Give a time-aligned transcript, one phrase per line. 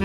[0.00, 0.04] Eh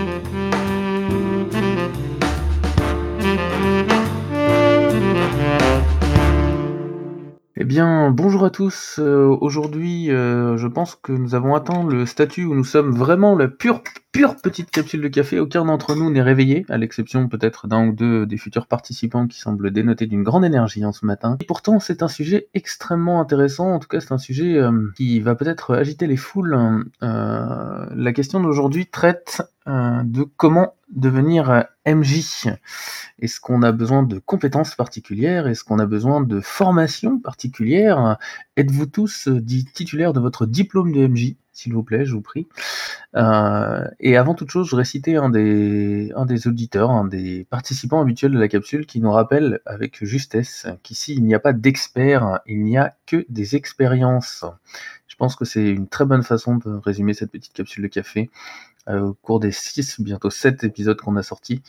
[7.64, 9.00] bien, bonjour à tous.
[9.00, 13.36] Euh, aujourd'hui, euh, je pense que nous avons atteint le statut où nous sommes vraiment
[13.36, 15.38] la pure, pure petite capsule de café.
[15.38, 19.38] Aucun d'entre nous n'est réveillé, à l'exception peut-être d'un ou deux des futurs participants qui
[19.38, 21.36] semblent dénoter d'une grande énergie en ce matin.
[21.40, 23.72] Et pourtant, c'est un sujet extrêmement intéressant.
[23.72, 26.58] En tout cas, c'est un sujet euh, qui va peut-être agiter les foules.
[27.00, 32.48] la question d'aujourd'hui traite de comment devenir MJ
[33.20, 35.46] Est-ce qu'on a besoin de compétences particulières?
[35.46, 38.16] Est-ce qu'on a besoin de formation particulière
[38.56, 39.40] Êtes-vous tous euh,
[39.74, 42.48] titulaires de votre diplôme de MJ S'il vous plaît, je vous prie.
[43.16, 46.12] Euh, et avant toute chose, je voudrais citer un des,
[46.46, 51.24] auditeurs, un des participants habituels de la capsule qui nous rappelle avec justesse qu'ici, il
[51.24, 54.44] n'y a pas d'experts, il n'y a que des expériences.
[55.08, 58.30] Je pense que c'est une très bonne façon de résumer cette petite capsule de café.
[58.88, 61.62] Euh, au cours des 6, bientôt 7 épisodes qu'on a sortis,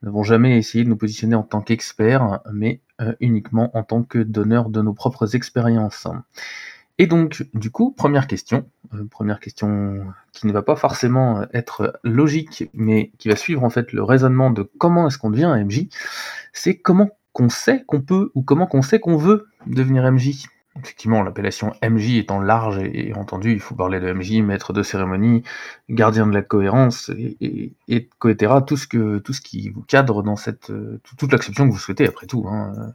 [0.00, 4.02] nous n'avons jamais essayé de nous positionner en tant qu'experts, mais euh, uniquement en tant
[4.02, 6.06] que donneurs de nos propres expériences.
[6.98, 11.98] Et donc, du coup, première question, euh, première question qui ne va pas forcément être
[12.04, 15.64] logique, mais qui va suivre en fait le raisonnement de comment est-ce qu'on devient un
[15.64, 15.88] MJ,
[16.52, 20.46] c'est comment qu'on sait qu'on peut ou comment qu'on sait qu'on veut devenir MJ.
[20.76, 25.42] Effectivement, l'appellation MJ étant large et, entendu, il faut parler de MJ, maître de cérémonie,
[25.88, 28.08] gardien de la cohérence et, et, et
[28.66, 30.72] tout ce que tout ce qui vous cadre dans cette
[31.18, 32.46] toute l'acception que vous souhaitez après tout.
[32.48, 32.92] Hein.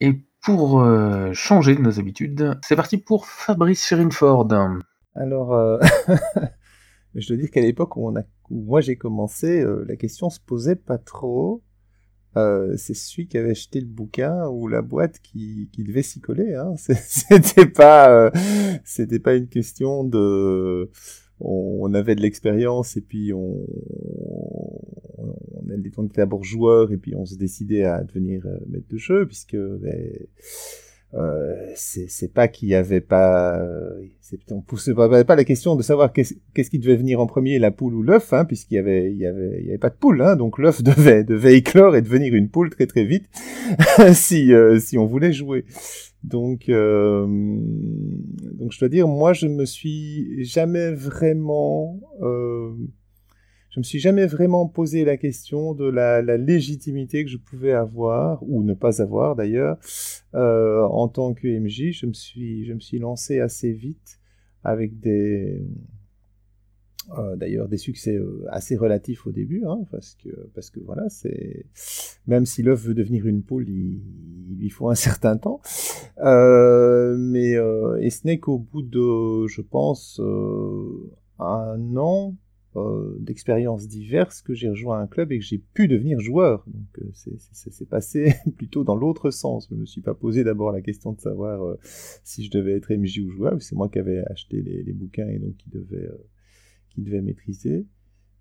[0.00, 4.48] Et pour euh, changer de nos habitudes, c'est parti pour Fabrice Sherinford.
[5.14, 5.78] Alors, euh,
[7.14, 10.76] je dois dire qu'à l'époque où, a, moi j'ai commencé, euh, la question se posait
[10.76, 11.62] pas trop.
[12.36, 16.54] C'est celui qui avait acheté le bouquin ou la boîte qui, qui devait s'y coller.
[16.54, 16.74] Hein.
[16.76, 18.32] C'était pas,
[18.84, 20.90] c'était pas une question de,
[21.38, 23.64] on, avait de l'expérience et puis on,
[25.96, 29.26] on, était d'abord joueur et puis on se décidait à devenir euh, maître de jeu
[29.26, 30.10] puisque ben,
[31.14, 33.64] euh, c'est pas qu'il y avait pas,
[34.50, 37.70] on poussait pas, pas la question de savoir qu'est-ce qui devait venir en premier, la
[37.70, 39.94] poule ou l'œuf, hein, puisqu'il y avait, il y avait, il y avait pas de
[39.94, 43.28] poule, hein, donc l'œuf devait, devait éclore et devenir une poule très très vite,
[44.12, 45.64] si euh, si on voulait jouer.
[46.24, 52.72] Donc, euh, donc je dois dire, moi je me suis jamais vraiment euh,
[53.74, 58.40] je me suis jamais vraiment posé la question de la, légitimité que je pouvais avoir
[58.44, 59.78] ou ne pas avoir d'ailleurs
[60.34, 61.90] euh, en tant que MJ.
[61.90, 64.20] Je me suis, je me suis lancé assez vite
[64.62, 65.60] avec des
[67.18, 71.08] euh, d'ailleurs des succès euh, assez relatifs au début, hein, parce que parce que voilà,
[71.08, 71.66] c'est
[72.28, 74.00] même si l'œuf veut devenir une poule, il,
[74.60, 75.60] il faut un certain temps.
[76.22, 77.54] mais
[78.00, 80.20] et ce n'est qu'au bout de, je pense,
[81.40, 82.36] un an
[82.76, 86.64] euh, d'expériences diverses que j'ai rejoint un club et que j'ai pu devenir joueur.
[86.66, 89.68] Donc euh, c'est passé plutôt dans l'autre sens.
[89.70, 92.92] Je me suis pas posé d'abord la question de savoir euh, si je devais être
[92.92, 93.62] MJ ou joueur.
[93.62, 96.08] C'est moi qui avais acheté les, bouquins et donc qui devait
[96.90, 97.86] qui devait maîtriser.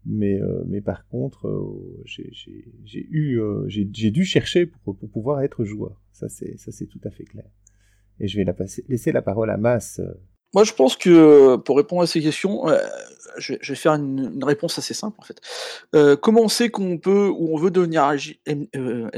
[0.05, 6.01] Mais mais par contre j'ai eu j'ai dû chercher pour, pour pouvoir être joueur.
[6.11, 7.49] Ça c'est ça c'est tout à fait clair.
[8.19, 8.45] Et je vais
[8.89, 10.01] laisser la parole à Mass.
[10.53, 12.65] Moi, je pense que pour répondre à ces questions,
[13.37, 15.39] je, vais faire une, réponse assez simple en fait.
[15.95, 19.09] Euh, comment on sait qu'on peut ou on veut devenir MJ, euh,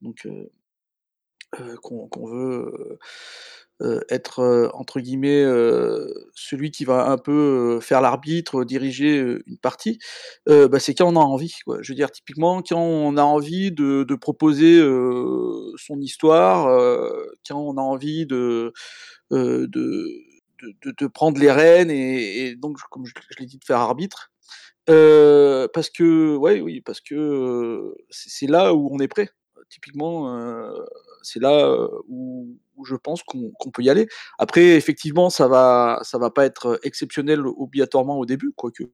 [0.00, 2.98] donc euh, qu'on veut
[4.08, 5.44] être entre guillemets
[6.34, 9.98] celui qui va un peu faire l'arbitre, diriger une partie,
[10.46, 11.56] bah, c'est quand on a envie.
[11.80, 14.80] Je veux dire typiquement quand on a envie de, proposer
[15.76, 16.66] son histoire,
[17.46, 18.72] quand on a envie de
[20.62, 24.30] de, prendre les rênes et, donc, comme je, l'ai dit, de faire arbitre.
[24.90, 29.30] Euh, parce que, ouais, oui, parce que euh, c'est là où on est prêt.
[29.68, 30.74] Typiquement, euh,
[31.22, 34.08] c'est là où, je pense qu'on peut y aller.
[34.38, 38.84] Après, effectivement, ça va, ça va pas être exceptionnel obligatoirement au début, quoique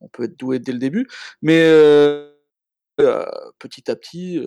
[0.00, 1.06] on peut être doué dès le début,
[1.42, 1.64] mais
[3.58, 4.40] petit à petit,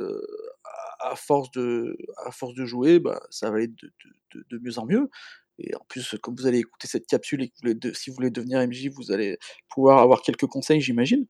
[1.03, 3.91] à force de, à force de jouer, bah, ça va aller de,
[4.33, 5.09] de, de, mieux en mieux.
[5.59, 8.15] Et en plus, comme vous allez écouter cette capsule et que vous voulez si vous
[8.15, 9.37] voulez devenir MJ, vous allez
[9.69, 11.25] pouvoir avoir quelques conseils, j'imagine.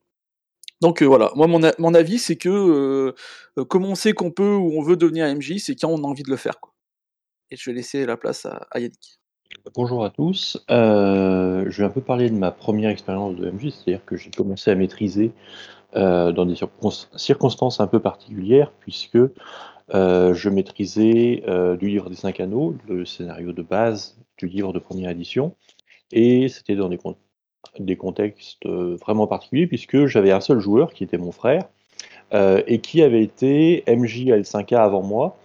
[0.82, 4.80] Donc voilà, moi mon, mon avis c'est que euh, comment on sait qu'on peut ou
[4.80, 6.60] on veut devenir MJ, c'est quand on a envie de le faire.
[6.60, 6.74] Quoi.
[7.52, 9.20] Et je vais laisser la place à, Yannick.
[9.76, 10.58] Bonjour à tous.
[10.72, 14.32] Euh, je vais un peu parler de ma première expérience de MJ, c'est-à-dire que j'ai
[14.32, 15.34] commencé à maîtriser
[15.96, 16.56] euh, dans des
[17.18, 19.18] circonstances un peu particulières, puisque
[19.94, 24.72] euh, je maîtrisais euh, du livre des cinq anneaux, le scénario de base du livre
[24.72, 25.54] de première édition,
[26.14, 27.00] et c'était dans des
[27.80, 31.64] des contextes vraiment particuliers, puisque j'avais un seul joueur qui était mon frère,
[32.34, 35.38] et qui avait été MJ L5A avant moi,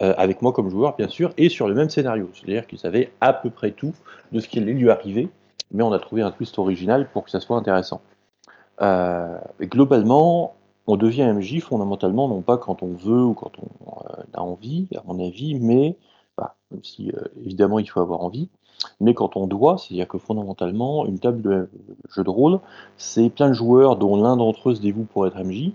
[0.00, 2.28] avec moi comme joueur bien sûr, et sur le même scénario.
[2.34, 3.94] C'est-à-dire qu'il savait à peu près tout
[4.32, 5.28] de ce qui allait lui arriver,
[5.70, 8.02] mais on a trouvé un twist original pour que ça soit intéressant.
[9.60, 10.54] Globalement,
[10.86, 14.02] on devient MJ fondamentalement, non pas quand on veut ou quand on
[14.34, 15.96] a envie, à mon avis, mais,
[16.82, 17.12] si
[17.44, 18.48] évidemment il faut avoir envie,
[19.00, 21.70] mais quand on doit, c'est-à-dire que fondamentalement, une table de
[22.14, 22.60] jeu de rôle,
[22.96, 25.72] c'est plein de joueurs dont l'un d'entre eux se dévoue pour être MJ,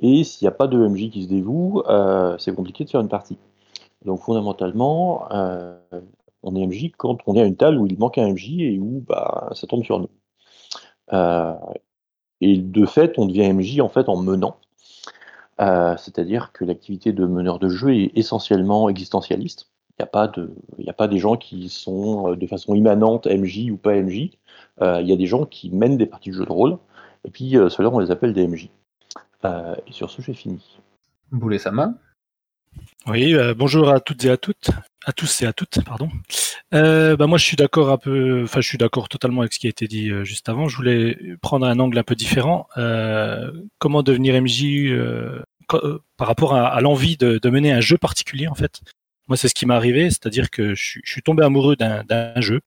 [0.00, 3.00] et s'il n'y a pas de MJ qui se dévoue, euh, c'est compliqué de faire
[3.00, 3.38] une partie.
[4.04, 5.78] Donc fondamentalement, euh,
[6.42, 8.78] on est MJ quand on est à une table où il manque un MJ et
[8.78, 10.10] où bah, ça tombe sur nous.
[11.12, 11.54] Euh,
[12.40, 14.58] et de fait, on devient MJ en fait en menant.
[15.58, 19.68] C'est-à-dire que l'activité de meneur de jeu est essentiellement existentialiste.
[19.90, 20.54] Il n'y a, pas de,
[20.86, 24.30] a pas des gens qui sont de façon immanente MJ ou pas MJ.
[24.80, 26.78] Il y a des gens qui mènent des parties de jeu de rôle.
[27.24, 28.70] Et puis ceux-là, on les appelle des MJ.
[29.44, 30.60] Euh, et sur ce, j'ai fini.
[31.30, 31.94] Boulet Sama
[33.06, 34.70] Oui, euh, bonjour à toutes et à toutes.
[35.08, 36.10] À tous et à toutes, pardon.
[36.74, 39.70] Euh, bah moi, je suis d'accord enfin, je suis d'accord totalement avec ce qui a
[39.70, 40.68] été dit juste avant.
[40.68, 42.68] Je voulais prendre un angle un peu différent.
[43.78, 44.92] comment devenir MJ
[45.66, 48.82] par rapport à, l'envie de, mener un jeu particulier, en fait?
[49.28, 52.60] Moi, c'est ce qui m'est arrivé, c'est-à-dire que je, suis tombé amoureux d'un jeu.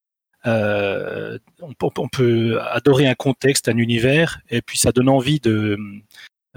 [0.44, 5.78] on, peut adorer un contexte, un univers, et puis ça donne envie de,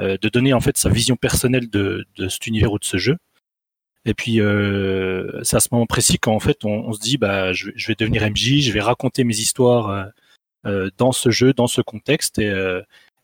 [0.00, 3.16] euh, de donner en fait sa vision personnelle de, cet univers ou de ce jeu.
[4.04, 7.70] Et puis euh, c'est à ce moment précis quand fait on, se dit bah je,
[7.86, 10.10] vais devenir MJ, je vais raconter mes histoires
[10.66, 12.52] euh, dans ce jeu, dans ce contexte et,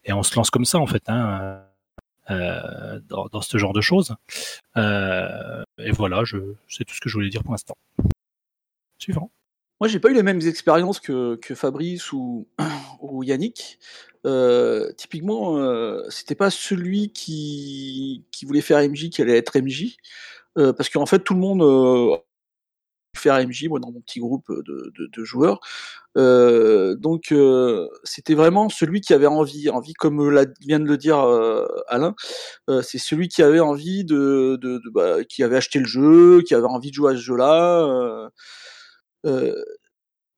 [0.05, 1.63] et on se lance comme ça en fait hein,
[2.29, 4.15] dans, ce genre de choses.
[4.77, 6.23] et voilà,
[6.69, 7.77] c'est tout ce que je voulais dire pour l'instant.
[8.99, 9.31] Suivant.
[9.81, 12.47] Moi, j'ai pas eu les mêmes expériences que, que Fabrice ou,
[13.01, 13.79] ou Yannick.
[14.27, 19.97] Euh, typiquement, euh, c'était pas celui qui, qui voulait faire MJ qui allait être MJ,
[20.59, 22.17] euh, parce qu'en fait, tout le monde euh,
[23.17, 25.61] faire MJ, moi dans mon petit groupe de, de, de joueurs.
[26.17, 30.19] Euh, donc euh, c'était vraiment celui qui avait envie, envie comme
[30.61, 31.19] vient de le dire
[31.89, 32.15] Alain,
[32.83, 36.67] c'est celui qui avait envie de, de, bah, qui avait acheté le jeu, qui avait
[36.67, 38.31] envie de jouer à ce jeu-là.
[39.27, 39.63] Euh,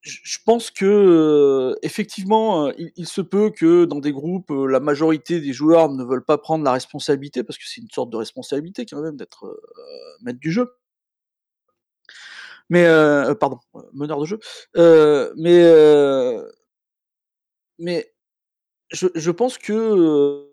[0.03, 5.91] je pense que effectivement, il, se peut que dans des groupes, la majorité des joueurs
[5.91, 9.17] ne veulent pas prendre la responsabilité parce que c'est une sorte de responsabilité quand même
[9.17, 9.61] d'être
[10.23, 10.75] maître du jeu.
[12.69, 12.85] Mais
[13.39, 13.61] pardon,
[13.93, 14.41] meneur de jeu.
[15.37, 15.63] mais
[17.79, 18.13] mais
[18.91, 20.49] je, pense que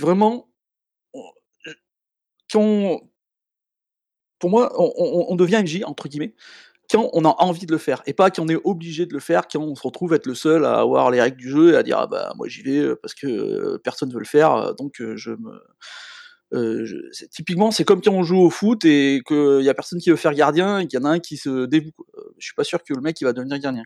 [0.00, 0.50] vraiment,
[2.50, 3.00] quand
[4.38, 6.34] pour moi, on, on devient MJ entre guillemets
[6.92, 9.20] quand on a envie de le faire et pas quand on est obligé de le
[9.20, 11.76] faire, quand on se retrouve être le seul à avoir les règles du jeu et
[11.76, 14.26] à dire ah bah moi j'y vais euh, parce que euh, personne ne veut le
[14.26, 15.62] faire, euh, donc je me
[17.30, 20.16] typiquement, c'est comme quand on joue au foot et qu'il y a personne qui veut
[20.16, 21.92] faire gardien et qu'il y en a un qui se dévoue.
[22.36, 23.84] Je suis pas sûr que le mec il va devenir gardien.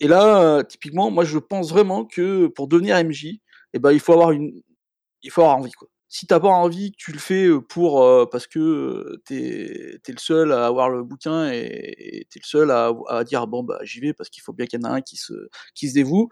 [0.00, 3.40] et là, typiquement, moi je pense vraiment que pour devenir MJ,
[3.72, 4.62] eh ben, il faut avoir une,
[5.22, 5.72] il faut avoir envie.
[5.72, 10.52] Quoi si t'as pas envie, tu le fais pour parce que t'es es le seul
[10.52, 14.30] à avoir le bouquin et t'es le seul à, dire bon bah j'y vais parce
[14.30, 15.34] qu'il faut bien qu'il y en ait un qui se
[15.74, 16.30] qui se dévoue.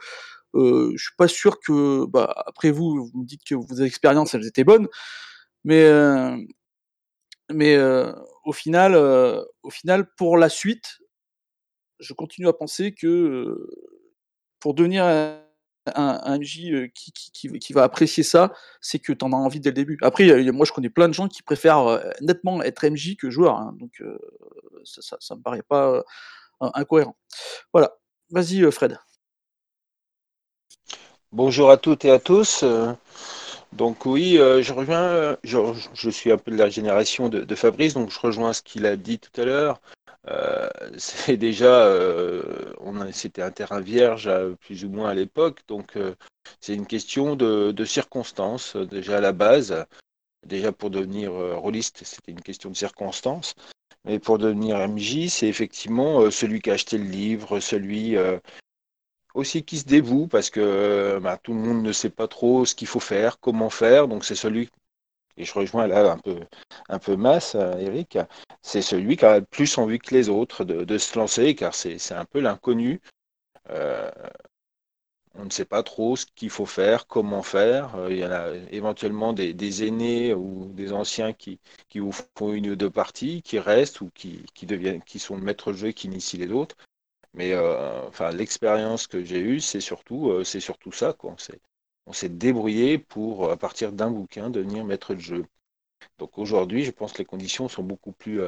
[0.55, 4.35] Euh, je suis pas sûr que bah après vous vous me dites que vos expériences
[4.35, 4.89] elles étaient bonnes,
[5.65, 5.91] mais
[7.53, 7.79] mais
[8.45, 8.97] au final
[9.63, 10.99] au final pour la suite,
[12.01, 13.69] je continue à penser que
[14.61, 15.05] pour devenir
[15.95, 19.75] un, MJ qui, qui, va apprécier ça, c'est que tu en as envie dès le
[19.75, 19.99] début.
[20.03, 23.75] Après, moi je connais plein de gens qui préfèrent nettement être MJ que joueur, hein,
[23.79, 24.03] donc
[24.85, 26.05] ça, ça, me paraît pas
[26.61, 27.17] incohérent.
[27.73, 27.97] Voilà,
[28.31, 28.99] vas-y Fred.
[31.33, 32.65] Bonjour à toutes et à tous.
[33.73, 38.19] Donc oui, je reviens, je, suis un peu de la génération de Fabrice, donc je
[38.19, 39.81] rejoins ce qu'il a dit tout à l'heure.
[40.29, 40.69] Euh,
[40.99, 42.73] c'est déjà, euh,
[43.13, 44.31] c'était un terrain vierge
[44.61, 46.15] plus ou moins à l'époque, donc euh,
[46.61, 49.87] c'est une question de, circonstances déjà à la base.
[50.47, 53.55] Déjà pour devenir rôliste, c'était une question de circonstances,
[54.05, 58.17] mais pour devenir MJ, c'est effectivement celui qui a acheté le livre, celui
[59.35, 62.77] aussi qui se dévoue parce que bah, tout le monde ne sait pas trop ce
[62.77, 64.71] qu'il faut faire, comment faire, donc c'est celui
[65.37, 66.41] et je rejoins là un peu,
[66.89, 68.19] un peu masse, euh, Eric,
[68.63, 72.13] c'est celui qui a le plus envie que les autres de, se lancer, car c'est
[72.13, 73.01] un peu l'inconnu.
[73.71, 74.11] Euh,
[75.39, 77.95] on ne sait pas trop ce qu'il faut faire, comment faire.
[77.97, 82.53] Euh, il y en a éventuellement des, aînés ou des anciens qui, qui vous font
[82.53, 85.91] une ou deux parties, qui restent ou qui, qui, deviennent, qui sont maîtres de jeu,
[85.93, 86.77] qui initient les autres.
[87.35, 87.55] Mais
[88.09, 91.13] enfin, l'expérience que j'ai eue, c'est surtout, c'est surtout ça.
[91.13, 91.37] Quoi.
[92.07, 95.47] On s'est débrouillé pour, à partir d'un bouquin, devenir maître de jeu.
[96.19, 98.41] Donc aujourd'hui, je pense que les conditions sont beaucoup plus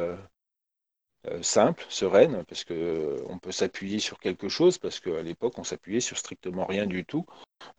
[1.42, 6.16] simples, sereines, parce qu'on peut s'appuyer sur quelque chose, parce qu'à l'époque, on s'appuyait sur
[6.16, 7.26] strictement rien du tout,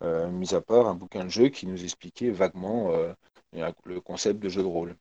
[0.02, 2.92] mis à part un bouquin de jeu qui nous expliquait vaguement
[3.54, 4.96] le concept de jeu de rôle,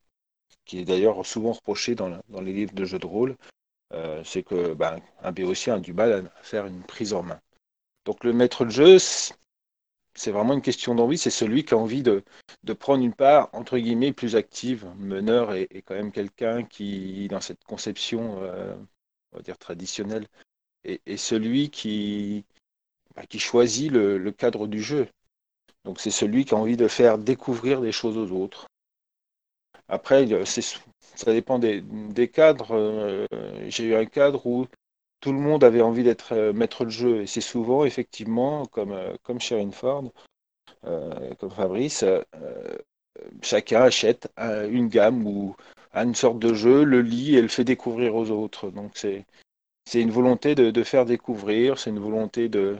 [0.65, 3.35] qui est d'ailleurs souvent reproché dans, les livres de jeux de rôle,
[3.93, 7.39] euh, c'est que ben, un béotien a du mal à faire une prise en main.
[8.05, 8.97] Donc le maître de jeu,
[10.15, 12.23] c'est vraiment une question d'envie, c'est celui qui a envie de,
[12.79, 14.85] prendre une part, entre guillemets, plus active.
[14.97, 18.75] Meneur est, quand même quelqu'un qui, dans cette conception, euh,
[19.43, 20.27] dire, traditionnelle,
[20.83, 22.45] est, celui qui,
[23.15, 25.07] ben, qui choisit le cadre du jeu.
[25.85, 28.67] Donc c'est celui qui a envie de faire découvrir des choses aux autres.
[29.87, 32.75] Après, ça dépend des, cadres.
[32.75, 33.25] Euh,
[33.67, 34.67] j'ai eu un cadre où
[35.19, 37.21] tout le monde avait envie d'être euh, maître de jeu.
[37.21, 40.11] Et c'est souvent, effectivement, comme, euh, comme Sharon Ford,
[41.39, 42.05] comme Fabrice,
[43.41, 45.55] chacun achète une gamme ou
[45.93, 48.69] une sorte de jeu, le lit et le fait découvrir aux autres.
[48.69, 49.25] Donc c'est
[49.93, 52.77] une volonté de, de faire découvrir, c'est une volonté de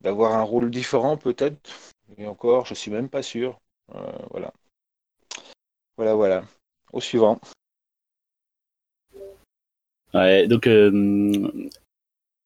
[0.00, 1.58] d'avoir un rôle différent peut-être
[2.18, 3.58] et encore, je suis même pas sûr.
[3.94, 4.52] Euh, voilà.
[5.96, 6.44] Voilà, voilà.
[6.92, 7.40] Au suivant.
[10.16, 10.90] Ouais, donc euh,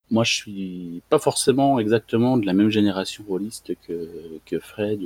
[0.09, 5.01] moi je suis pas forcément exactement de la même génération rôliste que, que Fred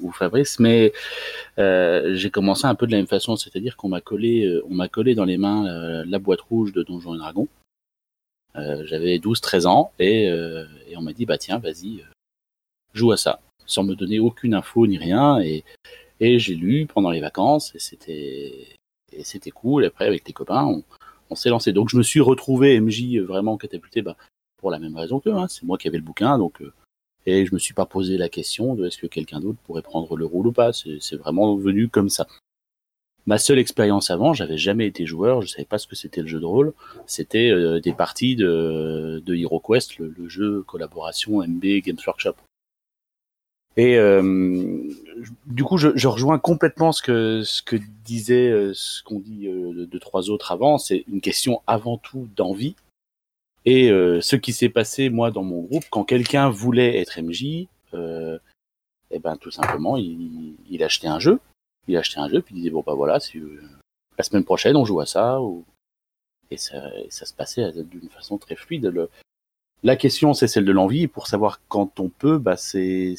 [0.00, 0.92] ou, Fabrice, mais
[1.58, 4.88] euh, j'ai commencé un peu de la même façon, c'est-à-dire qu'on m'a collé, on m'a
[4.88, 7.48] collé dans les mains la, boîte rouge de Donjons et Dragons.
[8.54, 12.04] J'avais 12-13 ans et, et on m'a dit bah tiens vas-y
[12.94, 15.40] joue à ça sans me donner aucune info ni rien.
[15.40, 15.64] Et,
[16.20, 18.78] et j'ai lu pendant les vacances et c'était
[19.12, 19.84] et c'était cool.
[19.84, 20.82] Après, avec les copains, on,
[21.30, 21.72] on s'est lancé.
[21.72, 24.16] Donc, je me suis retrouvé MJ vraiment catapulté bah,
[24.58, 25.46] pour la même raison que hein.
[25.48, 26.38] c'est moi qui avais le bouquin.
[26.38, 26.72] Donc, euh,
[27.26, 30.16] et je me suis pas posé la question de est-ce que quelqu'un d'autre pourrait prendre
[30.16, 30.72] le rôle ou pas.
[30.72, 32.26] C'est vraiment venu comme ça.
[33.26, 36.28] Ma seule expérience avant, j'avais jamais été joueur, je savais pas ce que c'était le
[36.28, 36.72] jeu de rôle.
[37.06, 42.36] C'était euh, des parties de, de HeroQuest, le, le, jeu collaboration MB Games Workshop.
[43.76, 44.88] Et euh,
[45.46, 49.48] du coup, je, je, rejoins complètement ce que ce que disait, euh, ce qu'on dit
[49.48, 50.78] euh, de trois autres avant.
[50.78, 52.74] C'est une question avant tout d'envie.
[53.66, 57.66] Et euh, ce qui s'est passé moi dans mon groupe, quand quelqu'un voulait être MJ,
[57.94, 58.38] euh,
[59.10, 61.40] eh ben tout simplement, il, il achetait un jeu,
[61.88, 63.18] il achetait un jeu, puis il disait bon bah voilà,
[64.16, 65.64] la semaine prochaine on joue à ça, ou...
[66.50, 66.80] et ça,
[67.10, 68.86] ça se passait d'une façon très fluide.
[68.86, 69.10] Le,
[69.82, 71.06] la question, c'est celle de l'envie.
[71.06, 73.14] Pour savoir quand on peut, bah, c'est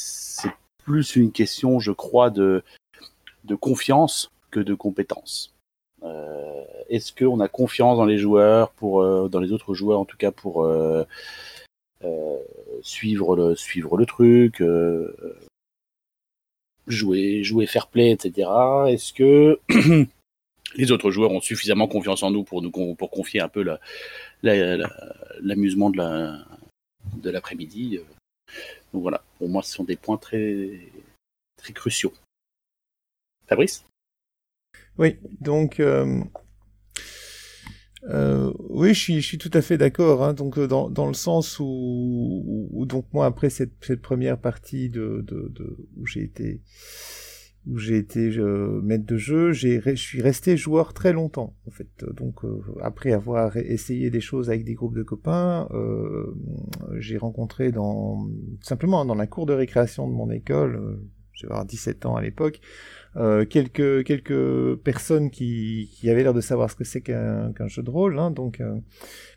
[0.84, 2.64] plus une question, je crois, de,
[3.60, 5.54] confiance que de compétence.
[6.04, 10.18] Euh, Est-ce qu'on a confiance dans les joueurs, euh, dans les autres joueurs en tout
[10.18, 11.04] cas, pour euh,
[12.82, 14.64] suivre, le, truc,
[16.88, 18.50] jouer, jouer fair play, etc.
[18.88, 19.60] Est-ce que
[20.76, 23.64] les autres joueurs ont suffisamment confiance en nous pour nous pour confier un peu
[24.44, 26.46] l'amusement la, la, de la
[27.22, 28.00] de l'après-midi.
[28.94, 30.80] Donc voilà, pour moi, ce sont des points très
[31.58, 32.14] très cruciaux.
[33.48, 33.86] Fabrice?
[34.98, 36.22] Oui, donc euh,
[38.06, 40.24] euh, oui, je suis, tout à fait d'accord.
[40.24, 45.26] Hein, donc dans, dans le sens où, donc moi après cette, première partie de
[45.96, 46.62] où j'ai été
[47.70, 51.72] où j'ai été euh, maître de jeu, j'ai, je suis resté joueur très longtemps en
[51.72, 52.06] fait.
[52.16, 56.34] Donc euh, après avoir essayé des choses avec des groupes de copains, euh,
[56.98, 58.28] j'ai rencontré dans
[58.62, 61.00] simplement dans la cour de récréation de mon école,
[61.46, 62.60] euh, j'avais 17 ans à l'époque,
[63.16, 67.68] euh, quelques quelques personnes qui, qui avaient l'air de savoir ce que c'est qu'un qu'un
[67.68, 68.80] jeu de rôle, hein, donc euh,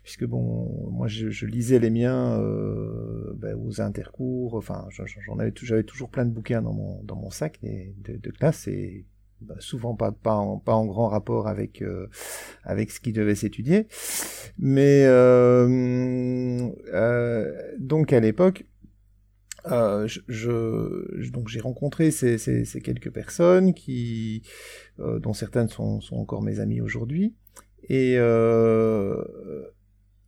[0.03, 4.87] puisque bon, moi je, je lisais les miens euh, ben, aux intercours, enfin
[5.25, 8.67] j'en avais j'avais toujours plein de bouquins dans mon dans mon sac de, de classe
[8.67, 9.05] et
[9.41, 12.07] ben, souvent pas pas en, pas en grand rapport avec euh,
[12.63, 13.87] avec ce qui devait s'étudier,
[14.59, 16.69] mais euh,
[17.79, 18.65] donc à l'époque
[19.67, 24.41] euh, je, donc j'ai rencontré ces, ces, ces, quelques personnes qui,
[24.99, 27.35] euh, dont certaines sont, sont, encore mes amis aujourd'hui,
[27.87, 29.23] et euh,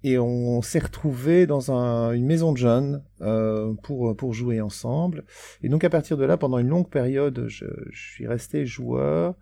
[0.03, 5.23] et on s'est retrouvés dans un, une maison de jeunes euh, pour pour jouer ensemble.
[5.63, 9.35] Et donc à partir de là, pendant une longue période, je, je suis resté joueur.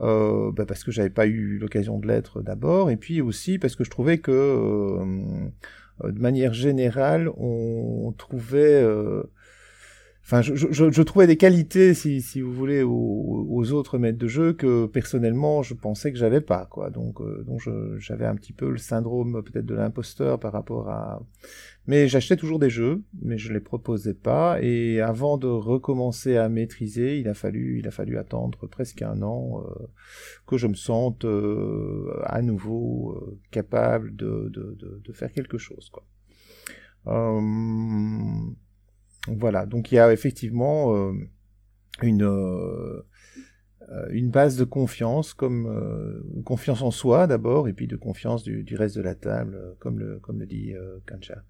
[0.00, 3.76] Euh, bah parce que j'avais pas eu l'occasion de l'être d'abord, et puis aussi parce
[3.76, 4.96] que je trouvais que
[6.04, 9.22] de manière générale, on trouvait, euh,
[10.22, 14.86] Enfin, je, trouvais des qualités, si, vous voulez, aux, aux, autres maîtres de jeu que
[14.86, 16.90] personnellement je pensais que j'avais pas, quoi.
[16.90, 17.62] Donc, euh, donc
[17.98, 21.20] j'avais un petit peu le syndrome peut-être de l'imposteur par rapport à.
[21.90, 24.62] Mais j'achetais toujours des jeux, mais je les proposais pas.
[24.62, 29.22] Et avant de recommencer à maîtriser, il a fallu, il a fallu attendre presque un
[29.22, 29.88] an euh,
[30.46, 34.52] que je me sente euh, à nouveau euh, capable de,
[35.14, 36.06] faire quelque chose, quoi.
[39.26, 41.12] Voilà, donc il y a effectivement
[42.02, 43.02] une,
[44.10, 48.76] une base de confiance, comme euh, confiance en soi d'abord, et puis de confiance du,
[48.76, 50.74] reste de la table, comme le, comme le dit
[51.06, 51.42] Kancha.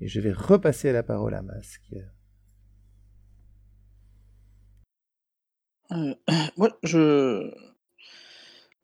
[0.00, 1.94] Et je vais repasser la parole à Masque.
[5.92, 6.14] Euh,
[6.82, 7.50] je.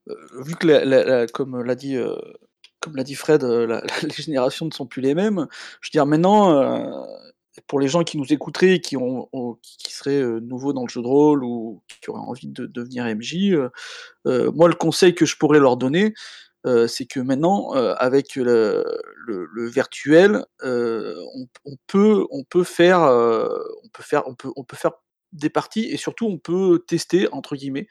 [0.06, 2.16] vu que, la, comme l'a dit, euh,
[2.80, 5.46] comme l'a dit Fred, les générations ne sont plus les mêmes,
[5.80, 7.06] je veux dire, maintenant, euh,
[7.66, 8.96] pour les gens qui nous écouteraient, qui,
[9.62, 13.04] qui seraient euh, nouveaux dans le jeu de rôle ou qui auraient envie de devenir
[13.04, 13.70] MJ, euh,
[14.26, 16.14] euh, moi le conseil que je pourrais leur donner,
[16.88, 18.82] c'est que maintenant, avec le,
[19.68, 24.92] virtuel, on, peut, on peut faire, on peut faire, on peut, on peut faire
[25.32, 27.86] des parties et surtout on peut tester entre guillemets.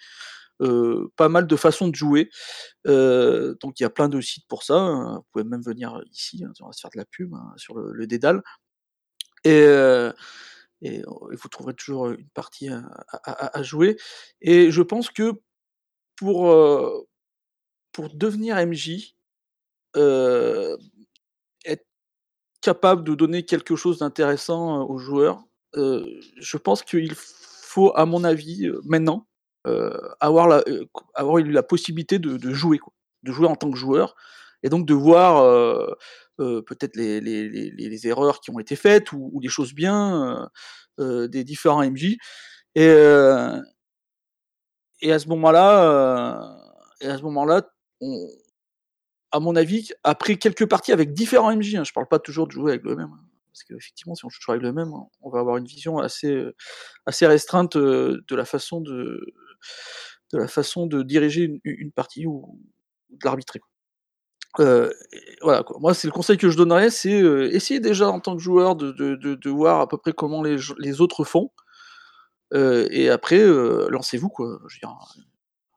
[0.58, 2.32] pas mal de façons de jouer,
[2.86, 4.80] donc il y a plein de sites pour ça.
[4.80, 5.18] Hein.
[5.18, 7.78] Vous pouvez même venir ici, hein, on va se faire de la pub hein, sur
[7.78, 8.42] le Dédale.
[9.44, 10.12] Et, euh,
[10.82, 13.98] et, vous trouverez toujours une partie à, jouer.
[14.42, 15.34] Et je pense que
[16.16, 17.08] pour, euh,
[17.92, 19.16] pour devenir MJ,
[19.96, 20.78] euh,
[21.66, 21.86] être
[22.62, 25.44] capable de donner quelque chose d'intéressant aux joueurs,
[25.76, 29.28] je pense qu'il faut, à mon avis, maintenant,
[30.20, 30.64] avoir, la,
[31.16, 34.16] avoir eu la possibilité de, de jouer, quoi, de jouer en tant que joueur,
[34.64, 35.88] et donc de voir euh,
[36.40, 40.50] euh, peut-être les, erreurs qui ont été faites ou, les choses bien
[41.00, 42.16] euh, des différents MJ.
[42.76, 42.88] Et,
[45.02, 46.58] et à ce moment-là,
[47.02, 47.70] à ce moment-là,
[49.32, 52.54] à mon avis, après quelques parties avec différents MJ, hein, je parle pas toujours de
[52.54, 54.92] jouer avec le même, hein, parce qu'effectivement, si on joue toujours avec le même,
[55.22, 56.44] on va avoir une vision assez,
[57.06, 59.22] assez restreinte de la façon de,
[60.34, 62.60] de la façon de diriger une, partie ou
[63.12, 63.62] de l'arbitrer.
[64.60, 64.92] Euh,
[65.42, 65.78] voilà quoi.
[65.80, 68.76] Moi, c'est le conseil que je donnerais, c'est euh, essayer déjà en tant que joueur
[68.76, 71.52] de, de, de, de, voir à peu près comment les, les autres font,
[72.54, 74.60] euh, et après euh, lancez-vous quoi.
[74.68, 74.80] Je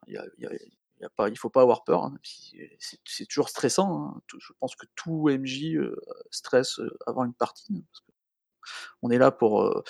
[0.09, 0.19] y
[1.05, 2.05] a pas, il faut pas avoir peur.
[2.05, 2.15] Hein,
[3.05, 4.15] c'est toujours stressant.
[4.17, 4.21] Hein.
[4.39, 5.79] Je pense que tout MJ
[6.31, 7.75] stresse avant une partie.
[7.75, 8.01] Hein,
[9.03, 9.85] on est là pour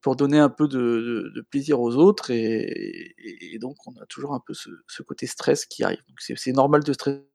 [0.00, 3.14] pour donner un peu de, de plaisir aux autres, et,
[3.54, 6.02] et, donc on a toujours un peu ce, ce côté stress qui arrive.
[6.18, 7.31] C'est normal de stresser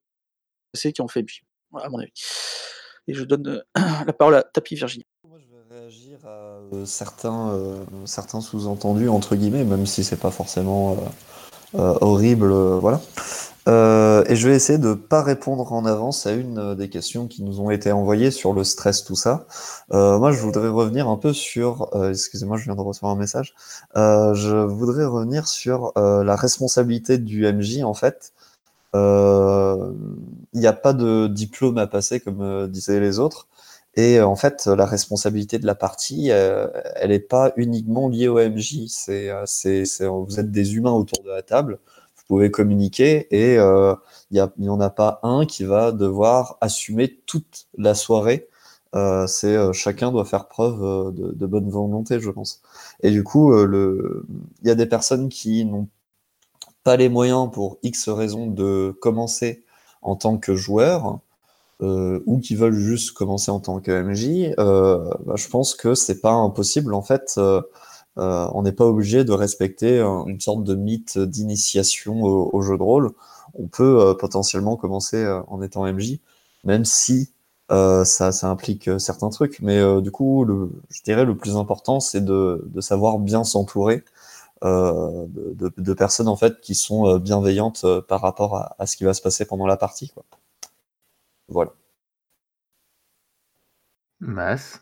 [0.74, 1.44] qui ont fait MJ,
[1.82, 2.12] à mon avis.
[3.08, 3.62] Et je donne euh,
[4.06, 5.06] la parole à Tapi Virginie.
[5.28, 10.20] Moi, je vais réagir à euh, certains, euh, certains sous-entendus, entre guillemets, même si c'est
[10.20, 10.98] pas forcément
[11.74, 13.02] horrible, voilà.
[13.68, 17.60] et je vais essayer de pas répondre en avance à une des questions qui nous
[17.60, 19.46] ont été envoyées sur le stress, tout ça.
[19.92, 23.54] moi, je voudrais revenir un peu sur, excusez-moi, je viens de recevoir un message.
[23.96, 28.32] je voudrais revenir sur la responsabilité du MJ, en fait,
[28.94, 29.92] il euh,
[30.54, 33.48] n'y a pas de diplôme à passer, comme euh, disaient les autres.
[33.96, 38.38] Et euh, en fait, la responsabilité de la partie, elle n'est pas uniquement liée au
[38.38, 38.88] MJ.
[38.88, 41.80] C'est, c'est, vous êtes des humains autour de la table,
[42.16, 47.68] vous pouvez communiquer et il n'y en a pas un qui va devoir assumer toute
[47.78, 48.48] la soirée.
[48.96, 52.62] Euh, c'est chacun doit faire preuve de, de, bonne volonté, je pense.
[53.04, 55.88] Et du coup, il y a des personnes qui n'ont
[56.88, 59.66] pas les moyens pour X raisons de commencer
[60.02, 61.20] en tant que joueur,
[61.82, 65.96] euh, ou qui veulent juste commencer en tant que MJ, euh, bah, je pense que
[65.96, 66.94] c'est pas impossible.
[66.94, 67.62] En fait, euh,
[68.16, 73.12] on n'est pas obligé de respecter une sorte de mythe d'initiation au, jeu de rôle.
[73.56, 76.22] On peut potentiellement commencer en étant MJ,
[76.64, 77.34] même si
[77.70, 79.60] ça, ça, implique certains trucs.
[79.60, 84.06] Mais du coup, le, je dirais le plus important, c'est de, savoir bien s'entourer
[84.64, 88.98] de, de, personnes en fait qui sont euh, bienveillantes euh, par rapport à, à, ce
[88.98, 90.10] qui va se passer pendant la partie.
[90.10, 90.24] Quoi.
[91.48, 91.72] Voilà.
[94.20, 94.82] Mass.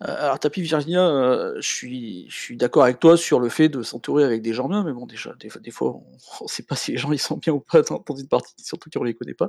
[0.00, 3.82] Alors, Tapi Virginia, euh, je suis, je suis d'accord avec toi sur le fait de
[3.82, 6.00] s'entourer avec des gens bien, mais bon, déjà, des, des fois,
[6.40, 8.28] on ne sait pas si les gens ils sont bien ou pas dans, dans une
[8.28, 9.48] partie, surtout qu'on les connaît pas.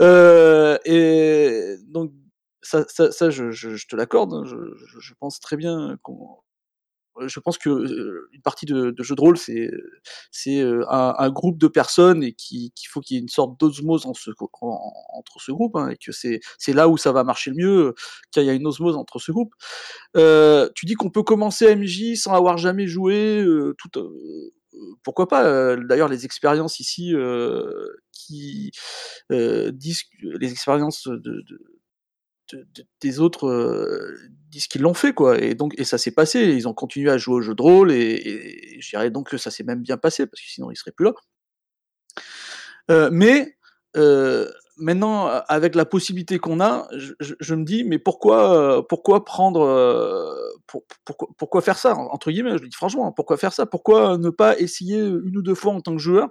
[0.00, 2.12] Euh, et donc,
[2.62, 4.56] ça, ça, ça je, je, je te l'accorde, hein, je,
[4.98, 6.38] je, pense très bien qu'on
[7.20, 9.70] je pense que euh, une partie de, de jeu de rôle, c'est
[10.30, 13.58] c'est euh, un, un, groupe de personnes et qu'il faut qu'il y ait une sorte
[13.60, 14.12] d'osmose en
[14.62, 17.56] en, entre ce groupe hein, et que c'est c'est là où ça va marcher le
[17.56, 17.94] mieux,
[18.30, 19.54] qu'il y a une osmose entre ce groupe.
[20.16, 24.52] Euh, tu dis qu'on peut commencer MJ sans avoir jamais joué, euh, tout, euh,
[25.04, 27.14] pourquoi pas D'ailleurs, les expériences ici
[28.12, 28.70] qui
[29.30, 31.71] disent les expériences de, de
[33.00, 34.16] des autres euh,
[34.50, 35.38] disent qu'ils l'ont fait, quoi.
[35.40, 36.40] Et donc, et ça s'est passé.
[36.40, 39.38] Ils ont continué à jouer au jeu de rôle, et, et je dirais donc que
[39.38, 41.12] ça s'est même bien passé, parce que sinon ils seraient plus là.
[42.90, 43.56] Euh, mais
[43.96, 49.60] euh, maintenant, avec la possibilité qu'on a, je, me dis, mais pourquoi, pourquoi prendre,
[50.66, 53.66] pour, pourquoi, pourquoi faire ça entre guillemets Je le dis franchement, pourquoi faire ça?
[53.66, 56.28] Pourquoi ne pas essayer une ou deux fois en tant que joueur,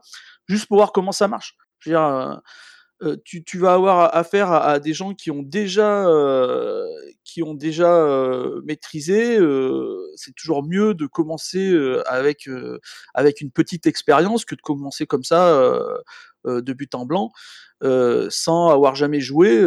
[0.48, 1.56] juste pour voir comment ça marche?
[3.04, 6.86] Euh, tu, tu, vas avoir affaire à, à, des gens qui ont déjà, euh,
[7.24, 9.40] qui ont déjà euh, maîtrisé.
[10.16, 12.48] c'est toujours mieux de commencer avec,
[13.14, 15.60] avec une petite expérience que de commencer comme ça
[16.46, 17.32] de but en blanc
[18.30, 19.64] sans avoir jamais joué.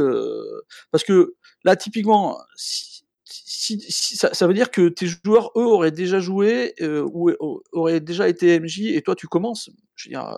[0.91, 6.75] parce que là, typiquement, si, ça, veut dire que tes joueurs, eux, auraient déjà joué
[6.81, 7.31] ou
[7.73, 9.71] auraient déjà été MJ et toi, tu commences.
[9.95, 10.37] Je veux dire,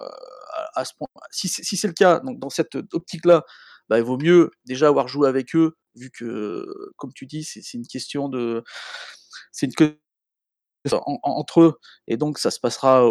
[0.74, 1.08] à, ce point.
[1.30, 3.44] Si, si c'est le cas, donc dans cette optique-là,
[3.88, 7.74] bah, il vaut mieux déjà avoir joué avec eux, vu que, comme tu dis, c'est
[7.74, 8.64] une question de.
[9.52, 10.00] C'est une question
[11.22, 13.04] entre eux, et donc ça se passera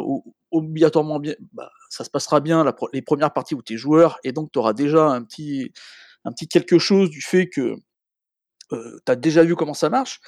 [0.52, 1.36] obligatoirement bien.
[1.54, 4.60] Bah, ça se passera bien les premières parties où tu es joueur, et donc tu
[4.60, 5.72] auras déjà un petit,
[6.24, 7.76] un petit quelque chose du fait que
[8.72, 10.20] euh, tu as déjà vu comment ça marche?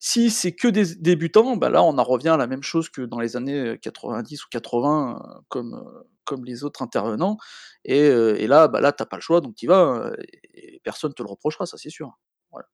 [0.00, 3.02] Si c'est que des débutants, bah là on en revient à la même chose que
[3.02, 7.36] dans les années 90 ou 80, comme, comme les autres intervenants.
[7.84, 10.12] Et, et là, bah là, t'as pas le choix, donc tu vas,
[10.54, 12.16] et personne te le reprochera, ça c'est sûr.
[12.52, 12.68] Voilà.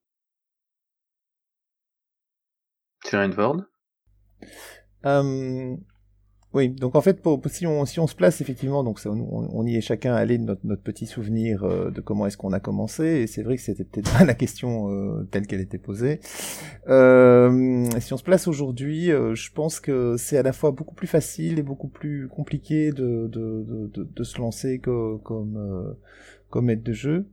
[3.33, 3.61] Ford?
[6.55, 9.75] Oui, donc en fait, pour, si, on, si on se place effectivement, donc on, y
[9.75, 13.27] est chacun allé de notre, petit souvenir euh, de comment est-ce qu'on a commencé, et
[13.27, 16.21] c'est vrai que c'était peut-être pas la question euh, telle qu'elle était posée.
[16.87, 20.95] Euh, si on se place aujourd'hui, euh, je pense que c'est à la fois beaucoup
[20.95, 25.97] plus facile et beaucoup plus compliqué de, de, de, de se lancer comme,
[26.49, 27.25] comme maître de jeu.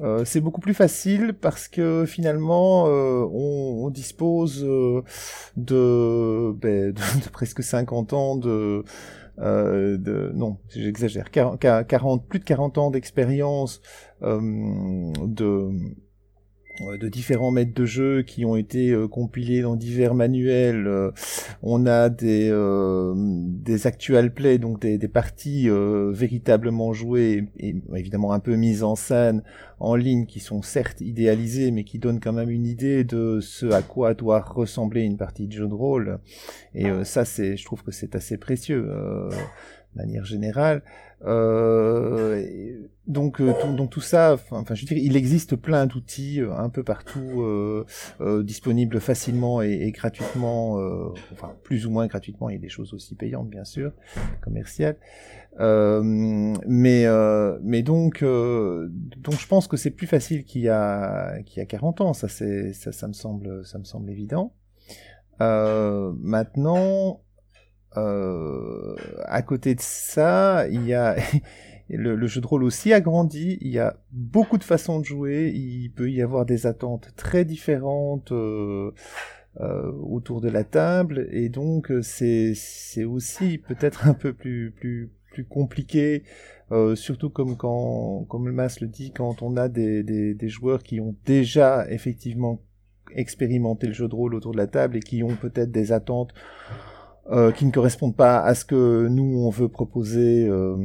[0.00, 5.02] Euh, c'est beaucoup plus facile parce que finalement euh, on, on, dispose euh,
[5.56, 8.84] de, ben, de, presque 50 ans de,
[9.38, 13.80] euh, de non j'exagère 40, plus de 40 ans d'expérience
[14.20, 15.70] de
[16.80, 20.86] de différents maîtres de jeu qui ont été euh, compilés dans divers manuels.
[20.86, 21.10] Euh,
[21.62, 23.14] on a des, euh,
[23.84, 29.42] actual play, donc des, parties véritablement jouées et évidemment un peu mises en scène
[29.78, 33.66] en ligne qui sont certes idéalisées mais qui donnent quand même une idée de ce
[33.66, 36.18] à quoi doit ressembler une partie de jeu de rôle.
[36.74, 38.88] Et ça, c'est, je trouve que c'est assez précieux
[39.96, 40.82] manière générale.
[41.24, 46.40] Euh, donc, euh, tout, donc tout ça, enfin, je veux dire, il existe plein d'outils
[46.40, 47.86] euh, un peu partout euh,
[48.20, 50.74] euh, disponibles facilement et, et gratuitement,
[51.32, 52.50] enfin plus ou moins gratuitement.
[52.50, 53.92] Il y a des choses aussi payantes, bien sûr,
[54.42, 54.96] commerciales.
[55.58, 57.06] mais
[57.62, 61.66] mais donc donc je pense que c'est plus facile qu'il y a qu'il y a
[61.66, 62.12] 40 ans.
[62.12, 64.52] Ça c'est ça, ça me semble ça me semble évident.
[65.38, 67.25] maintenant, euh,
[67.96, 71.16] à côté de ça, il y a
[71.88, 73.58] le, jeu de rôle aussi a grandi.
[73.60, 75.52] Il y a beaucoup de façons de jouer.
[75.54, 78.92] Il peut y avoir des attentes très différentes euh,
[79.60, 84.74] euh, autour de la table, et donc euh, c'est aussi peut-être un peu plus
[85.48, 86.24] compliqué.
[86.72, 91.00] Euh, surtout comme quand, comme le Mas le dit, quand on a des joueurs qui
[91.00, 92.60] ont déjà effectivement
[93.14, 96.34] expérimenté le jeu de rôle autour de la table et qui ont peut-être des attentes
[97.30, 100.76] euh, qui ne correspondent pas à ce que nous on veut proposer euh,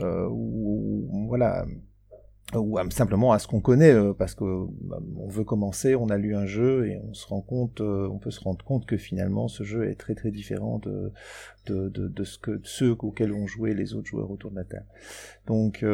[0.00, 1.66] euh, ou, voilà
[2.54, 4.44] ou simplement à ce qu'on connaît euh, parce que
[4.80, 8.08] bah, on veut commencer on a lu un jeu et on se rend compte euh,
[8.10, 11.12] on peut se rendre compte que finalement ce jeu est très très différent de
[11.66, 14.64] de, de, ce que de ceux auxquels ont joué les autres joueurs autour de la
[14.64, 14.86] table.
[15.46, 15.84] Donc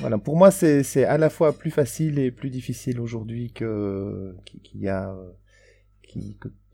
[0.00, 4.80] voilà, pour moi, c'est à la fois plus facile et plus difficile aujourd'hui que qu'il
[4.80, 5.14] y a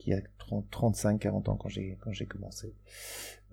[0.01, 2.75] qui a 35-40 ans quand j'ai commencé.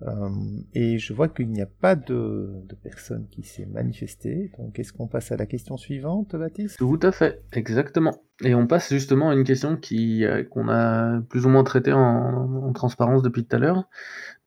[0.02, 0.30] Euh,
[0.74, 4.50] et je vois qu'il n'y a pas de, de personne qui s'est manifestée.
[4.58, 6.78] Donc est-ce qu'on passe à la question suivante, Baptiste?
[6.78, 8.22] Tout à fait, exactement.
[8.42, 11.92] Et on passe justement à une question qui euh, qu'on a plus ou moins traitée
[11.92, 13.88] en, en transparence depuis tout à l'heure.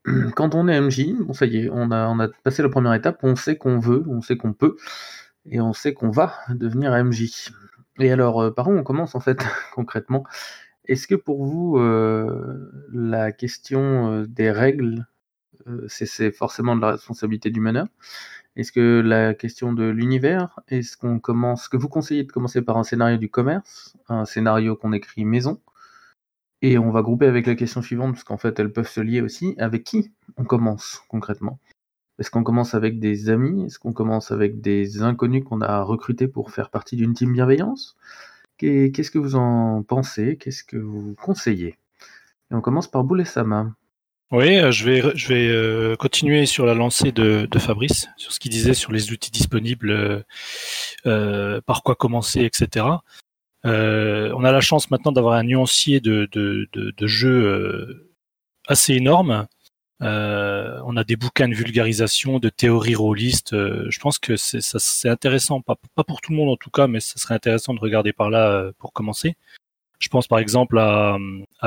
[0.35, 2.93] Quand on est MJ, bon ça y est, on a, on a passé la première
[2.93, 4.77] étape, on sait qu'on veut, on sait qu'on peut,
[5.45, 7.51] et on sait qu'on va devenir MJ.
[7.99, 9.43] Et alors, euh, par où on commence en fait
[9.75, 10.23] concrètement?
[10.91, 11.79] Est-ce que pour vous,
[12.93, 15.07] la question, des règles,
[15.87, 17.87] c'est forcément de la responsabilité du meneur?
[18.57, 22.77] Est-ce que la question de l'univers, est-ce qu'on commence que vous conseillez de commencer par
[22.77, 25.61] un scénario du commerce, un scénario qu'on écrit maison?
[26.61, 29.21] Et on va grouper avec la question suivante, parce qu'en fait, elles peuvent se lier
[29.21, 29.55] aussi.
[29.57, 31.59] Avec qui on commence concrètement?
[32.19, 33.65] Est-ce qu'on commence avec des amis?
[33.65, 37.95] Est-ce qu'on commence avec des inconnus qu'on a recrutés pour faire partie d'une team bienveillance?
[38.61, 40.37] Qu'est-ce que vous en pensez?
[40.37, 41.77] Qu'est-ce que vous conseillez?
[42.51, 43.73] On commence par Boulesama.
[44.31, 48.39] Oui, euh, je vais, je vais euh, continuer sur la lancée de, Fabrice, sur ce
[48.39, 50.23] qu'il disait sur les outils disponibles,
[51.05, 52.85] euh, par quoi commencer, etc.
[53.63, 58.11] On a la chance maintenant d'avoir un nuancier de, de, de, jeux euh,
[58.67, 59.47] assez énorme.
[60.01, 63.51] Euh, on a des bouquins de vulgarisation, de théories rôlistes.
[63.53, 65.75] je pense que c'est intéressant, pas,
[66.07, 68.71] pour tout le monde en tout cas, mais ça serait intéressant de regarder par là
[68.79, 69.35] pour commencer.
[69.99, 71.17] Je pense par exemple à,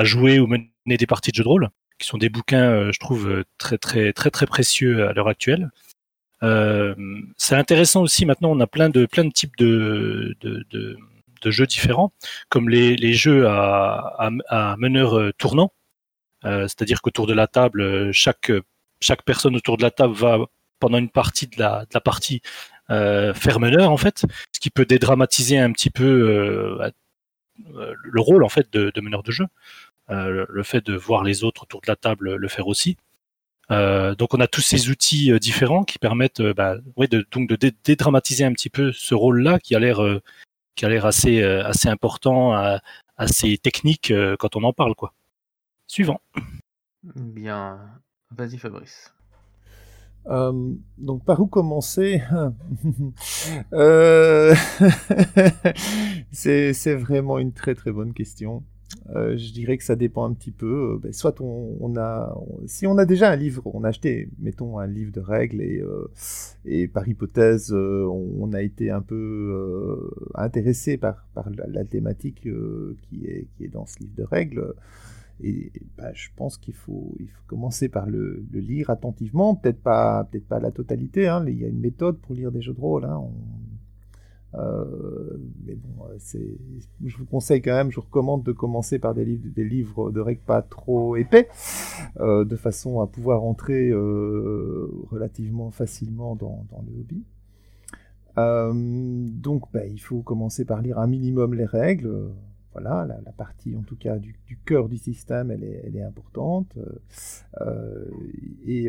[0.03, 1.69] jouer ou mener des parties de jeux de rôle,
[1.99, 5.71] qui sont des bouquins, je trouve, très très très très précieux à l'heure actuelle.
[7.37, 10.37] c'est intéressant aussi maintenant, on a plein de plein de types de,
[11.51, 12.13] jeux différents,
[12.49, 14.17] comme les, jeux à,
[14.49, 15.73] à, meneur euh, tournant.
[16.45, 18.53] Euh, c'est-à-dire qu'autour de la table, euh, chaque,
[19.01, 20.39] chaque personne autour de la table va,
[20.79, 22.43] pendant une partie de la, partie,
[22.89, 26.79] faire meneur, en fait, ce qui peut dédramatiser un petit peu
[27.69, 29.47] le rôle, en fait, de, meneur de jeu.
[30.09, 32.99] le fait de voir les autres autour de la table le faire aussi.
[33.71, 37.51] donc on a tous ces outils différents qui permettent bah, de, donc
[37.85, 40.01] dédramatiser un petit peu ce rôle-là qui a l'air
[40.75, 42.77] qui a l'air assez, euh, assez important, euh,
[43.17, 44.95] assez technique euh, quand on en parle.
[44.95, 45.13] quoi.
[45.87, 46.21] Suivant.
[47.03, 47.79] Bien,
[48.31, 49.15] vas-y Fabrice.
[50.27, 52.23] donc par où commencer?
[53.73, 54.55] Euh...
[56.33, 58.65] C'est vraiment une très très bonne question.
[59.11, 60.95] Euh, je dirais que ça dépend un petit peu.
[60.95, 62.35] Euh, ben, soit on, a,
[62.67, 65.81] si on a déjà un livre, on a acheté, mettons, un livre de règles et,
[65.81, 66.11] euh,
[66.65, 73.47] et par hypothèse, on, a été un peu intéressé par, par la, thématique qui, est,
[73.57, 74.75] qui est dans ce livre de règles.
[75.43, 77.17] Et, ben, je pense qu'il faut,
[77.47, 81.29] commencer par le, lire attentivement, peut-être pas, peut-être pas la totalité.
[81.29, 81.45] Hein.
[81.49, 83.05] Il y a une méthode pour lire des jeux de rôle.
[83.05, 83.23] Hein.
[84.57, 86.19] Euh, mais bon, euh,
[87.05, 90.11] je vous conseille quand même, je vous recommande de commencer par des livres, des livres
[90.13, 91.49] de règles pas trop épais,
[92.21, 97.25] euh, de façon à pouvoir entrer relativement facilement dans, le hobby.
[99.41, 102.31] donc, bah, il faut commencer par lire un minimum les règles.
[102.75, 106.77] Voilà, la, partie en tout cas du, cœur du système, elle est, elle est importante.
[108.67, 108.89] et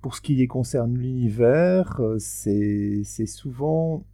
[0.00, 4.04] pour ce qui concerne l'univers, c'est souvent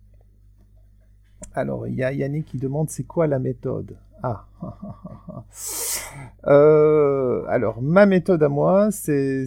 [1.54, 3.96] alors, il y a Yannick qui demande c'est quoi la méthode?
[4.22, 4.46] Ah
[6.46, 9.46] euh, Alors, ma méthode à moi, c'est.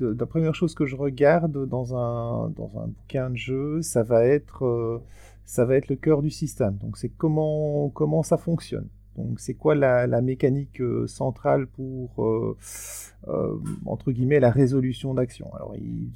[0.00, 4.26] La première chose que je regarde dans un, dans un bouquin de jeu, ça va
[4.26, 5.02] être, euh,
[5.46, 6.76] ça va être le cœur du système.
[6.76, 8.88] Donc, c'est comment, comment ça fonctionne.
[9.16, 12.56] Donc c'est quoi la, mécanique euh, centrale pour, euh,
[13.28, 13.56] euh,
[13.86, 15.52] entre guillemets, la résolution d'action?
[15.54, 15.74] Alors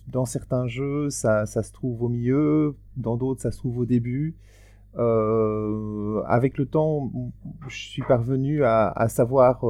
[0.08, 4.34] dans certains jeux, ça, se trouve au milieu, dans d'autres, ça se trouve au début.
[4.96, 7.10] avec le temps,
[7.68, 9.64] je suis parvenu à, savoir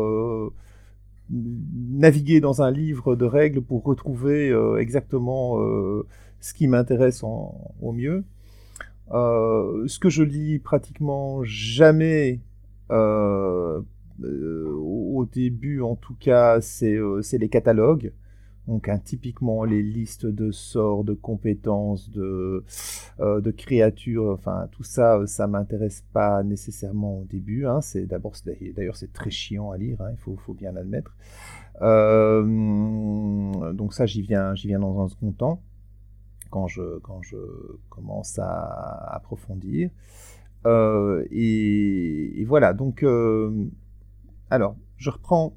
[1.31, 5.57] naviguer dans un livre de règles pour retrouver exactement
[6.40, 8.25] ce qui m'intéresse au mieux.
[9.12, 12.40] Ce que je lis pratiquement jamais
[12.90, 13.81] euh,
[14.23, 18.12] euh, au début, en tout cas, c'est euh, les catalogues.
[18.66, 22.64] Donc, hein, typiquement, les listes de sorts, de compétences, de,
[23.18, 27.66] de créatures, enfin, tout ça, ça m'intéresse pas nécessairement au début.
[27.66, 27.81] Hein.
[27.81, 28.35] C'est d'abord,
[28.77, 31.16] d'ailleurs, c'est très chiant à lire, hein, il faut, faut, bien l'admettre.
[33.75, 35.62] donc ça, j'y viens, j'y viens dans un second temps,
[36.50, 36.82] quand je,
[37.88, 39.90] commence à approfondir.
[40.66, 43.66] Euh, et, voilà, donc, euh,
[44.50, 45.56] alors, je reprends,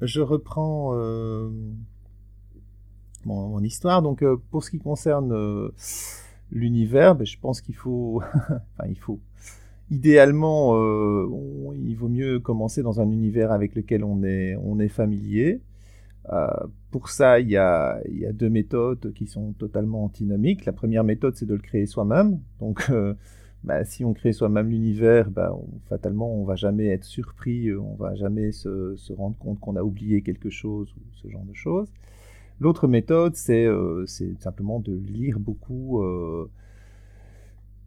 [0.00, 1.50] je reprends euh,
[3.24, 4.02] mon, histoire.
[4.02, 5.70] Donc, pour ce qui concerne
[6.50, 9.20] l'univers, ben, je pense qu'il faut, enfin, il faut,
[9.90, 10.74] idéalement,
[11.74, 15.60] il vaut mieux commencer dans un univers avec lequel on est, on est familier.
[16.96, 18.00] Pour ça, il y, a,
[18.32, 20.64] deux méthodes qui sont totalement antinomiques.
[20.64, 22.40] La première méthode, c'est de le créer soi-même.
[22.58, 22.90] Donc,
[23.64, 25.54] bah, si on crée soi-même l'univers, bah,
[25.90, 29.82] fatalement, on va jamais être surpris, euh, on va jamais se, rendre compte qu'on a
[29.82, 31.92] oublié quelque chose ou ce genre de choses.
[32.60, 34.06] L'autre méthode, c'est euh,
[34.38, 36.48] simplement de lire beaucoup, euh,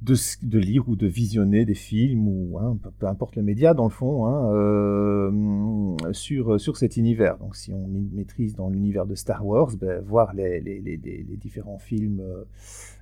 [0.02, 3.90] de, lire ou de visionner des films ou hein, peu, importe le média dans le
[3.90, 7.38] fond hein, euh, sur sur cet univers.
[7.38, 11.38] Donc si on maîtrise dans l'univers de Star Wars, ben, voir les, les, les, les,
[11.38, 12.46] différents films, euh,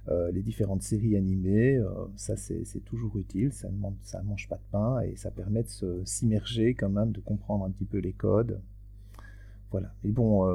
[0.10, 1.80] euh, les différentes séries animées,
[2.16, 3.54] ça c'est toujours utile.
[3.54, 7.20] Ça ne ça mange pas de pain et ça permet de s'immerger quand même, de
[7.20, 8.60] comprendre un petit peu les codes.
[9.70, 9.94] Voilà.
[10.04, 10.46] Mais bon,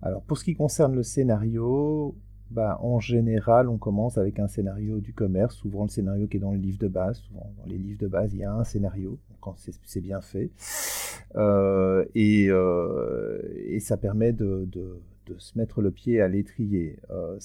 [0.00, 2.16] alors pour ce qui concerne le scénario,
[2.52, 6.40] bah, en général, on commence avec un scénario du commerce, souvent le scénario qui est
[6.40, 7.18] dans le livre de base.
[7.18, 10.50] Souvent, dans les livres de base, il y a un scénario, quand c'est bien fait.
[11.36, 14.68] Euh, et, euh, et, ça permet de,
[15.38, 16.98] se mettre le pied à l'étrier.
[17.10, 17.38] Euh,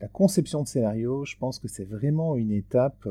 [0.00, 3.06] La conception de scénario, je pense que c'est vraiment une étape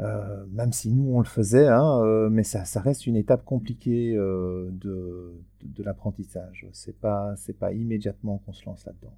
[0.00, 4.14] euh, même si nous on le faisait, hein, euh, mais ça, reste une étape compliquée
[4.16, 5.34] euh, de,
[5.82, 6.66] l'apprentissage.
[6.72, 9.16] C'est pas, c'est pas immédiatement qu'on se lance là-dedans.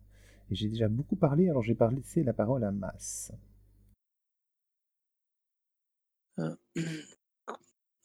[0.51, 3.33] Et j'ai déjà beaucoup parlé, alors j'ai c'est la parole à Masse.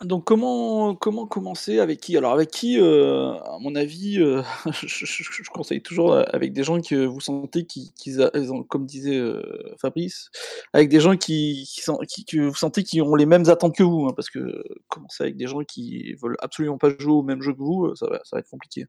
[0.06, 1.80] Donc comment comment commencer?
[1.80, 2.16] Avec qui?
[2.16, 4.42] Alors avec qui, heu, à mon avis, heu,
[4.82, 8.22] je je je conseille toujours avec des gens que vous sentez qui qu'ils
[8.54, 9.44] ont comme disait, heu,
[9.82, 10.30] Fabrice,
[10.72, 11.68] avec des gens qui
[12.08, 15.24] qui que vous sentez qui ont les mêmes attentes que vous, hein, parce que commencer
[15.24, 18.20] avec des gens qui veulent absolument pas jouer au même jeu que vous, ça va
[18.24, 18.86] ça va être compliqué.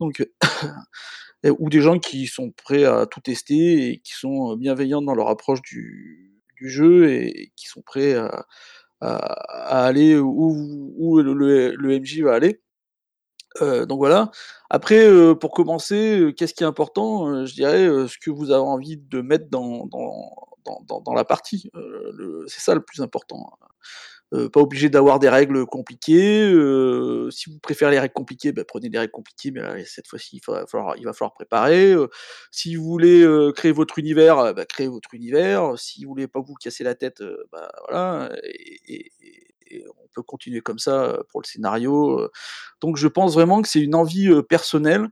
[0.00, 0.26] Donc
[1.60, 5.28] ou des gens qui sont prêts à tout tester et qui sont bienveillants dans leur
[5.28, 8.46] approche du du jeu et qui sont prêts à
[9.04, 12.60] à, aller où, le, le, MJ va aller.
[13.62, 14.30] Euh, donc voilà.
[14.70, 18.62] Après, euh, pour commencer, euh, qu'est-ce qui est important Je dirais ce que vous avez
[18.62, 21.70] envie de mettre dans, dans, dans la partie.
[22.46, 23.58] c'est ça le plus important.
[24.34, 26.42] Euh, pas obligé d'avoir des règles compliquées.
[26.42, 30.36] Euh, si vous préférez les règles compliquées, bah, prenez des règles compliquées, mais cette fois-ci,
[30.36, 31.92] il, va falloir, préparer.
[31.92, 32.08] Euh,
[32.50, 35.78] si vous voulez créer votre univers, bah, créez votre univers.
[35.78, 38.30] Si vous voulez pas vous casser la tête, bah, voilà.
[38.88, 39.12] Et,
[39.98, 42.30] on peut continuer comme ça pour le scénario.
[42.80, 45.08] Donc je pense vraiment que c'est une envie personnelle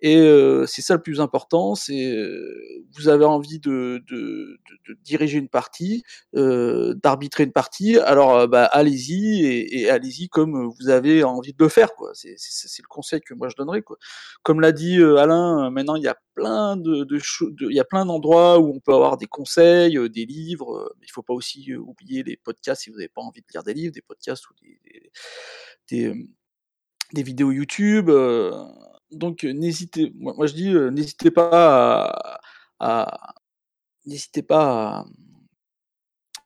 [0.00, 4.92] et euh, c'est ça le plus important, c'est euh, vous avez envie de, de, de,
[4.92, 6.04] de, diriger une partie,
[6.36, 11.62] euh, d'arbitrer une partie, alors bah, allez-y et, et allez-y comme vous avez envie de
[11.62, 11.96] le faire.
[11.96, 12.12] Quoi.
[12.14, 13.82] C'est, le conseil que moi je donnerais.
[13.82, 13.96] Quoi.
[14.44, 17.20] Comme l'a dit Alain, maintenant il y a plein de, de,
[17.68, 20.94] il y a plein d'endroits où on peut avoir des conseils, des livres.
[21.00, 23.64] Mais il faut pas aussi oublier les podcasts si vous n'avez pas envie de lire
[23.64, 26.28] des livres, des podcasts ou des, des, des,
[27.14, 28.10] des vidéos YouTube.
[29.10, 32.12] Donc n'hésitez, moi, je dis, n'hésitez pas
[32.78, 33.34] à,
[34.06, 35.06] n'hésitez pas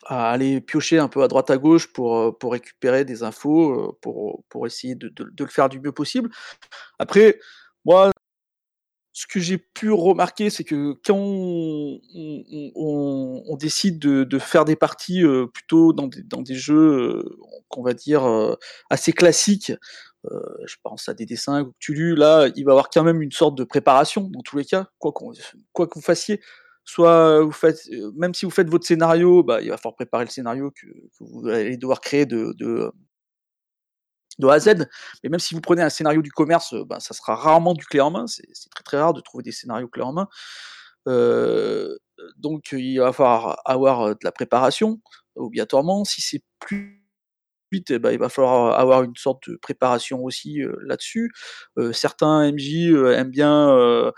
[0.04, 4.94] à, aller piocher un peu à droite à gauche pour, récupérer des infos, pour, essayer
[4.94, 6.30] de, le faire du mieux possible.
[6.98, 7.40] Après,
[7.84, 8.12] moi,
[9.12, 12.00] ce que j'ai pu remarquer, c'est que quand on,
[13.58, 15.22] décide de, faire des parties
[15.52, 18.24] plutôt dans des, dans des jeux euh, qu'on va dire
[18.90, 19.72] assez classiques,
[20.24, 23.22] je pense à des dessins que tu lus, là, il va y avoir quand même
[23.22, 26.40] une sorte de préparation dans tous les cas, quoi, que vous fassiez.
[26.84, 30.24] Soit vous faites, euh, même si vous faites votre scénario, bah, il va falloir préparer
[30.24, 30.86] le scénario que,
[31.20, 32.92] vous allez devoir créer de,
[34.42, 34.88] A à Z.
[35.22, 38.00] Mais même si vous prenez un scénario du commerce, bah, ça sera rarement du clé
[38.00, 38.26] en main.
[38.26, 40.28] C'est très très rare de trouver des scénarios clés en main.
[41.08, 41.96] Euh,
[42.36, 45.00] donc il va falloir avoir de la préparation
[45.36, 46.04] obligatoirement.
[46.04, 47.01] Si c'est plus
[47.90, 51.32] eh ben, il va falloir avoir une sorte de préparation aussi euh, là-dessus.
[51.78, 54.12] Euh, certains MJ euh, aiment bien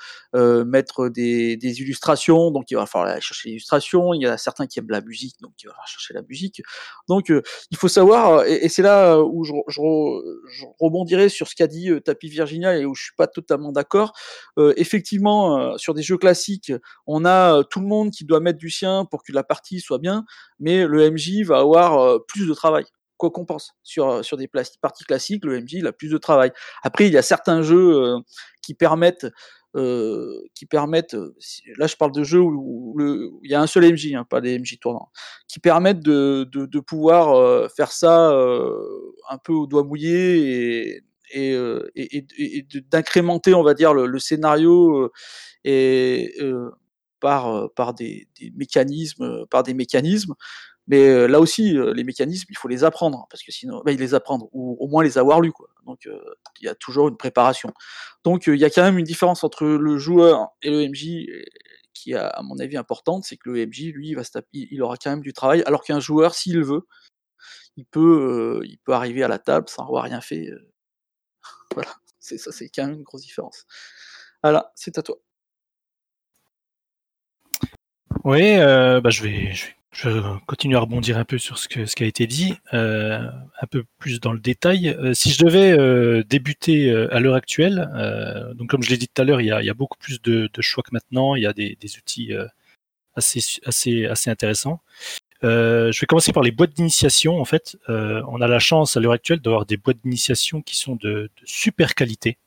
[0.64, 4.14] mettre des, illustrations, donc il va falloir aller chercher l'illustration.
[4.14, 6.62] Il y a certains qui aiment la musique, donc il va falloir chercher la musique.
[7.08, 9.52] Donc il faut savoir, et, c'est là où je,
[10.80, 14.12] rebondirai sur ce qu'a dit Tapi Virginia et où je suis pas totalement d'accord.
[14.76, 16.72] effectivement, sur des jeux classiques,
[17.06, 19.98] on a tout le monde qui doit mettre du sien pour que la partie soit
[19.98, 20.24] bien,
[20.58, 22.84] mais le MJ va avoir plus de travail
[23.30, 23.72] qu'on pense.
[23.82, 24.48] Sur, sur des
[24.80, 26.52] parties classiques, le MJ il a plus de travail.
[26.82, 28.18] Après, il y a certains jeux euh,
[28.62, 29.26] qui permettent,
[29.76, 31.16] euh, qui permettent,
[31.78, 32.94] là je parle de jeux où,
[33.42, 35.10] il y a un seul MJ, hein, pas des MJ tournants,
[35.48, 38.72] qui permettent de, de, pouvoir euh, faire ça euh,
[39.30, 41.90] un peu au doigt mouillé et, euh,
[42.90, 45.10] d'incrémenter, on va dire, le, scénario
[47.20, 50.34] par, par des, mécanismes, par des mécanismes.
[50.86, 53.92] Mais euh, là aussi, euh, les mécanismes, il faut les apprendre, parce que sinon, bah,
[53.92, 55.68] les apprendre, ou au moins les avoir lus, quoi.
[55.86, 56.20] Donc, euh,
[56.60, 57.72] il y a toujours une préparation.
[58.22, 61.26] Donc, il y a quand même une différence entre le joueur et le MJ
[61.94, 64.68] qui est, à mon avis, importante, c'est que le MJ, lui, il, va se taper,
[64.70, 66.86] il aura quand même du travail, alors qu'un joueur, s'il veut,
[67.76, 70.50] il peut, il peut arriver à la table sans avoir rien fait.
[71.74, 73.64] voilà, c'est ça, c'est quand même une grosse différence.
[74.42, 75.16] Voilà, c'est à toi.
[78.24, 79.52] Oui, bah, je, vais,
[79.94, 82.54] je vais continuer à rebondir un peu sur ce, que, ce qui a été dit,
[82.72, 83.20] euh,
[83.60, 84.88] un peu plus dans le détail.
[84.88, 88.96] Euh, si je devais euh, débuter euh, à l'heure actuelle, euh, donc comme je l'ai
[88.96, 90.82] dit tout à l'heure, il y a, il y a beaucoup plus de, de choix
[90.82, 92.46] que maintenant, il y a des, des outils euh,
[93.14, 94.80] assez, assez, assez intéressants.
[95.42, 97.38] Je vais commencer par les boîtes d'initiation.
[97.38, 100.96] En fait, on a la chance à l'heure actuelle d'avoir des boîtes d'initiation qui sont
[100.96, 102.38] de, de super qualité,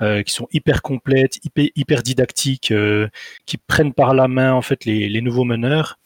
[0.00, 3.08] euh, qui sont hyper complètes, hyper, hyper didactiques, euh,
[3.46, 5.98] qui prennent par la main en fait les, les nouveaux meneurs.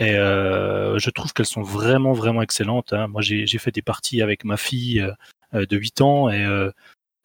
[0.00, 2.94] Et euh, je trouve qu'elles sont vraiment vraiment excellentes.
[2.94, 3.06] hein.
[3.06, 5.06] Moi, j'ai fait des parties avec ma fille
[5.54, 6.72] euh, de 8 ans et, euh,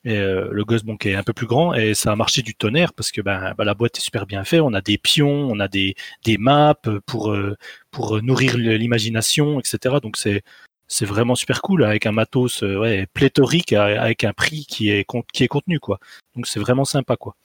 [0.05, 2.93] le gosse bon qui est un peu plus grand et ça a marché du tonnerre
[2.93, 4.61] parce que ben, ben, la boîte est super bien faite.
[4.61, 5.95] On a des pions, on a des
[6.25, 6.75] des maps
[7.07, 7.35] pour
[7.91, 9.95] pour nourrir l'imagination, etc.
[10.03, 10.43] Donc c'est
[10.87, 12.63] c'est vraiment super cool avec un matos
[13.13, 15.99] pléthorique avec un prix qui est qui est contenu quoi.
[16.35, 17.35] Donc c'est vraiment sympa quoi.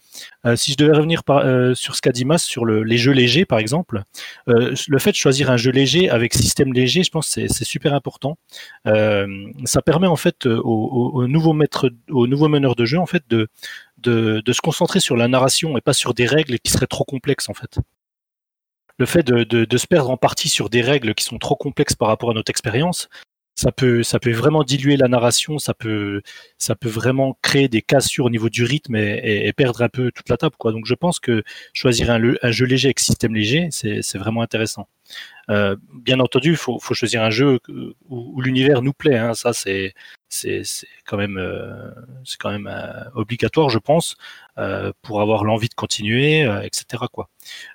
[0.47, 3.13] Euh, si je devais revenir euh, sur ce qu'a dit Mas sur le, les jeux
[3.13, 4.03] légers par exemple,
[4.49, 7.65] euh, le fait de choisir un jeu léger avec système léger, je pense que c'est
[7.65, 8.39] super important.
[8.85, 13.25] Ça permet en fait aux, aux- aux nouveaux maîtres, aux meneurs de jeu en fait
[13.29, 13.49] de,
[14.05, 17.55] se concentrer sur la narration et pas sur des règles qui seraient trop complexes en
[17.55, 17.79] fait
[18.99, 22.09] le fait de se perdre en partie sur des règles qui sont trop complexes par
[22.09, 23.09] rapport à notre expérience,
[23.61, 26.23] ça peut, ça peut vraiment diluer la narration, ça peut,
[26.57, 30.31] ça peut vraiment créer des cassures au niveau du rythme et, perdre un peu toute
[30.31, 30.57] la table.
[30.59, 30.73] Quoi.
[30.73, 31.43] Donc je pense que
[31.75, 34.89] choisir un, jeu léger avec système léger, c'est vraiment intéressant.
[35.51, 37.59] Euh, bien entendu, il faut, choisir un jeu
[38.09, 39.19] où, l'univers nous plaît.
[39.19, 39.35] Hein.
[39.35, 39.93] Ça, c'est
[41.05, 41.91] quand même, euh,
[42.39, 44.17] quand même euh, obligatoire, je pense,
[45.03, 47.05] pour avoir l'envie de continuer, euh, etc.
[47.13, 47.29] Quoi.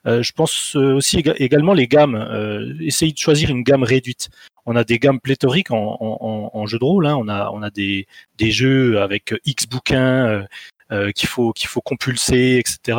[0.07, 2.15] Euh, je pense euh, aussi éga- également les gammes.
[2.15, 4.29] Euh, essayez de choisir une gamme réduite.
[4.65, 7.05] On a des gammes pléthoriques en, en, en- jeu de rôle.
[7.07, 7.15] Hein.
[7.19, 8.07] On a, on a des,
[8.37, 10.43] des jeux avec euh, X bouquins euh,
[10.91, 12.97] euh, qu'il faut, qu'il faut compulser, etc.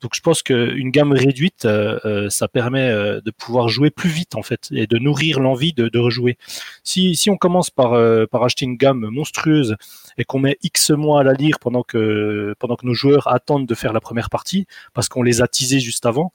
[0.00, 4.08] Donc je pense qu'une gamme réduite, euh, euh, ça permet euh, de pouvoir jouer plus
[4.08, 6.38] vite en fait et de nourrir l'envie de, rejouer.
[6.82, 7.90] Si, on commence par,
[8.28, 9.76] par acheter une gamme monstrueuse
[10.16, 13.66] et qu'on met X mois à la lire pendant que, pendant que nos joueurs attendent
[13.66, 16.32] de faire la première partie, parce qu'on les a teasés juste avant,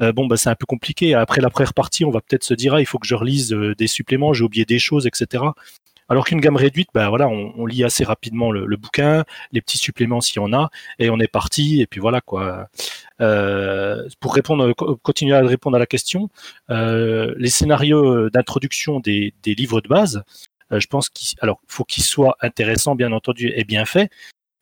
[0.00, 1.14] euh, bon, bah, c'est un peu compliqué.
[1.14, 3.50] Après la première partie, on va peut-être se dire, ah, il faut que je relise
[3.50, 5.44] des suppléments, j'ai oublié des choses, etc.
[6.08, 9.60] Alors qu'une gamme réduite, bah voilà, on, on lit assez rapidement le, le bouquin, les
[9.60, 11.80] petits suppléments s'il y en a, et on est parti.
[11.80, 12.68] Et puis voilà quoi.
[13.20, 16.28] Euh, pour répondre, co- continuer à répondre à la question,
[16.70, 20.22] euh, les scénarios d'introduction des, des livres de base,
[20.72, 24.10] euh, je pense qu'il, alors, faut qu'ils soient intéressants, bien entendu, et bien faits.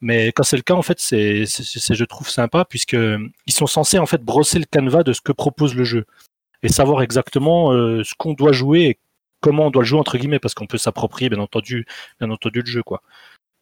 [0.01, 3.97] Mais quand c'est le cas, en fait, c'est, je trouve sympa puisque ils sont censés
[3.97, 6.05] en fait brosser le canevas de ce que propose le jeu
[6.63, 8.99] et savoir exactement euh, ce qu'on doit jouer
[9.45, 11.85] comment on doit le jouer entre guillemets parce qu'on peut s'approprier bien entendu,
[12.19, 13.03] bien entendu le jeu quoi.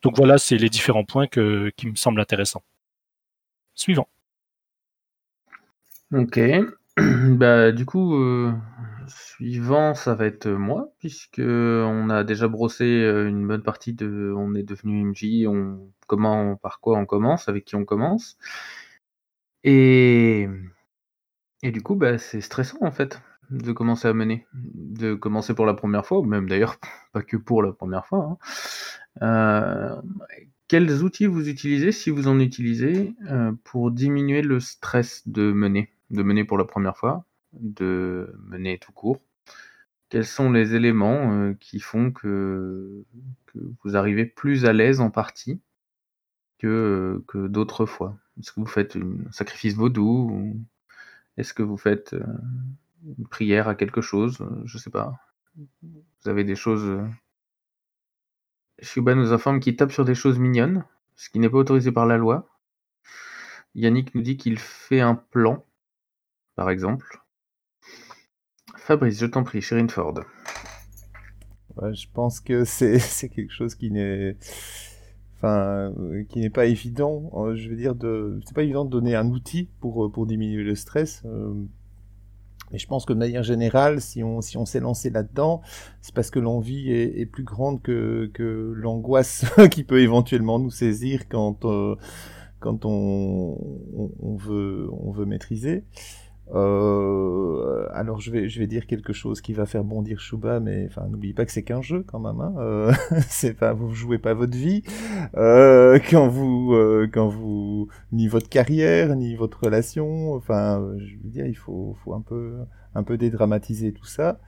[0.02, 2.64] Donc voilà, c'est les différents points qui me semblent intéressants.
[3.76, 4.08] Suivant.
[6.14, 6.40] Ok.
[6.98, 8.54] bah, du coup, euh,
[9.08, 14.34] suivant, ça va être moi, puisque on a déjà brossé euh, une bonne partie de.
[14.38, 18.38] On est devenu MJ, on, comment, par quoi on commence, avec qui on commence.
[19.64, 20.48] Et,
[21.62, 23.20] et du coup, bah, c'est stressant en fait
[23.50, 26.78] de commencer à mener, de commencer pour la première fois, ou même d'ailleurs
[27.14, 28.26] pas que pour la première fois.
[28.26, 28.38] hein.
[29.22, 30.02] Euh,
[30.68, 35.92] quels outils vous utilisez, si vous en utilisez, euh, pour diminuer le stress de mener,
[36.10, 39.22] de mener pour la première fois, de mener tout court?
[40.10, 43.04] Quels sont les éléments euh, qui font que,
[43.84, 45.62] vous arrivez plus à l'aise en partie
[46.58, 48.18] que, d'autres fois?
[48.40, 50.60] Est-ce que vous faites un sacrifice vaudou ou
[51.38, 52.16] Est-ce que vous faites
[53.18, 55.14] une prière à quelque chose Euh, Je sais pas.
[55.84, 56.84] Vous avez des choses.
[56.84, 57.06] euh,
[58.84, 60.86] Shuba nous informe qu'il tape sur des choses mignonnes,
[61.16, 62.48] ce qui n'est pas autorisé par la loi.
[63.76, 65.64] Yannick nous dit qu'il fait un plan,
[66.56, 67.24] par exemple.
[68.78, 70.14] Fabrice, je t'en prie, Sherine Ford.
[71.92, 74.38] Je pense que c'est quelque chose qui n'est
[75.36, 77.32] enfin euh, qui n'est pas évident.
[77.56, 77.94] Je veux dire
[78.46, 81.24] c'est pas évident de donner un outil pour pour diminuer le stress.
[82.74, 85.62] Mais je pense que de manière générale, si on si on s'est lancé là-dedans,
[86.02, 91.30] c'est parce que l'envie est, plus grande que que l'angoisse qui peut éventuellement nous saisir
[91.30, 91.96] quand euh,
[92.60, 93.58] quand on,
[94.20, 95.84] on veut on veut maîtriser.
[96.52, 100.86] Euh, alors je vais je vais dire quelque chose qui va faire bondir Shuba, mais
[100.88, 102.42] enfin n'oubliez pas que c'est qu'un jeu quand même.
[102.42, 102.54] Hein.
[102.58, 102.94] Euh,
[103.30, 104.84] c'est pas vous jouez pas votre vie
[105.38, 110.34] euh, quand vous euh, quand vous ni votre carrière ni votre relation.
[110.34, 112.58] Enfin je veux dire il faut faut un peu
[112.96, 114.40] un peu dédramatiser tout ça,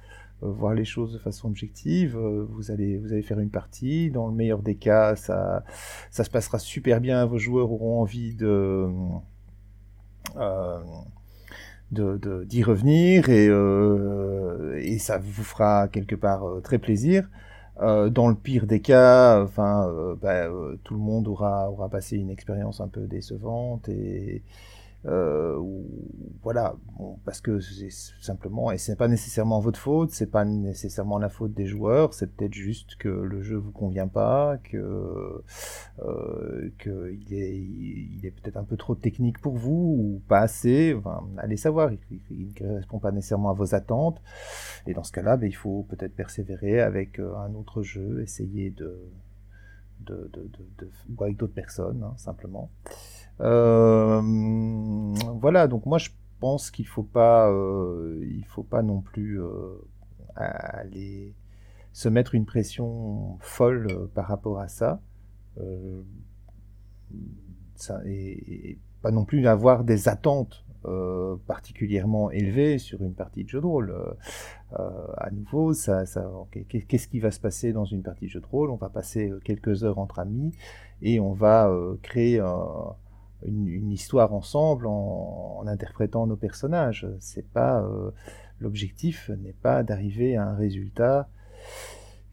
[0.44, 2.18] euh, voir les choses de façon objective.
[2.18, 4.12] Euh, vous allez vous allez faire une partie.
[4.12, 5.64] Dans le meilleur des cas ça
[6.12, 7.26] ça se passera super bien.
[7.26, 8.88] Vos joueurs auront envie de
[12.46, 17.30] d'y revenir et, euh, et ça vous fera quelque part euh, très plaisir.
[17.82, 19.92] Euh, dans le pire des cas, enfin,
[20.22, 20.48] bah,
[20.84, 24.44] tout le monde aura, aura passé une expérience un peu décevante et
[25.08, 25.60] euh,
[26.42, 26.76] voilà,
[27.26, 27.90] parce que c'est
[28.22, 32.28] simplement, et c'est pas nécessairement votre faute, c'est pas nécessairement la faute des joueurs, c'est
[32.28, 35.44] peut-être juste que le jeu vous convient pas, que
[36.00, 40.40] euh, que il est, il est peut-être un peu trop technique pour vous ou pas
[40.40, 40.94] assez.
[40.94, 41.92] Enfin, allez savoir,
[42.32, 44.22] il, ne correspond pas nécessairement à vos attentes.
[44.88, 48.72] Et dans ce cas-là, ben, il faut peut-être persévérer avec euh, un autre jeu, essayer
[48.72, 49.00] de
[50.02, 52.70] de, de, de, de- ou avec d'autres personnes, hein, simplement.
[53.42, 54.22] Euh,
[55.40, 56.10] voilà, donc moi je
[56.40, 59.78] pense qu'il faut pas, euh, il faut pas non plus euh,
[60.36, 61.34] aller
[61.92, 65.02] se mettre une pression folle par rapport à ça.
[67.76, 73.44] Ça et, et pas non plus avoir des attentes euh, particulièrement élevées sur une partie
[73.44, 73.96] de jeu de rôle.
[74.74, 76.30] Euh, à nouveau, ça, ça,
[76.68, 78.70] qu'est-ce qui va se passer dans une partie de jeu de rôle?
[78.70, 80.52] On va passer quelques heures entre amis
[81.02, 82.48] et on va euh, créer euh,
[83.44, 87.08] une, histoire ensemble en, interprétant nos personnages.
[87.20, 88.12] C'est pas euh,
[88.60, 91.28] l'objectif n'est pas d'arriver à un résultat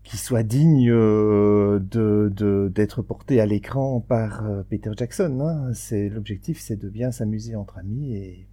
[0.05, 5.41] qui soit digne euh, de d'être porté à l'écran par euh, Peter Jackson.
[5.41, 5.73] hein.
[6.11, 8.47] L'objectif, c'est de bien s'amuser entre amis et,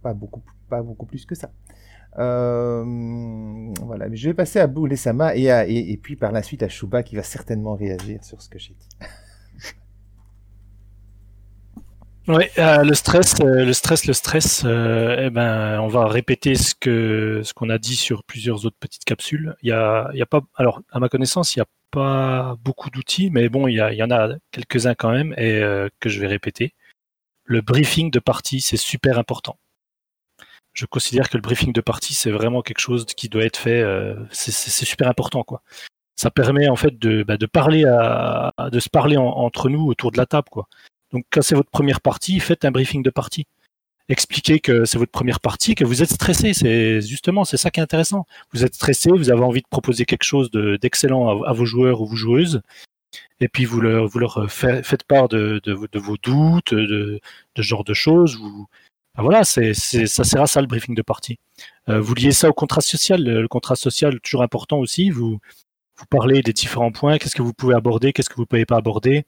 [0.00, 1.50] pas beaucoup pas beaucoup plus que ça.
[2.14, 6.30] Voilà, mais je vais passer à Boule et Sama et, à- et, et puis par
[6.32, 8.88] la suite à Shuba qui va certainement réagir sur ce que j'ai dit.
[12.28, 14.62] Ouais, euh, le stress, euh, le stress, le stress.
[14.66, 18.76] euh, eh ben, on va répéter ce que ce qu'on a dit sur plusieurs autres
[18.78, 19.56] petites capsules.
[19.62, 22.56] Il y a, il y a pas, alors à ma connaissance, il y a pas
[22.62, 25.62] beaucoup d'outils, mais bon, il y, a- en a quelques-uns quand même et
[26.00, 26.74] que je vais répéter.
[27.44, 29.58] Le briefing de partie, c'est super important.
[30.74, 33.82] Je considère que le briefing de partie, c'est vraiment quelque chose qui doit être fait.
[34.30, 34.52] c'est-
[34.84, 35.62] super important, quoi.
[36.16, 39.86] Ça permet en fait de, bah, de parler à, de se parler en- entre nous
[39.86, 40.68] autour de la table, quoi.
[41.12, 43.46] Donc, quand c'est votre première partie, faites un briefing de partie.
[44.10, 46.54] Expliquez que c'est votre première partie, que vous êtes stressé.
[46.54, 48.26] C'est justement, c'est ça qui est intéressant.
[48.52, 52.00] Vous êtes stressé, vous avez envie de proposer quelque chose de- d'excellent à, vos joueurs
[52.00, 52.62] ou vos joueuses,
[53.40, 54.10] et puis vous leur,
[54.50, 55.60] faites part de,
[55.98, 57.20] vos- doutes, de,
[57.56, 58.36] ce genre de choses.
[58.38, 58.66] Vous,
[59.14, 61.38] ben voilà, c'est, ça sert à ça le briefing de partie.
[61.88, 63.22] Euh, vous liez ça au contrat social.
[63.22, 65.10] Le, le contrat social, toujours important aussi.
[65.10, 65.38] Vous,
[65.98, 67.18] vous parlez des différents points.
[67.18, 69.26] Qu'est-ce que vous pouvez aborder, qu'est-ce que vous ne pouvez pas aborder?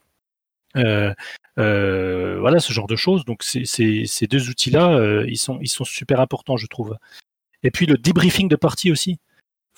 [0.76, 1.12] Euh,
[1.58, 3.24] euh, voilà ce genre de choses.
[3.24, 6.96] Donc ces deux outils-là, euh, ils, sont, super importants, je trouve.
[7.62, 9.18] Et puis le debriefing de partie aussi.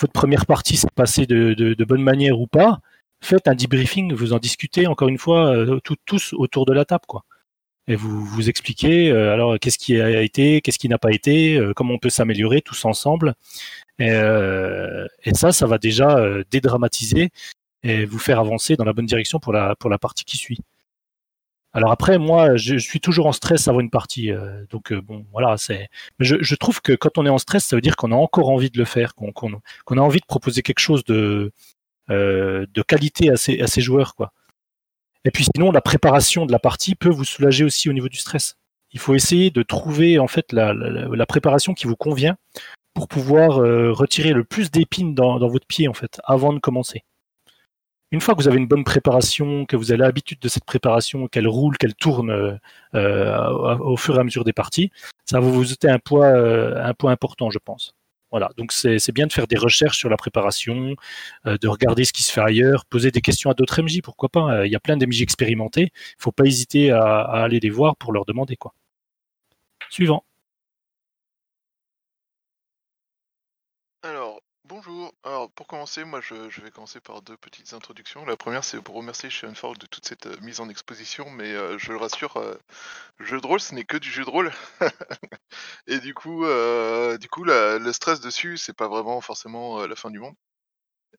[0.01, 2.81] Votre première partie s'est passée de, bonne manière ou pas.
[3.23, 5.55] Faites un debriefing, vous en discutez encore une fois
[6.05, 7.25] tous autour de la table, quoi.
[7.89, 11.95] Et vous vous expliquez alors qu'est-ce qui a été, qu'est-ce qui n'a pas été, comment
[11.95, 13.35] on peut s'améliorer tous ensemble.
[13.99, 14.11] Et,
[15.35, 16.19] ça, ça va déjà
[16.51, 17.31] dédramatiser
[17.85, 20.59] et vous faire avancer dans la bonne direction pour la partie qui suit.
[21.75, 25.25] Alors après, moi, je, suis toujours en stress avant une partie, euh, donc euh, bon,
[25.33, 25.89] voilà, c'est.
[26.19, 28.17] Mais je, je trouve que quand on est en stress, ça veut dire qu'on a
[28.17, 31.51] encore envie de le faire, qu'on a envie de proposer quelque chose de
[32.11, 34.33] euh, de qualité à ses, à ses joueurs, quoi.
[35.25, 38.19] Et puis sinon, la préparation de la partie peut vous soulager aussi au niveau du
[38.19, 38.57] stress.
[38.91, 42.37] Il faut essayer de trouver en fait la, la, la préparation qui vous convient
[42.93, 46.59] pour pouvoir euh, retirer le plus d'épines dans, dans votre pied en fait avant de
[46.59, 47.05] commencer.
[48.13, 51.29] Une fois que vous avez une bonne préparation, que vous avez l'habitude de cette préparation,
[51.29, 52.55] qu'elle roule, qu'elle tourne euh,
[52.95, 54.91] euh, au fur et à mesure des parties,
[55.25, 57.95] ça va vous jeter un poids, euh, un poids important, je pense.
[58.31, 60.95] Voilà, donc c'est bien de faire des recherches sur la préparation,
[61.47, 64.29] euh, de regarder ce qui se fait ailleurs, poser des questions à d'autres MJ, pourquoi
[64.31, 64.57] pas.
[64.61, 67.71] Euh, Il y a plein d'MJ expérimentés, il faut pas hésiter à, à aller les
[67.71, 68.75] voir pour leur demander quoi.
[69.91, 70.25] Suivant.
[74.03, 75.12] Alors, bonjour.
[75.25, 78.25] Alors, pour commencer, moi, je, vais commencer par deux petites introductions.
[78.25, 81.79] La première, c'est pour remercier Fall de toute cette euh, mise en exposition, mais euh,
[81.79, 82.55] je le rassure, euh,
[83.21, 84.53] jeu de rôle, ce n'est que du jeu de rôle.
[85.89, 89.97] Et du coup, euh, du coup, la- le stress dessus, c'est pas vraiment forcément la
[89.97, 90.35] fin du monde.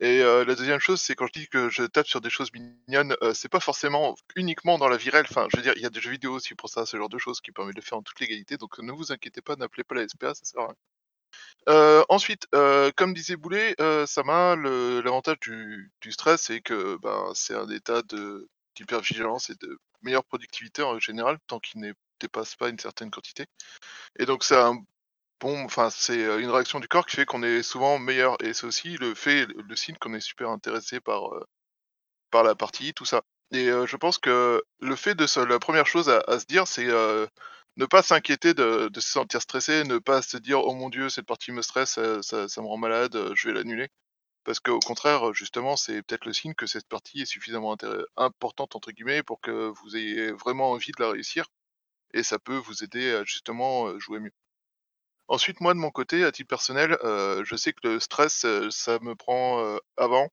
[0.01, 3.15] Et la deuxième chose, c'est quand je dis que je tape sur des choses mignonnes,
[3.23, 5.27] euh, c'est pas forcément uniquement dans la vie réelle.
[5.29, 7.09] Enfin, je veux dire, il y a des jeux vidéo aussi pour ça, ce genre
[7.09, 8.57] de choses qui permet de le faire en toute légalité.
[8.57, 10.75] Donc ne vous inquiétez pas, n'appelez pas la SPA, ça sert à rien.
[11.69, 14.05] Euh, ensuite, euh, comme disait Boulet, euh,
[15.01, 18.01] l'avantage du, stress, c'est que ben, c'est un état
[18.75, 23.45] d'hypervigilance et de meilleure productivité en général, tant qu'il ne dépasse pas une certaine quantité.
[24.19, 24.75] Et donc c'est un
[25.39, 28.37] bon, enfin c'est euh, une réaction du corps qui fait qu'on est souvent meilleur.
[28.43, 31.21] Et c'est aussi le fait, le, signe qu'on est super intéressé par
[32.31, 33.21] par la partie, tout ça.
[33.51, 36.87] Et je pense que le fait de se, la première chose à, se dire, c'est
[37.77, 41.25] ne pas s'inquiéter de, se sentir stressé, ne pas se dire oh mon dieu cette
[41.25, 43.89] partie me stresse, ça, me rend malade, euh, je vais l'annuler.
[44.43, 47.77] Parce qu'au contraire, justement, c'est peut-être le signe que cette partie est suffisamment
[48.17, 51.45] importante entre guillemets pour que vous ayez vraiment envie de la réussir,
[52.13, 54.33] et ça peut vous aider à justement euh, jouer mieux.
[55.27, 58.69] Ensuite, moi de mon côté, à titre personnel, euh, je sais que le stress, euh,
[58.71, 60.29] ça me prend euh, avant,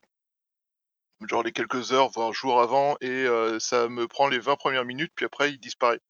[1.28, 4.84] genre les quelques heures, voire jours avant, et euh, ça me prend les 20 premières
[4.84, 6.00] minutes, puis après il disparaît.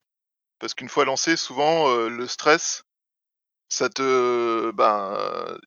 [0.61, 2.83] Parce qu'une fois lancé, souvent euh, le stress,
[3.67, 5.17] ça te, ben,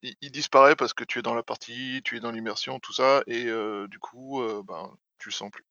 [0.02, 3.24] il, disparaît parce que tu es dans la partie, tu es dans l'immersion, tout ça,
[3.26, 5.64] et euh, du coup, euh, ben, tu le sens plus.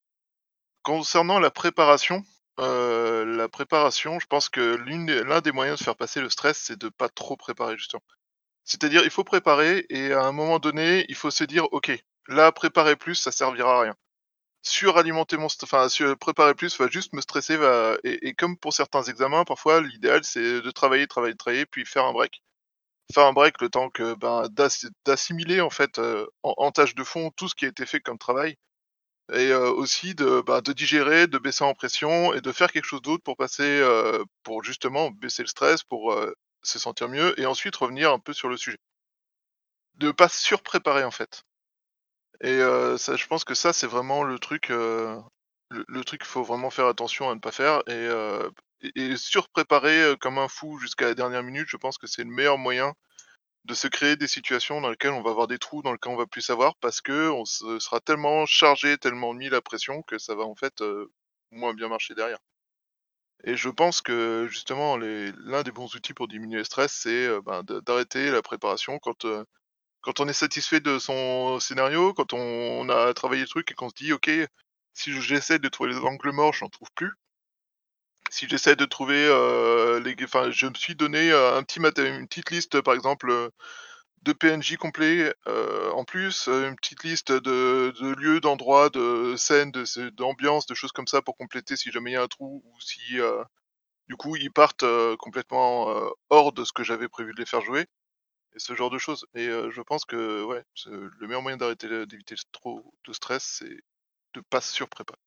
[0.82, 2.22] Concernant la préparation,
[2.58, 6.90] la préparation, je pense que l'un des moyens de faire passer le stress, c'est de
[6.90, 8.02] pas trop préparer justement.
[8.64, 11.92] C'est-à-dire, il faut préparer et à un moment donné, il faut se dire, ok,
[12.28, 13.96] là, préparer plus, ça servira à rien.
[14.64, 18.72] Suralimenter mon, enfin, sur- préparer plus va juste me stresser, va, et, et comme pour
[18.72, 22.42] certains examens, parfois, l'idéal, c'est de travailler, travailler, travailler, puis faire un break.
[23.14, 27.04] Faire un break le temps que, ben, d'ass- d'assimiler, en fait, euh, en, tâche de
[27.04, 28.56] fond, tout ce qui a été fait comme travail,
[29.32, 32.84] et euh, aussi de, bah, de digérer, de baisser en pression, et de faire quelque
[32.86, 37.38] chose d'autre pour passer, euh, pour justement baisser le stress, pour euh, se sentir mieux,
[37.40, 38.78] et ensuite revenir un peu sur le sujet
[39.96, 41.42] de pas surpréparer en fait.
[42.40, 42.58] Et
[42.98, 45.22] ça, je pense que ça, c'est vraiment le truc, le,
[46.04, 47.82] truc qu'il faut vraiment faire attention à ne pas faire.
[47.88, 48.08] Et,
[48.82, 52.30] et, et surpréparer comme un fou jusqu'à la dernière minute, je pense que c'est le
[52.30, 52.94] meilleur moyen
[53.64, 56.16] de se créer des situations dans lesquelles on va avoir des trous, dans lesquels on
[56.16, 60.18] va plus savoir, parce que on se sera tellement chargé, tellement mis la pression que
[60.18, 60.82] ça va en fait
[61.50, 62.38] moins bien marcher derrière.
[63.44, 67.62] Et je pense que justement, l'un des bons outils pour diminuer le stress, c'est ben,
[67.62, 69.26] d'arrêter la préparation quand
[70.04, 73.88] quand on est satisfait de son scénario, quand on, a travaillé le truc et qu'on
[73.88, 74.30] se dit, ok,
[74.92, 77.12] si j'essaie de trouver les angles morts, j'en trouve plus.
[78.30, 82.28] Si j'essaie de trouver euh, les, enfin, je me suis donné euh, un petit une
[82.28, 83.50] petite liste, par exemple,
[84.22, 89.72] de PNJ complets, euh, en plus, une petite liste de, lieux, d'endroits, de scènes,
[90.12, 92.80] d'ambiance, de choses comme ça pour compléter si jamais il y a un trou ou
[92.80, 93.18] si,
[94.08, 94.86] du coup, ils partent
[95.18, 95.88] complètement
[96.30, 97.86] hors de ce que j'avais prévu de les faire jouer
[98.54, 99.26] et ce genre de choses.
[99.34, 103.76] Et euh, je pense que ouais, le meilleur moyen d'arrêter d'éviter trop de stress, c'est
[104.34, 105.18] de pas se surpréparer.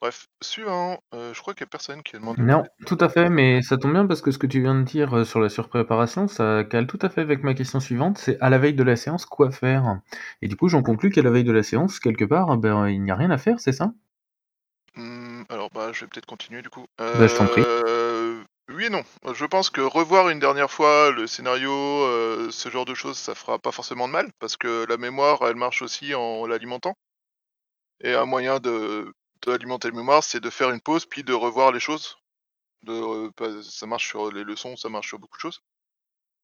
[0.00, 2.42] Bref, suivant, euh, je crois qu'il y a personne qui a demandé.
[2.42, 4.82] Non, tout à fait, mais ça tombe bien parce que ce que tu viens de
[4.82, 8.36] dire euh, sur la surpréparation, ça cale tout à fait avec ma question suivante, c'est
[8.40, 10.00] à la veille de la séance, quoi faire?
[10.40, 13.00] Et du coup, j'en conclus qu'à la veille de la séance, quelque part, ben, il
[13.00, 13.92] n'y a rien à faire, c'est ça?
[14.96, 16.84] Hmm, alors bah, je vais peut-être continuer du coup.
[16.98, 17.62] Bah, je t'en prie.
[18.68, 19.04] Oui et non.
[19.34, 23.36] Je pense que revoir une dernière fois le scénario, euh, ce genre de choses, ça
[23.36, 26.96] fera pas forcément de mal parce que la mémoire, elle marche aussi en l'alimentant.
[28.00, 29.12] Et un moyen de
[29.44, 32.16] d'alimenter la mémoire, c'est de faire une pause puis de revoir les choses.
[32.84, 32.92] De,
[33.42, 35.60] euh, ça marche sur les leçons, ça marche sur beaucoup de choses.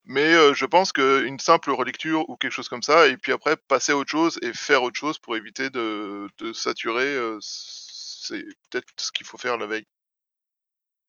[0.05, 3.57] Mais euh, je pense qu'une simple relecture ou quelque chose comme ça, et puis après
[3.57, 8.89] passer à autre chose et faire autre chose pour éviter de, de saturer, c'est peut-être
[8.99, 9.87] ce qu'il faut faire la veille.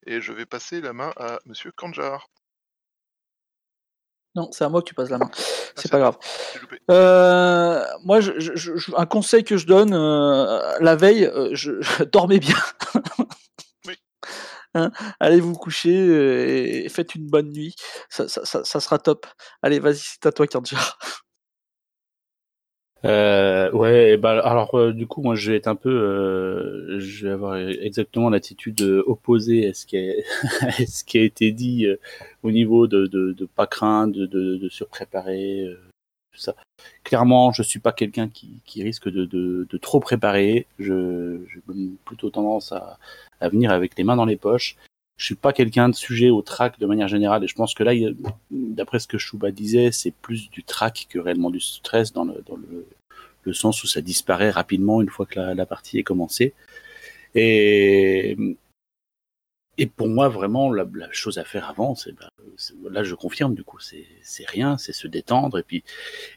[0.06, 2.28] Et je vais passer la main à Monsieur Kanjar.
[4.36, 5.30] Non, c'est à moi que tu passes la main.
[5.34, 6.18] C'est c'est pas grave.
[6.92, 11.72] Euh, moi, je, je- je- un conseil que je donne euh, la veille, euh, je,
[12.12, 12.56] dormez bien.
[13.88, 13.96] Oui.
[14.76, 17.76] Hein, allez vous coucher et faites une bonne nuit.
[18.10, 19.26] Ça, ça- ça- ça sera top.
[19.64, 21.00] Allez, vas-y, c'est à toi, Kandjar.
[23.06, 27.28] Euh, ouais, bah alors euh, du coup moi je vais être un peu, euh, je
[27.28, 30.14] vais avoir exactement l'attitude opposée à ce qui a,
[30.68, 31.98] à ce qui a été dit euh,
[32.44, 35.80] au niveau de, de, de pas craindre, de, de, de surpréparer, euh,
[36.34, 36.56] tout ça.
[37.06, 40.68] Clairement, je suis pas quelqu'un qui, qui risque de, de, de trop préparer.
[40.78, 41.62] Je, j'ai
[42.06, 43.00] plutôt tendance à,
[43.40, 44.76] à venir avec les mains dans les poches.
[45.20, 47.84] Je suis pas quelqu'un de sujet au track de manière générale et je pense que
[47.84, 47.92] là,
[48.50, 52.42] d'après ce que Chouba disait, c'est plus du track que réellement du stress dans le,
[52.48, 52.88] dans le,
[53.44, 56.54] le sens où ça disparaît rapidement une fois que la, partie est commencée.
[57.36, 58.38] Et,
[59.78, 62.30] et pour moi, vraiment, la, la chose à faire avant, c'est, bah,
[62.90, 64.06] là, je confirme, du coup, c'est,
[64.48, 65.84] rien, c'est se détendre et puis,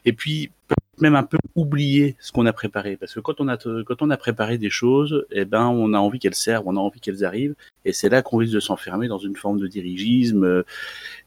[0.05, 0.51] et puis,
[0.99, 2.97] même un peu oublier ce qu'on a préparé.
[2.97, 5.97] Parce que quand on a, quand on a préparé des choses, eh ben, on a
[5.97, 7.55] envie qu'elles servent, on a envie qu'elles arrivent.
[7.85, 10.63] Et c'est là qu'on risque de s'enfermer dans une forme de dirigisme euh,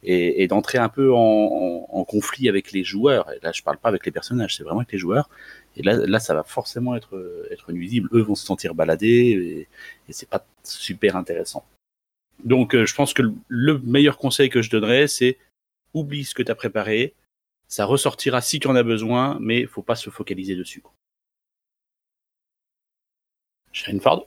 [0.03, 3.31] et, et d'entrer un peu en, en, conflit avec les joueurs.
[3.33, 5.29] Et là, je parle pas avec les personnages, c'est vraiment avec les joueurs.
[5.77, 8.09] Et là, là, ça va forcément être, être nuisible.
[8.13, 9.61] Eux vont se sentir baladés et,
[10.09, 11.65] et c'est pas super intéressant.
[12.45, 15.39] Donc, euh, je pense que le- le meilleur conseil que je donnerais, c'est
[15.95, 17.15] oublie ce que tu as préparé.
[17.69, 20.83] Ça ressortira si tu en as besoin, mais faut pas se focaliser dessus.
[23.73, 24.27] Sharon Ford?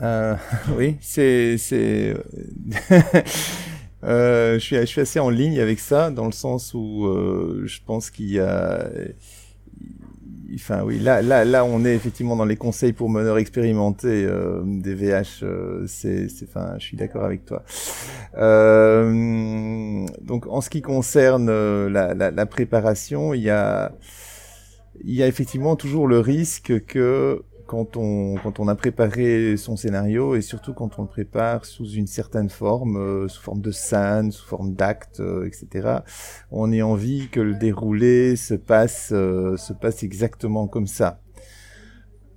[0.00, 0.36] Euh,
[0.76, 2.14] oui, c'est, c'est,
[4.04, 7.62] euh, je suis, je suis assez en ligne avec ça dans le sens où euh,
[7.66, 8.88] je pense qu'il y a,
[10.54, 14.62] enfin oui, là, là, là, on est effectivement dans les conseils pour meneurs expérimentés euh,
[14.64, 15.42] des VH.
[15.42, 17.64] Euh, c'est, c'est, enfin, je suis d'accord avec toi.
[18.36, 23.92] Euh, donc, en ce qui concerne euh, la, la, la préparation, il y a,
[25.04, 29.76] il y a effectivement toujours le risque que quand on, quand on a préparé son
[29.76, 33.70] scénario et surtout quand on le prépare sous une certaine forme, euh, sous forme de
[33.70, 35.98] scène, sous forme d'acte, euh, etc.,
[36.50, 41.20] on ait envie que le déroulé se passe, euh, se passe exactement comme ça.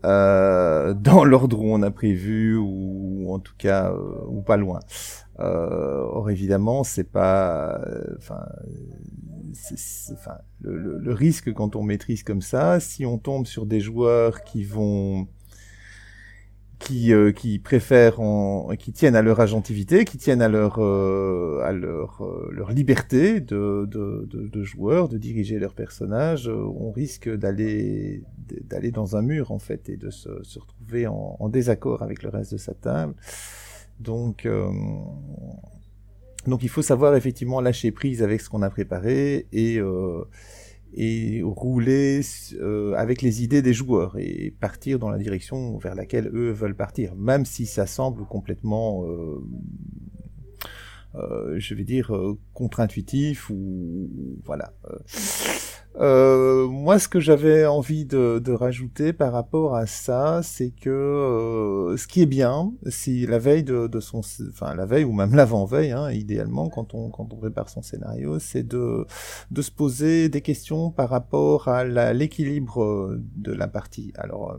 [0.04, 3.94] Dans l'ordre où on a prévu ou en tout cas
[4.28, 4.80] ou pas loin.
[5.38, 7.80] or évidemment c'est pas,
[10.14, 14.64] enfin, le, risque quand on maîtrise comme ça, si on tombe sur des joueurs qui
[14.64, 15.28] vont
[16.80, 21.62] qui, euh, qui préfèrent en, qui tiennent à leur agentivité, qui tiennent à leur euh,
[21.64, 27.30] à leur euh, leur liberté de, de, de, joueurs, de diriger leur personnage, on risque
[27.30, 28.24] d'aller
[28.64, 32.24] d'aller dans un mur en fait et de se, se retrouver en, en, désaccord avec
[32.24, 33.14] le reste de sa table.
[34.00, 34.48] Donc
[36.48, 40.24] donc il faut savoir effectivement lâcher prise avec ce qu'on a préparé et, euh,
[40.94, 42.22] et rouler
[42.54, 46.76] euh, avec les idées des joueurs et partir dans la direction vers laquelle eux veulent
[46.76, 49.06] partir, même si ça semble complètement,
[51.16, 52.12] euh, je vais dire,
[52.54, 54.10] contre-intuitif ou
[54.44, 54.74] voilà.
[55.98, 61.98] Euh, moi, ce que j'avais envie de, rajouter par rapport à ça, c'est que euh,
[61.98, 65.92] ce qui est bien, si la veille de, son, enfin la veille ou même l'avant-veille,
[65.92, 69.06] hein, idéalement, quand on quand prépare son scénario, c'est de
[69.52, 71.84] de se poser des questions par rapport à
[72.14, 74.14] l'équilibre de la partie.
[74.18, 74.58] Alors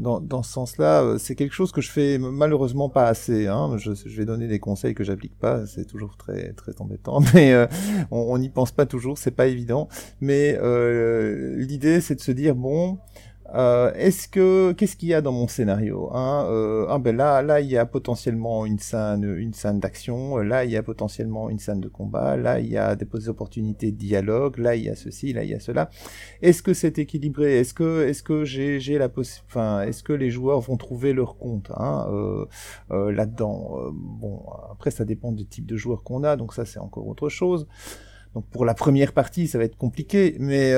[0.00, 3.46] dans, dans ce sens-là, euh, c'est quelque chose que je fais malheureusement pas assez.
[3.46, 3.76] Hein.
[3.76, 7.52] Je, je vais donner des conseils que j'applique pas, c'est toujours très très embêtant, mais
[7.52, 7.66] euh,
[8.10, 9.88] on n'y pense pas toujours, c'est pas évident.
[10.20, 12.98] Mais euh, l'idée, c'est de se dire bon,
[13.54, 16.46] euh, est-ce que qu'est-ce qu'il y a dans mon scénario hein?
[16.48, 20.38] Euh, Ah ben là, là il y a potentiellement une scène, une scène d'action.
[20.38, 22.36] Là il y a potentiellement une scène de combat.
[22.36, 24.58] Là il y a des opportunités de dialogue.
[24.58, 25.90] Là il y a ceci, là il y a cela.
[26.42, 27.58] Est-ce que c'est équilibré?
[27.58, 29.08] Est-ce que est-ce que j'ai j'ai la
[29.46, 32.46] Enfin, est-ce que les joueurs vont trouver leur compte hein, euh,
[32.92, 36.64] euh là-dedans euh, Bon, après ça dépend du type de joueurs qu'on a, donc ça
[36.64, 37.66] c'est encore autre chose.
[38.34, 40.72] Donc pour la première partie ça va être compliqué, mais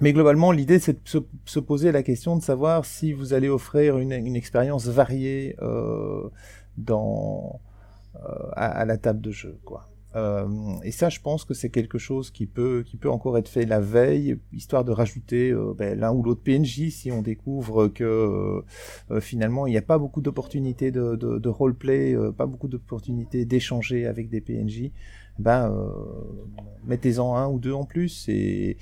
[0.00, 3.48] mais globalement, l'idée, c'est de se, se, poser la question de savoir si vous allez
[3.48, 6.28] offrir une, expérience variée euh,
[6.76, 7.60] dans,
[8.16, 9.58] euh, à, la table de jeu.
[9.64, 9.88] Quoi.
[10.16, 10.48] Euh,
[10.82, 13.66] et ça, je pense que c'est quelque chose qui peut, qui peut encore être fait
[13.66, 18.62] la veille, histoire de rajouter euh, ben, l'un ou l'autre PNJ si on découvre que
[19.10, 23.44] euh, finalement il n'y a pas beaucoup d'opportunités de, de, de roleplay, pas beaucoup d'opportunités
[23.44, 24.90] d'échanger avec des PNJ
[25.38, 25.90] ben euh,
[26.86, 28.76] mettez-en un ou deux en plus et,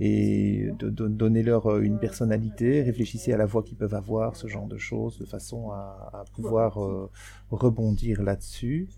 [0.00, 4.78] et donnez-leur euh, une personnalité, réfléchissez à la voix qu'ils peuvent avoir, ce genre de
[4.78, 7.08] choses, de façon à, à pouvoir euh,
[7.50, 8.88] rebondir là-dessus.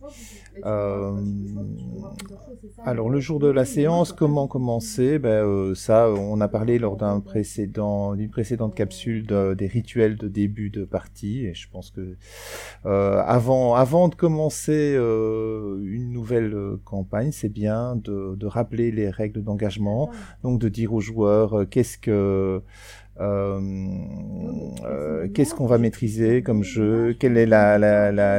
[0.64, 1.12] Euh,
[2.84, 5.18] alors le jour de la séance, comment commencer?
[5.18, 10.16] Ben, euh, Ça, on a parlé lors d'un précédent, d'une précédente capsule de, des rituels
[10.16, 12.16] de début de partie, et je pense que
[12.86, 16.57] euh, avant, avant de commencer une nouvelle
[16.89, 20.11] campagne, c'est bien de, de, rappeler les règles d'engagement,
[20.43, 22.62] donc de dire aux joueurs qu'est-ce que
[23.20, 23.61] euh,
[24.84, 27.47] euh, qu'est-ce qu'on va maîtriser comme jeu, quel est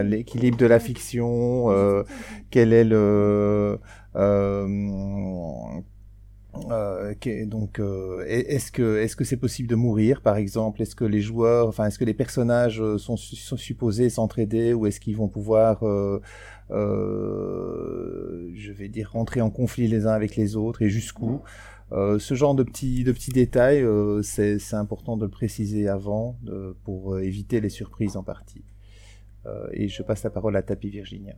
[0.04, 2.04] l'équilibre de la fiction, euh,
[2.50, 3.80] quel est le
[4.16, 5.82] euh,
[6.72, 7.14] euh,
[7.46, 10.82] donc, euh, est-ce que est-ce que c'est possible de mourir, par exemple?
[10.82, 15.00] Est-ce que les joueurs, enfin, est-ce que les personnages sont, sont supposés s'entraider ou est-ce
[15.00, 16.20] qu'ils vont pouvoir, euh,
[16.70, 21.42] je vais dire, rentrer en conflit les uns avec les autres et jusqu'où
[21.92, 26.38] euh, ce genre de petits, de petits détails, euh, c'est important de le préciser avant
[26.44, 28.64] de, pour euh, éviter les surprises en partie.
[29.46, 31.36] Euh, et je passe la parole à Tapi Virginia.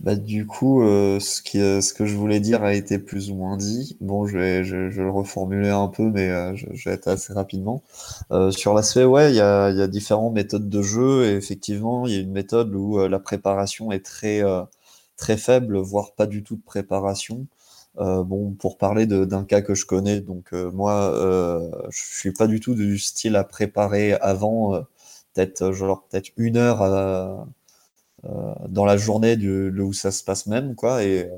[0.00, 3.36] Bah, du coup, euh, ce, qui, ce que je voulais dire a été plus ou
[3.36, 3.96] moins dit.
[4.00, 7.08] Bon, je vais, je, je vais le reformuler un peu, mais euh, je, vais être
[7.08, 7.82] assez rapidement.
[8.32, 12.06] Euh, sur l'aspect, ouais, il y a, y a différentes méthodes de jeu, et effectivement,
[12.06, 14.42] il y a une méthode où la préparation est très,
[15.16, 17.46] très faible, voire pas du tout de préparation.
[17.98, 22.32] Euh, bon, pour parler d'un cas que je connais, donc euh, moi, euh, je suis
[22.32, 24.72] pas du tout du style à préparer avant,
[25.34, 27.46] peut-être genre peut-être une heure à,
[28.68, 31.30] dans la journée du, où ça se passe même, quoi, et,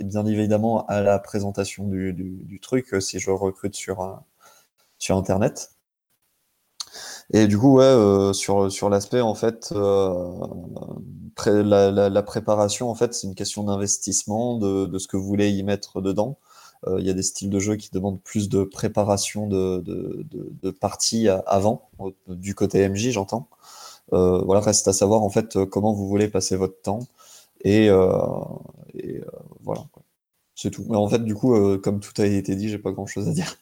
[0.00, 4.20] et bien évidemment à la présentation du, truc si je recrute sur
[4.98, 5.76] sur internet.
[7.32, 10.30] Et du coup, ouais, euh, sur, sur l'aspect, en fait, euh,
[11.46, 16.00] la, préparation, en fait, c'est une question d'investissement, de, ce que vous voulez y mettre
[16.00, 16.38] dedans.
[16.86, 20.24] Euh, Il y a des styles de jeu qui demandent plus de préparation de, de,
[20.30, 21.90] de, de parties avant,
[22.28, 23.48] du côté MJ, j'entends.
[24.12, 27.00] Euh, voilà, reste à savoir, en fait, euh, comment vous voulez passer votre temps.
[27.64, 28.08] Et, euh,
[29.62, 29.84] voilà.
[30.54, 30.86] C'est tout.
[30.88, 33.56] Mais en fait, du coup, comme tout a été dit, j'ai pas grand-chose à dire.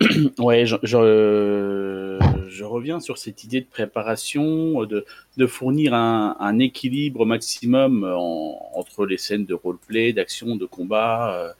[0.38, 5.04] Ouais, je, je, reviens sur cette idée de préparation, de,
[5.36, 11.54] de fournir un, un équilibre maximum en- entre les scènes de roleplay, d'action, de combat.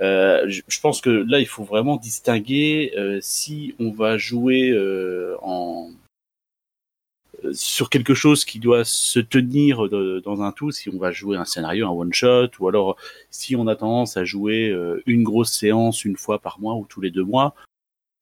[0.00, 0.44] Euh.
[0.48, 5.90] Je, pense que là, il faut vraiment distinguer euh, si on va jouer euh, en
[7.52, 11.44] sur quelque chose qui doit se tenir dans un tout, si on va jouer un
[11.44, 12.96] scénario, un one shot, ou alors
[13.30, 14.74] si on a tendance à jouer
[15.04, 17.54] une grosse séance une fois par mois ou tous les deux mois,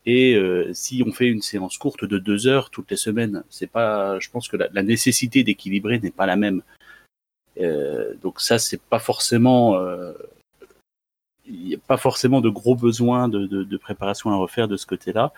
[0.06, 3.66] et euh, si on fait une séance courte de deux heures toutes les semaines, c'est
[3.66, 6.62] pas, je pense que la, la nécessité d'équilibrer n'est pas la même.
[7.58, 9.76] Euh, donc ça, c'est pas forcément,
[11.46, 14.76] il n'y a pas forcément de gros besoins de, de, de préparation à refaire de
[14.76, 15.32] ce côté-là.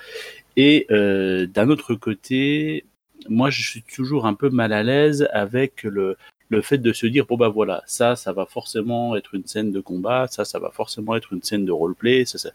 [0.56, 2.84] Et euh, d'un autre côté,
[3.28, 6.16] moi, je suis toujours un peu mal à l'aise avec le
[6.48, 9.72] le fait de se dire bon bah voilà ça ça va forcément être une scène
[9.72, 12.50] de combat ça ça va forcément être une scène de roleplay ça, ça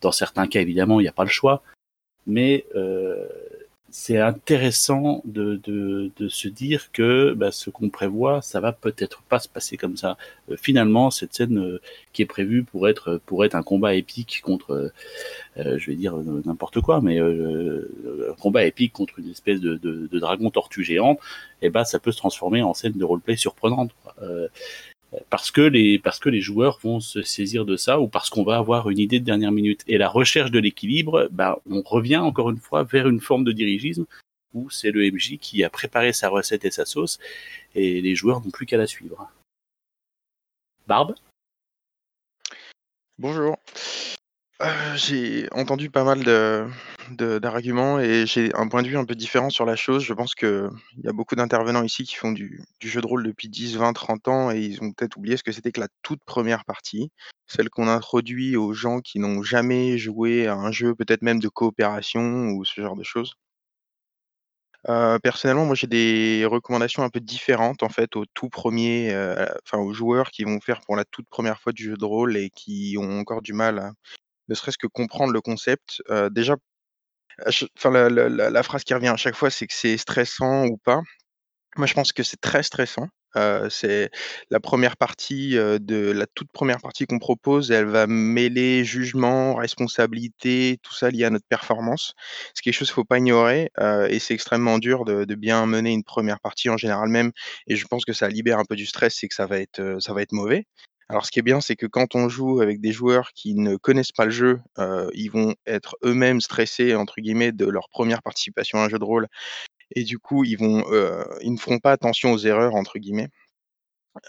[0.00, 1.62] dans certains cas, évidemment, il n'y a pas le choix,
[2.26, 3.26] mais euh,
[3.90, 9.22] c'est intéressant de, de, de se dire que bah, ce qu'on prévoit, ça va peut-être
[9.22, 10.16] pas se passer comme ça.
[10.50, 11.80] Euh, finalement, cette scène euh,
[12.12, 14.92] qui est prévue pour être pour être un combat épique contre,
[15.56, 19.60] euh, je vais dire euh, n'importe quoi, mais euh, un combat épique contre une espèce
[19.60, 21.18] de, de, de dragon tortue géante,
[21.62, 23.90] et ben ça peut se transformer en scène de roleplay surprenante.
[24.02, 24.14] quoi.
[25.28, 28.44] Parce que les parce que les joueurs vont se saisir de ça ou parce qu'on
[28.44, 29.82] va avoir une idée de dernière minute.
[29.88, 33.52] Et la recherche de l'équilibre bah on revient encore une fois vers une forme de
[33.52, 34.06] dirigisme
[34.54, 37.18] où c'est le MJ qui a préparé sa recette et sa sauce
[37.74, 39.30] et les joueurs n'ont plus qu'à la suivre.
[40.86, 41.14] Barbe?
[43.18, 43.58] Bonjour.
[44.62, 46.66] Euh, j'ai entendu pas mal de,
[47.10, 50.02] d'arguments et j'ai un point de vue un peu différent sur la chose.
[50.04, 50.70] Je pense qu'il
[51.02, 54.28] y a beaucoup d'intervenants ici qui font du, jeu de rôle depuis 10, 20, 30
[54.28, 57.10] ans et ils ont peut-être oublié ce que c'était que la toute première partie,
[57.46, 61.48] celle qu'on introduit aux gens qui n'ont jamais joué à un jeu, peut-être même de
[61.48, 63.34] coopération ou ce genre de choses.
[64.88, 69.44] Euh, personnellement, moi j'ai des recommandations un peu différentes en fait aux tout premiers, euh,
[69.64, 72.36] enfin aux joueurs qui vont faire pour la toute première fois du jeu de rôle
[72.38, 73.92] et qui ont encore du mal à
[74.50, 76.02] ne serait-ce que comprendre le concept.
[76.10, 76.56] Euh, déjà,
[77.46, 81.00] enfin la, phrase qui revient à chaque fois, c'est que c'est stressant ou pas.
[81.76, 83.08] Moi, je pense que c'est très stressant.
[83.36, 84.10] Heu, c'est
[84.50, 89.54] la première partie, heu, de la toute première partie qu'on propose, elle va mêler jugement,
[89.56, 92.14] responsabilité, tout ça lié à notre performance.
[92.54, 95.66] C'est quelque chose qu'il faut pas ignorer, heu et c'est extrêmement dur de de bien
[95.66, 97.32] mener une première partie en général même
[97.68, 99.98] et je pense que ça libère un peu du stress, c'est que ça va être,
[100.00, 100.66] ça va être mauvais.
[101.10, 103.74] Alors ce qui est bien, c'est que quand on joue avec des joueurs qui ne
[103.76, 108.22] connaissent pas le jeu, heu, ils vont être eux-mêmes «stressés» entre guillemets de leur première
[108.22, 109.26] participation à un jeu de rôle
[109.96, 110.58] et du coup, ils
[111.42, 113.28] ils ne feront pas «attention aux erreurs» entre guillemets.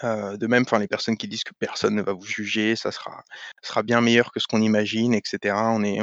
[0.04, 3.24] Heu, de même, les personnes qui disent que personne ne va vous juger, ça sera
[3.62, 5.72] sera bien meilleur que ce qu'on imagine et cetera.
[5.72, 6.00] On est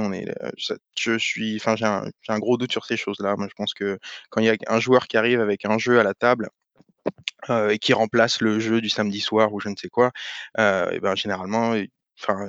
[0.98, 3.36] je suis enfin, j'ai un un gros doute sur ces choses-là.
[3.36, 3.98] Moi, je pense que
[4.30, 6.48] quand il y a un joueur qui arrive avec un jeu à la table,
[7.48, 10.12] et qui remplace le jeu du samedi soir ou je ne sais quoi,
[10.58, 11.88] et ben, généralement, il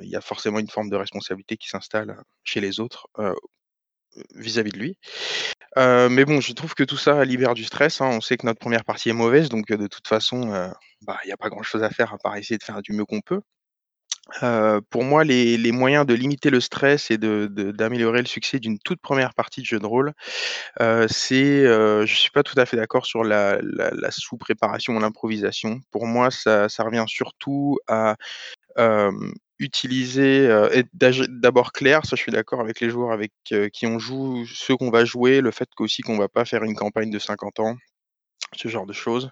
[0.03, 3.35] y a forcément une forme de responsabilité qui s'installe, chez les autres, heu,
[4.35, 4.97] vis-à-vis de lui.
[5.77, 8.09] Mais bon, je trouve que tout ça libère du stress, hein.
[8.11, 10.71] On sait que notre première partie est mauvaise, donc de toute façon,
[11.03, 13.05] bah, il y a pas grand-chose à faire à part essayer de faire du mieux
[13.05, 13.41] qu'on peut.
[14.43, 18.59] Heu, pour moi, les moyens de limiter le stress et de de d'améliorer le succès
[18.59, 20.13] d'une toute première partie de jeu de rôle,
[20.81, 24.95] heu, c'est, heu, je suis pas tout à fait d'accord sur la la la sous-préparation
[24.97, 25.79] ou l'improvisation.
[25.91, 28.15] Pour moi, ça revient surtout à,
[29.59, 33.31] utiliser, être d'age d'abord clair, ça je suis d'accord avec les joueurs avec,
[33.73, 36.75] qui on joue, ceux qu'on va jouer, le fait qu'aussi qu'on va pas faire une
[36.75, 37.75] campagne de 50 ans,
[38.57, 39.31] ce genre de choses.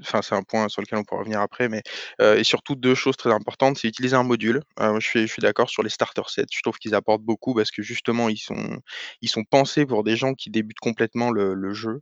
[0.00, 1.82] Enfin, c'est un point sur lequel on pourra revenir après, mais
[2.20, 4.62] heu et surtout 2 choses très importantes, c'est utiliser un module.
[4.78, 6.46] Moi je suis d'accord sur les starter sets.
[6.52, 8.78] Je trouve qu'ils apportent beaucoup parce que justement ils sont
[9.22, 12.00] ils sont pensés pour des gens qui débutent complètement le le jeu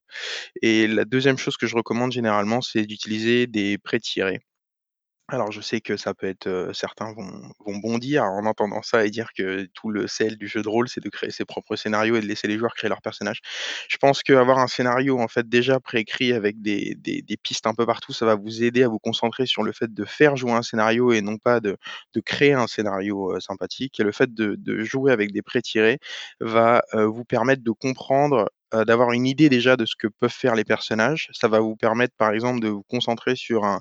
[0.63, 4.41] et la deuxième chose que je recommande généralement, c'est d'utiliser des pré-tirés.
[5.35, 7.31] Alors je sais que ça peut être, certains vont
[7.65, 10.91] vont bondir en entendant ça et dire que tout le sel du jeu de rôle,
[10.91, 13.41] c'est de créer ses propres scénarios et de laisser les joueurs créer leurs personnages.
[13.89, 17.73] Je pense qu'avoir un scénario, en fait, déjà préécrit avec des des des pistes un
[17.75, 20.53] peu partout, ça va vous aider à vous concentrer sur le fait de faire jouer
[20.53, 21.79] un scénario et non pas de
[22.15, 25.99] de créer un scénario, sympathique et le fait de de jouer avec des pré-tirés
[26.41, 30.55] va, vous permettre de comprendre, heu, d'avoir une idée déjà de ce que peuvent faire
[30.55, 31.29] les personnages.
[31.33, 33.81] Ça va vous permettre, par exemple, de vous concentrer sur un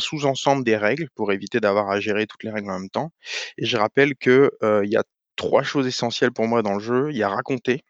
[0.00, 3.12] sous-ensemble des règles pour éviter d'avoir à gérer toutes les règles en même temps.
[3.58, 5.04] Et je rappelle que, heu, il y a
[5.36, 7.10] 3 choses essentielles pour moi dans le jeu.
[7.10, 7.82] Il y a raconter.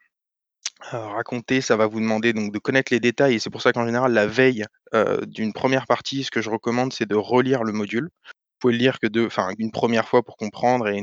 [0.92, 3.72] Heu, raconter, ça va vous demander donc de connaître les détails et c'est pour ça
[3.72, 4.64] qu'en général la veille,
[5.26, 8.10] d'une première partie, ce que je recommande, c'est de relire le module.
[8.62, 11.02] Pouvez le lire que enfin une première fois pour comprendre et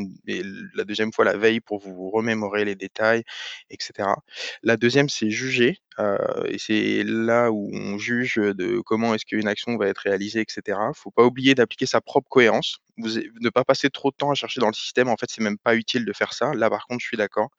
[0.75, 3.23] la deuxième fois la veille pour vous remémorer les détails
[3.69, 4.15] et cetera.
[4.63, 9.47] La deuxième, c'est juger, heu et c'est là où on juge, de comment est-ce qu'une
[9.49, 10.93] action va être réalisée et cetera.
[10.95, 12.79] Faut pas oublier d'appliquer sa propre cohérence.
[12.99, 15.57] Ne pas passer trop de temps à chercher dans le système, en fait, c'est même
[15.57, 16.53] pas utile de faire ça.
[16.53, 17.49] Là, par contre, je suis d'accord.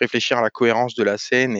[0.00, 1.56] Réfléchir à la cohérence de la scène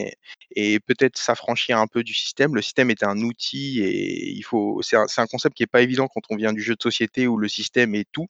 [0.56, 2.54] et peut-être s'affranchir un peu du système.
[2.54, 5.66] Le système est un outil et il faut c'est un c'est un concept qui est
[5.66, 8.26] pas évident quand on vient du jeu de société où le système est tout.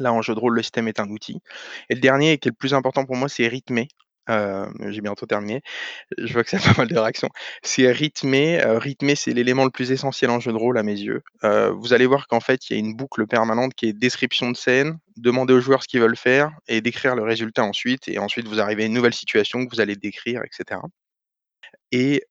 [0.00, 1.40] Là, en jeu de rôle, le système est un outil
[1.90, 3.88] et le dernier qui est le plus important pour moi, c'est rythmer.
[4.88, 5.62] J'ai bientôt terminé.
[6.18, 7.28] Je vois que ça pas mal de réactions.
[7.62, 10.98] C'est rythmer, heu, rythmer, c'est l'élément le plus essentiel en jeu de rôle à mes
[10.98, 11.22] yeux.
[11.42, 14.56] Vous allez voir qu'en fait, il y a une boucle permanente qui est description de
[14.56, 18.48] scène, demander aux joueurs ce qu'ils veulent faire et décrire le résultat ensuite et ensuite
[18.48, 20.82] vous arrivez à une nouvelle situation que vous allez décrire et cetera
[21.92, 22.22] et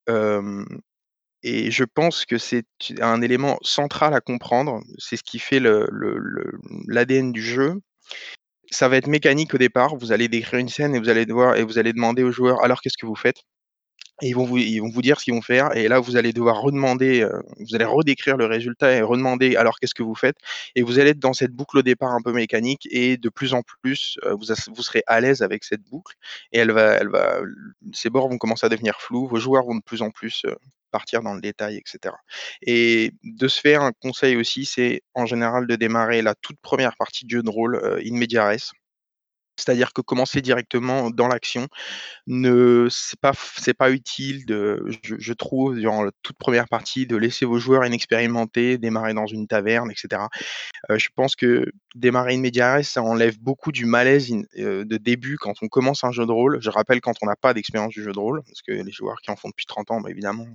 [1.72, 2.66] je pense que c'est
[3.02, 4.82] un élément central à comprendre.
[4.98, 7.76] C'est ce qui fait l'ADN du jeu.
[8.72, 9.96] Ça va être mécanique au départ.
[9.96, 12.64] Vous allez décrire une scène et vous allez devoir et vous allez demander aux joueurs:
[12.64, 13.38] «Alors qu'est-ce que vous faites?»
[14.24, 16.34] et ils vont vous ils vont dire ce qu'ils vont faire et là vous allez
[16.34, 20.38] devoir redemander, heu, vous allez redécrire le résultat et redemander: «Alors qu'est-ce que vous faites?»
[20.76, 23.54] et vous allez être dans cette boucle au départ un peu mécanique et de plus
[23.54, 26.16] en plus, heu, vous serez à l'aise avec cette boucle
[26.54, 27.40] et elle va elle va
[27.94, 29.28] ces bords vont commencer à devenir flous.
[29.28, 30.56] Vos joueurs vont de plus en plus, heu,
[30.90, 32.18] partir dans le détail et cetera
[32.62, 36.96] et de ce fait, un conseil aussi, c'est en général de démarrer la toute première
[36.98, 38.72] partie de jeu de rôle, heu, in medias res.
[39.60, 41.68] C'est-à-dire que commencer directement dans l'action,
[42.28, 43.34] ne c'est pas
[43.78, 48.78] pas utile de je trouve durant la toute première partie de laisser vos joueurs inexpérimentés
[48.78, 50.30] démarrer dans une taverne et cetera.
[50.92, 54.98] Heu, je pense que démarrer in medias res, ça enlève beaucoup du malaise heu, de
[54.98, 56.60] début quand on commence un jeu de rôle.
[56.62, 59.18] Je rappelle quand on n'a pas d'expérience du jeu de rôle, parce que les joueurs
[59.22, 60.48] qui en font depuis 30 ans, bah, évidemment,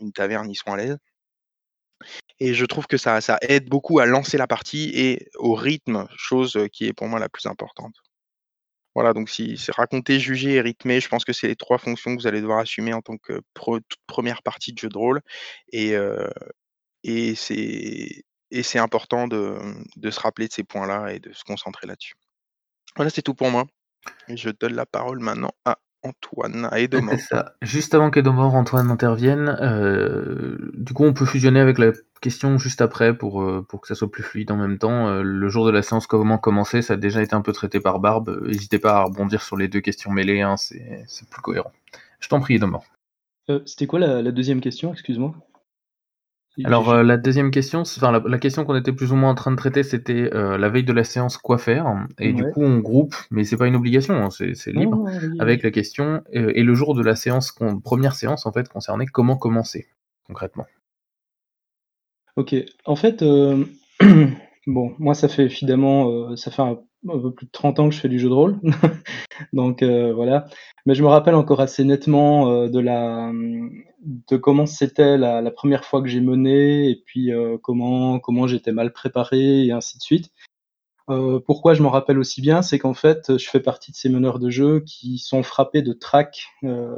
[0.00, 0.98] une taverne, ils sont à l'aise
[2.40, 6.06] et je trouve que ça ça aide beaucoup à lancer la partie et au rythme,
[6.16, 7.94] chose, qui est pour moi la plus importante.
[8.94, 12.14] Voilà, donc si c'est raconter, juger et rythmer, je pense que c'est les 3 fonctions
[12.14, 15.20] que vous allez devoir assumer en tant que toute première partie de jeu de rôle
[15.72, 15.94] et
[17.02, 17.34] et
[18.62, 19.58] c'est important de,
[20.10, 22.14] se rappeler de ces points-là et de se concentrer là-dessus.
[22.96, 23.66] Voilà, c'est tout pour moi
[24.28, 27.54] je donne la parole maintenant à Antoine, à Ouais, c'est ça.
[27.62, 32.80] Juste avant qu'Edomort, Antoine intervienne, heu, du coup, on peut fusionner avec la question juste
[32.82, 35.08] après pour, heu, pour que ça soit plus fluide en même temps.
[35.08, 37.80] Heu, le jour de la séance, comment commencer, ça a déjà été un peu traité
[37.80, 38.28] par Barbe.
[38.28, 41.72] Heu, hésitez pas à rebondir sur les 2 questions mêlées, hein, c'est c'est plus cohérent.
[42.20, 42.84] Je t'en prie, Edomort.
[43.48, 44.92] Heu, c'était quoi la la 2e question?
[44.92, 45.34] Excuse-moi.
[46.62, 49.34] Alors, heu, la 2e question, enfin la la question qu'on était plus ou moins en
[49.34, 51.86] train de traiter, c'était, heu, la veille de la séance, quoi faire?
[52.20, 55.04] Et du coup, on groupe, mais c'est pas une obligation, hein, c'est libre,
[55.40, 57.52] avec la question, heu: «Et le jour de la séance
[57.84, 59.88] 1re séance en fait concernait comment commencer?»
[60.26, 60.66] concrètement.
[62.36, 62.54] OK.
[62.84, 63.22] En fait,
[64.66, 67.94] bon, moi ça fait évidemment, ça fait un un peu plus de 30 ans que
[67.94, 68.58] je fais du jeu de rôle.
[69.52, 70.46] Donc voilà.
[70.86, 73.32] Mais je me rappelle encore assez nettement, de la,
[74.04, 78.46] de comment c'était la la 1re fois que j'ai mené et puis, heu, comment comment
[78.46, 80.30] j'étais mal préparé et ainsi de suite.
[81.10, 82.62] Heu, pourquoi je m'en rappelle aussi bien?
[82.62, 85.92] C'est qu'en fait, je fais partie de ces meneurs de jeu qui sont frappés de
[85.94, 86.90] trac, heu,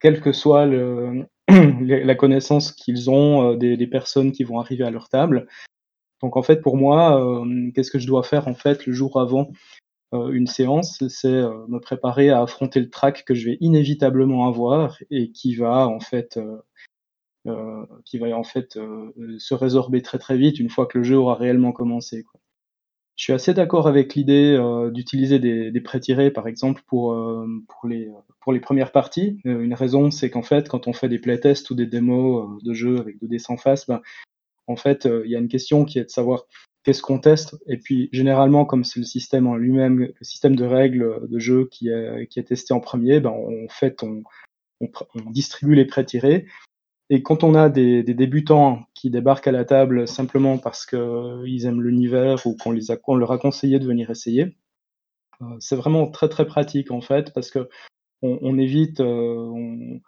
[0.00, 4.84] quel que soit le la connaissance qu'ils ont, heu, des des personnes qui vont arriver
[4.84, 5.48] à leur table.
[6.22, 9.20] Donc en fait, pour moi, hem, qu'est-ce que je dois faire en fait le jour
[9.20, 9.50] avant,
[10.12, 11.02] une séance?
[11.08, 15.54] C'est, heu, me préparer à affronter le trac que je vais inévitablement avoir et qui
[15.56, 16.60] va en fait, heu
[17.48, 21.04] heu, qui va en fait, heu, se résorber très, très vite une fois que le
[21.04, 22.40] jeu aura réellement commencé, quoi.
[23.16, 27.14] Je suis assez d'accord avec l'idée, heu, d'utiliser des des pré-tirés par exemple pour,
[27.68, 28.10] pour les,
[28.40, 29.38] pour les 1res parties.
[29.44, 32.98] Une raison, c'est qu'en fait, quand on fait des playtests ou des démos, de jeux
[33.00, 34.02] avec 2D sans face, ben,
[34.68, 36.44] en fait, il y a une question qui est de savoir
[36.84, 37.56] qu'est-ce qu'on teste?
[37.66, 41.68] Et puis généralement, comme c'est le système en lui-même, le système de règles, de jeu
[41.70, 44.22] qui est testé en 1er, ben, en fait, on
[44.80, 46.46] on on distribue les pré-tirés
[47.14, 51.82] et quand on a des, débutants qui débarquent à la table simplement parce qu'ils aiment
[51.82, 52.74] l'univers ou qu'on
[53.06, 54.56] on leur a conseillé de venir essayer,
[55.42, 57.68] euh, c'est vraiment très très pratique en fait parce que
[58.22, 60.00] on, on évite, euh, on,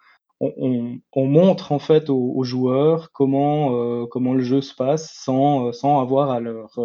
[0.56, 5.72] on, on, montre en fait aux, joueurs comment euh, comment le jeu se passe sans
[5.72, 6.78] sans avoir à leur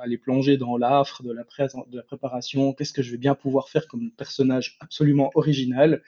[0.00, 1.44] à les plonger dans l'affre de la,
[2.02, 2.72] préparation.
[2.72, 6.02] Qu'est-ce que je vais bien pouvoir faire comme personnage absolument original?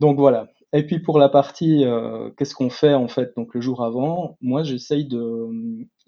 [0.00, 0.48] Donc voilà.
[0.72, 4.36] Et puis pour la partie, euh, qu'est-ce qu'on fait en fait donc le jour avant?
[4.40, 5.48] Moi j'essaye de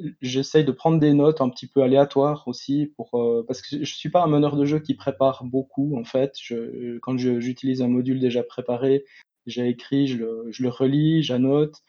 [0.01, 4.11] de prendre des notes un petit peu aléatoires aussi pour euh, parce que je suis
[4.11, 6.33] pas un meneur de jeu qui prépare beaucoup en fait.
[6.43, 9.05] Je, quand j'utilise un module déjà préparé,
[9.47, 11.82] j'ai écrit, je le, je le relis, j'annote,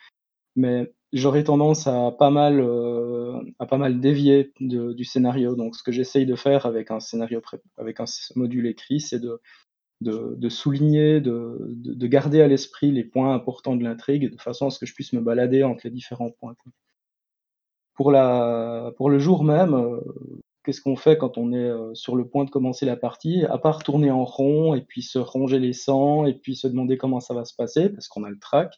[0.55, 5.55] mais j'aurais tendance à pas mal euh, à pas mal dévier de, du scénario.
[5.55, 7.41] Donc ce que j'essaye de faire avec un scénario
[7.77, 8.05] avec un
[8.35, 9.41] module écrit, c'est de
[10.01, 14.67] de, de souligner, de, de, garder à l'esprit les points importants de l'intrigue, de façon
[14.67, 16.55] à ce que je puisse me balader entre les différents points.
[17.95, 19.99] Pour, la, pour le jour même, euh,
[20.68, 23.57] qu'est-ce qu'on fait quand on est euh, sur le point de commencer la partie, à
[23.57, 27.22] part tourner en rond et puis se ronger les sangs et puis se demander comment
[27.22, 28.74] ça va se passer, parce qu'on a le track.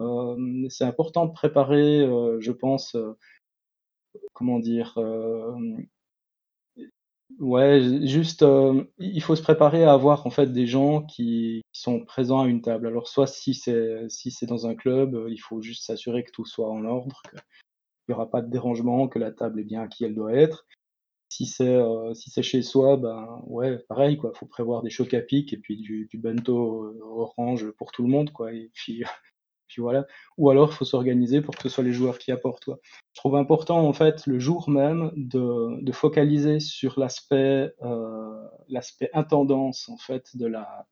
[0.00, 3.16] Euh, c'est important de préparer, euh, je pense, euh,
[4.34, 4.98] comment dire,
[7.40, 8.44] Ouais, juste,
[8.98, 12.62] il faut se préparer à avoir en fait des gens qui, sont présents à une
[12.62, 12.86] table.
[12.86, 16.70] Alors soit si c'est si dans un club, il faut juste s'assurer que tout soit
[16.70, 17.40] en ordre, qu'il
[18.10, 20.66] n'y aura pas de dérangement, que la table est bien à qui elle doit être.
[21.34, 25.14] Si c'est euh, si c'est chez soi, ben ouais, pareil quoi, faut prévoir des chocs
[25.14, 28.52] à pic et puis du, bento orange pour tout le monde quoi.
[28.52, 29.02] Et puis
[29.78, 30.06] voilà.
[30.38, 32.68] Ou alors, il faut s'organiser pour que ce soit les joueurs qui apportent.
[32.68, 39.10] Je trouve important, en fait, le jour même, de, de focaliser sur l'aspect, euh, l'aspect
[39.12, 40.86] intendance, en fait, de la,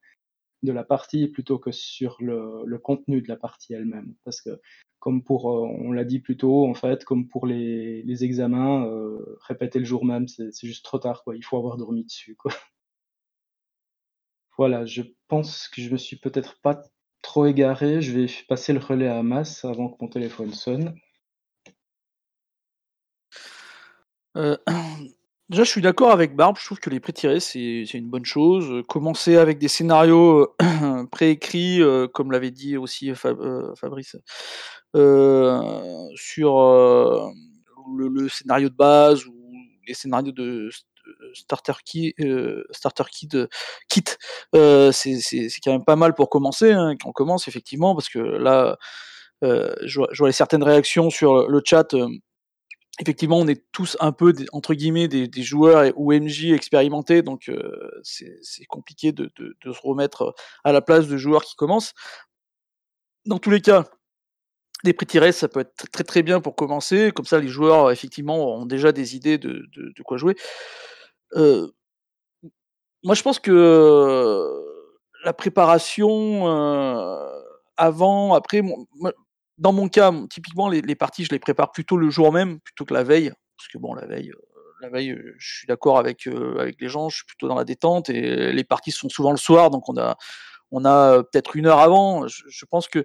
[0.62, 4.14] de la partie plutôt que sur le, contenu de la partie elle-même.
[4.24, 4.60] Parce que,
[4.98, 8.86] comme pour, euh, on l'a dit plus tôt, en fait, comme pour les, les examens,
[8.86, 11.36] euh, répéter le jour même, c'est juste trop tard, quoi.
[11.36, 12.52] Il faut avoir dormi dessus, quoi.
[14.58, 16.82] Voilà, je pense que je me suis peut-être pas
[17.22, 20.94] trop égaré, je vais passer le relais à Mas avant que mon téléphone sonne.
[24.36, 24.56] Euh,
[25.52, 26.56] déjà, je suis d'accord avec Barbe.
[26.58, 28.82] Je trouve que les pré-tirés, c'est une bonne chose.
[28.88, 34.16] Commencer avec des scénarios euh, préécrits, euh, comme l'avait dit aussi Fabrice,
[36.16, 36.60] sur
[37.96, 39.34] le, scénario de base ou
[39.86, 40.70] les scénarios de
[41.34, 44.04] starter kit, euh, starter kit,
[44.54, 46.72] euh, c'est quand même pas mal pour commencer.
[46.72, 48.76] Hein, on commence effectivement, parce que là,
[49.44, 51.94] euh, je, vois, je, vois, certaines réactions sur le chat.
[53.00, 57.50] Effectivement, on est tous un peu entre guillemets des, des joueurs ou expérimentés, donc
[58.02, 59.30] c'est compliqué de,
[59.64, 60.34] se remettre
[60.64, 61.94] à la place de joueurs qui commencent.
[63.24, 63.88] Dans tous les cas,
[64.84, 67.12] des prix tirés, ça peut être très très bien pour commencer.
[67.12, 70.36] Comme ça, les joueurs, effectivement, ont déjà des idées de, quoi jouer.
[71.34, 71.68] Euh,
[73.04, 74.48] moi, je pense que
[75.24, 77.42] la préparation euh,
[77.76, 78.62] avant, après,
[79.62, 82.92] dans mon cas, typiquement, les, parties, je les prépare plutôt le jour même, plutôt que
[82.92, 83.32] la veille.
[83.56, 87.08] Parce que bon, la veille, euh, la veille, je suis d'accord avec, avec les gens,
[87.08, 89.96] je suis plutôt dans la détente et les parties sont souvent le soir, donc on
[89.96, 92.26] a, peut-être une heure avant.
[92.26, 93.04] Je, pense que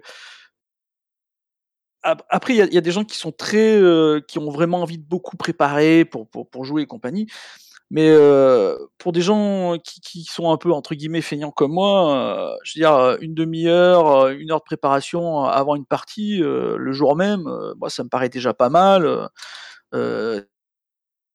[2.02, 5.04] après, il y, a des gens qui sont très, euh, qui ont vraiment envie de
[5.04, 7.28] beaucoup préparer pour jouer et compagnie.
[7.90, 12.56] Mais euh, pour des gens qui, sont un peu entre guillemets feignants comme moi, euh,
[12.62, 17.16] je veux dire une demi-heure, une heure de préparation avant une partie, euh, le jour
[17.16, 19.28] même, euh, moi ça me paraît déjà pas mal.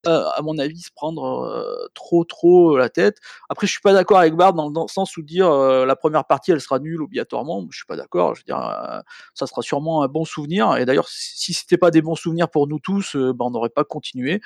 [0.07, 3.19] Euh, à mon avis, se prendre euh, trop trop la tête.
[3.49, 6.25] Après, je suis pas d'accord avec Bard dans, le sens où dire euh, la première
[6.25, 7.65] partie elle sera nulle obligatoirement.
[7.69, 8.35] Je suis pas d'accord.
[8.35, 8.99] Je veux dire, euh,
[9.33, 10.75] ça sera sûrement un bon souvenir.
[10.77, 13.83] Et d'ailleurs, si, c'était pas des bons souvenirs pour nous tous, ben, on n'aurait pas
[13.83, 14.41] continué.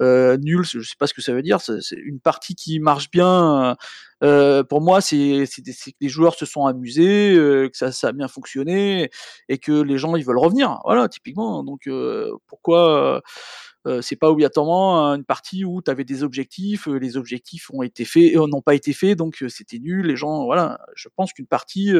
[0.00, 1.60] nul, je sais pas ce que ça veut dire.
[1.60, 3.76] C'est une partie qui marche bien.
[4.20, 9.10] pour moi, c'est que les joueurs se sont amusés, que ça, ça, a bien fonctionné
[9.48, 10.80] et que les gens ils veulent revenir.
[10.84, 11.62] Voilà, typiquement.
[11.64, 11.88] Donc
[12.46, 13.20] pourquoi euh,
[14.00, 18.04] c'est pas obligatoirement une partie où tu avais des objectifs, euh, les objectifs ont été
[18.04, 20.06] faits, euh, n'ont pas été faits, donc c'était nul.
[20.06, 21.92] Les gens, voilà, je pense qu'une partie,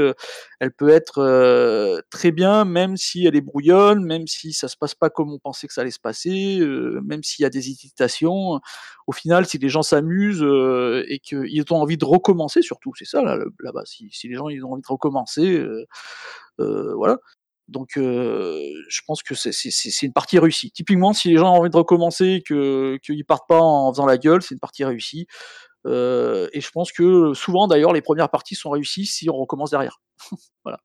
[0.60, 4.94] elle peut être très bien, même si elle est brouillonne, même si ça se passe
[4.94, 6.60] pas comme on pensait que ça allait se passer,
[7.04, 8.60] même s'il y a des hésitations.
[9.06, 10.46] Au final, si les gens s'amusent
[11.08, 13.82] et qu'ils ont envie de recommencer, surtout, c'est ça là, là-bas.
[13.84, 15.64] Si, si, les gens ils ont envie de recommencer,
[16.58, 17.18] voilà.
[17.68, 20.70] Donc, euh, je pense que c'est une partie réussie.
[20.72, 24.18] Typiquement, si les gens ont envie de recommencer, qu'ils ne partent pas en faisant la
[24.18, 25.26] gueule, c'est une partie réussie.
[25.86, 29.70] Euh, et je pense que souvent, d'ailleurs, les premières parties sont réussies si on recommence
[29.70, 30.00] derrière.
[30.64, 30.78] voilà.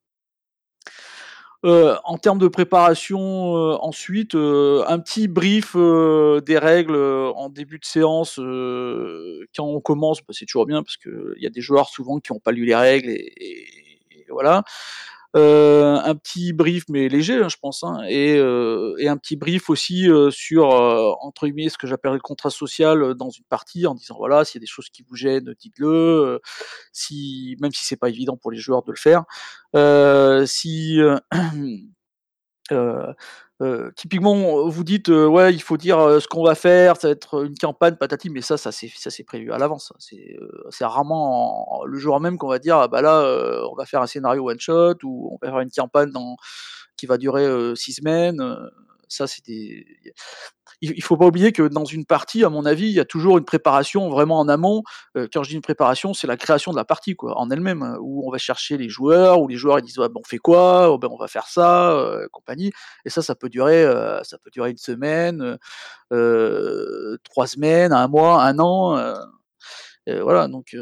[1.65, 8.35] Heu, en termes de préparation, ensuite, un petit brief, des règles, en début de séance,
[8.35, 12.31] quand on commence, bah, c'est toujours bien parce qu'il y a des joueurs souvent qui
[12.31, 13.67] ont pas lu les règles et
[14.29, 14.63] voilà.
[15.37, 19.35] Heu, un petit brief mais léger, hein, je pense, hein et heu et un petit
[19.35, 20.69] brief aussi, heu, sur,
[21.21, 24.59] entre guillemets, «ce que j'appelle le contrat social», dans une partie en disant voilà, s'il
[24.59, 26.41] y a des choses qui vous gênent, dites-le,
[26.93, 29.25] si même si c'est pas évident pour les joueurs de le faire.
[30.47, 30.99] Si,
[32.73, 33.03] heu
[33.61, 37.07] heu, typiquement, vous dites, heu: «Ouais, il faut dire, heu, ce qu'on va faire, ça
[37.07, 39.93] va être une campagne patati», mais ça, ça c'est ça c'est prévu à l'avance.
[39.99, 43.63] C'est, heu, c'est rarement en le jour même qu'on va dire: «Ah bah là, heu,
[43.71, 46.37] on va faire un scénario one shot ou on va faire une campagne dans
[46.97, 48.43] qui va durer, 6 semaines»,
[49.09, 49.85] ça c'est des
[50.81, 53.05] il il faut pas oublier que dans une partie, à mon avis, il y a
[53.05, 54.83] toujours une préparation vraiment en amont.
[55.17, 57.83] Heu, quand je dis une préparation, c'est la création de la partie, quoi, en elle-même,
[57.83, 60.27] heu, où on va chercher les joueurs, où les joueurs ils disent: «Ouais, bah, on
[60.27, 60.89] fait quoi?
[60.91, 62.71] Oh, ben, on va faire ça», heu, compagnie
[63.05, 65.57] et ça, ça peut durer, heu, ça peut durer 1 semaine,
[66.13, 68.97] heu, 3 semaines, 1 mois, 1 an,
[70.07, 70.75] voilà donc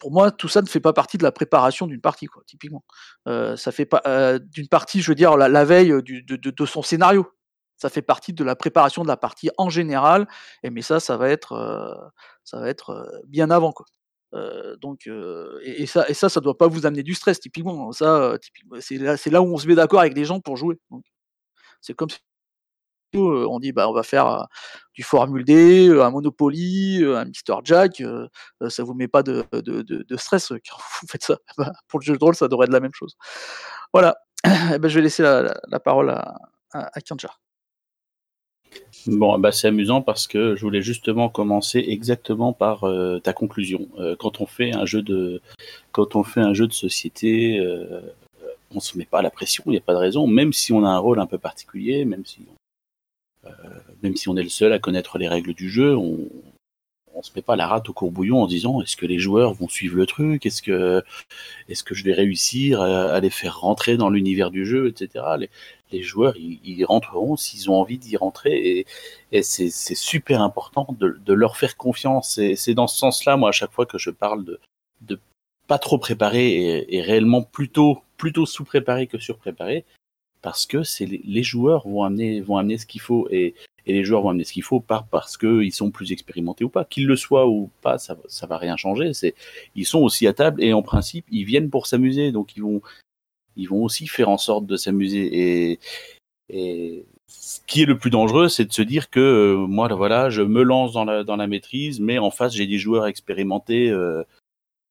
[0.00, 2.84] pour moi, tout ça ne fait pas partie de la préparation d'une partie, quoi, typiquement.
[3.26, 4.02] Ça fait pas
[4.40, 7.26] d'une partie, je veux dire la veille, de son scénario.
[7.80, 10.28] Ça fait partie de la préparation de la partie en général
[10.62, 12.10] et mais ça, ça va être, heu,
[12.44, 13.86] ça va être, heu, bien avant, quoi.
[14.34, 15.08] Heu, donc
[15.64, 17.92] et ça et ça, ça doit pas vous amener du stress typiquement.
[17.92, 18.36] Ça,
[18.80, 20.78] c'est là c'est là où on se met d'accord avec les gens pour jouer,
[21.82, 22.18] c'est comme si
[23.16, 24.46] on dit: «Bah, on va faire,
[24.94, 28.02] du Formule D, un Monopoly, un Mister Jack»,
[28.68, 29.44] ça vous met pas de
[30.18, 31.38] stress, quand vous faites ça.
[31.58, 33.16] Bah, pour le jeu de rôle, ça devrait être la même chose.
[33.94, 34.16] Voilà
[34.74, 36.36] et bah, je vais laisser la parole à
[36.74, 36.90] à.
[39.06, 43.88] Bon, bah, c'est amusant parce que je voulais justement commencer exactement par, heu, ta conclusion.
[43.98, 45.40] Heu, quand on fait un jeu de
[45.92, 48.02] quand on fait un jeu de société, heu,
[48.74, 50.84] on se met pas la pression, il y a pas de raison, même si on
[50.84, 52.40] a un rôle un peu particulier, même si
[54.02, 56.18] même si on est le seul à connaître les règles du jeu, on
[57.14, 59.68] on se met pas la rate au courbouillon en disant: «Est-ce que les joueurs vont
[59.68, 60.46] suivre le truc?
[60.46, 61.02] Est-ce que
[61.68, 65.36] est-ce que je vais réussir à les faire rentrer dans l'univers du jeu?» et cetera?
[65.36, 65.50] Les
[65.92, 68.86] les joueurs, ils ils rentreront s'ils ont envie d'y rentrer et
[69.32, 73.36] et c'est c'est super important de de leur faire confiance et c'est dans ce sens-là,
[73.36, 74.60] moi, à chaque fois que je parle de
[75.02, 75.18] de
[75.66, 79.84] pas trop préparer et et réellement plutôt plutôt sous-préparer que surpréparer
[80.42, 83.54] parce que c'est les les joueurs vont amener vont amener ce qu'il faut et
[83.90, 86.68] et les joueurs vont amener ce qu'il faut, pas parce qu'ils sont plus expérimentés ou
[86.70, 86.84] pas.
[86.84, 89.12] Qu'ils le soient ou pas, ça ça va rien changer,
[89.74, 92.62] ils sont aussi à table et en principe, ils viennent pour s'amuser, donc ils
[93.68, 95.78] vont aussi faire en sorte de s'amuser
[96.52, 100.30] et ce qui est le plus dangereux, c'est de se dire que, heu, moi, voilà,
[100.30, 104.24] je me lance dans la maîtrise, mais en face, j'ai des joueurs expérimentés, heu,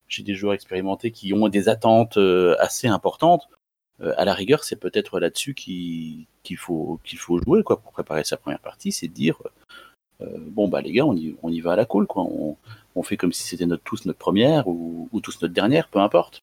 [0.08, 3.50] j'ai des joueurs expérimentés qui ont des attentes, heu, assez importantes.
[4.18, 8.38] À la rigueur, c'est peut-être là-dessus qu'il qu'il faut faut jouer, quoi, pour préparer sa
[8.38, 9.38] 1re partie, c'est de dire,
[10.22, 12.24] heu: «Bon, bah, les gars, on y on y va à la cool, quoi.
[12.24, 12.58] On
[12.96, 16.00] on fait comme si c'était notre tous notre 1re ou ou tous notre dernière, peu
[16.00, 16.42] importe».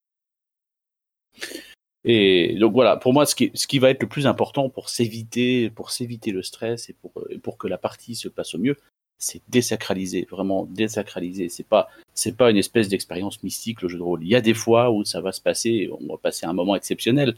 [2.05, 4.89] Et donc voilà, pour moi, ce qui ce qui va être le plus important pour
[4.89, 7.13] s'éviter pour s'éviter le stress et pour,
[7.43, 8.77] pour que la partie se passe au mieux,
[9.19, 11.49] c'est désacraliser, vraiment désacraliser.
[11.49, 14.23] C'est pas c'est pas une espèce d'expérience mystique, le jeu de rôle.
[14.23, 16.77] Il y a des fois où ça va se passer, on va passer un moment
[16.77, 17.37] exceptionnel,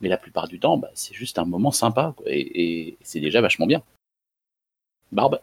[0.00, 3.40] mais la plupart du temps, bah, c'est juste un moment sympa, quoi et c'est déjà
[3.40, 3.82] vachement bien.
[5.12, 5.40] Barbe?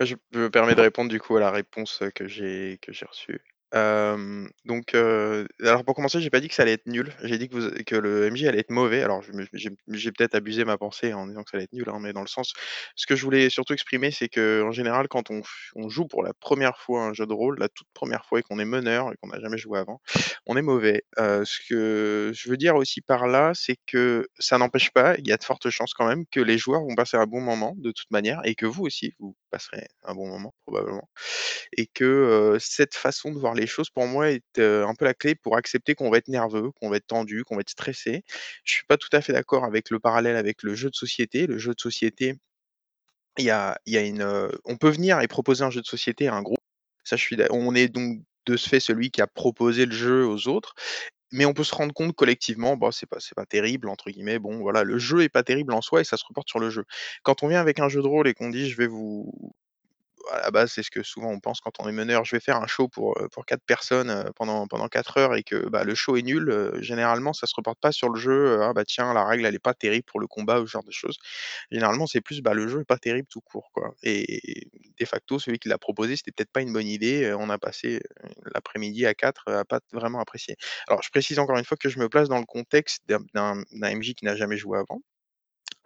[0.00, 3.40] Je me permets de répondre du coup à la réponse, que j'ai que j'ai reçue.
[3.72, 7.12] Donc alors pour commencer, j'ai pas dit que ça allait être nul.
[7.22, 9.02] J'ai dit que le MJ allait être mauvais.
[9.02, 12.12] Alors j'ai peut-être abusé ma pensée en disant que ça allait être nul, hein, mais
[12.12, 12.52] dans le sens
[12.96, 16.78] ce que je voulais surtout exprimer, c'est qu'en général, quand on joue pour la 1re
[16.78, 19.28] fois un jeu de rôle, la toute 1re fois et qu'on est meneur et qu'on
[19.28, 20.00] n'a jamais joué avant,
[20.46, 21.04] on est mauvais.
[21.18, 25.32] Ce que je veux dire aussi par là, c'est que ça n'empêche pas, il y
[25.32, 27.90] a de fortes chances quand même que les joueurs vont passer un bon moment de
[27.90, 31.08] toute manière et que vous aussi, vous passerez un bon moment probablement
[31.76, 35.34] et que, cette façon de voir les choses pour moi est, un peu la clé
[35.34, 38.24] pour accepter qu'on va être nerveux, qu'on va être tendu, qu'on va être stressé.
[38.64, 41.46] Je suis pas tout à fait d'accord avec le parallèle avec le jeu de société.
[41.46, 42.36] Le jeu de société,
[43.38, 46.28] il y a y a une, on peut venir et proposer un jeu de société
[46.28, 46.58] à un groupe.
[47.04, 50.26] Ça, je suis on est donc de ce fait celui qui a proposé le jeu
[50.26, 50.74] aux autres,
[51.32, 54.38] mais on peut se rendre compte collectivement, bah, c'est pas pas «terrible» entre guillemets.
[54.38, 56.70] Bon voilà, le jeu est pas terrible en soi et ça se reporte sur le
[56.70, 56.84] jeu.
[57.22, 59.32] Quand on vient avec un jeu de rôle et qu'on dit: «Je vais vous
[60.30, 62.40] à la base, c'est ce que souvent on pense quand on est meneur: «Je vais
[62.40, 65.68] faire un show pour, heu, pour 4 personnes, heu, pendant pendant 4 heures» et que,
[65.68, 68.72] bah, le show est nul, heu, généralement ça se reporte pas sur le jeu, «Ah
[68.74, 70.90] bah tiens, la règle elle est pas terrible pour le combat» ou ce genre de
[70.92, 71.16] choses.
[71.70, 74.68] Généralement, c'est plus, bah, le jeu est pas terrible tout court, quoi et
[75.00, 78.00] de facto, celui qui l'a proposé, c'était peut-être pas une bonne idée, on a passé,
[78.54, 80.56] l'après-midi à 4 à pas vraiment apprécier.
[80.88, 84.14] Alors je précise encore une fois que je me place dans le contexte d'un MJ
[84.14, 85.00] qui n'a jamais joué avant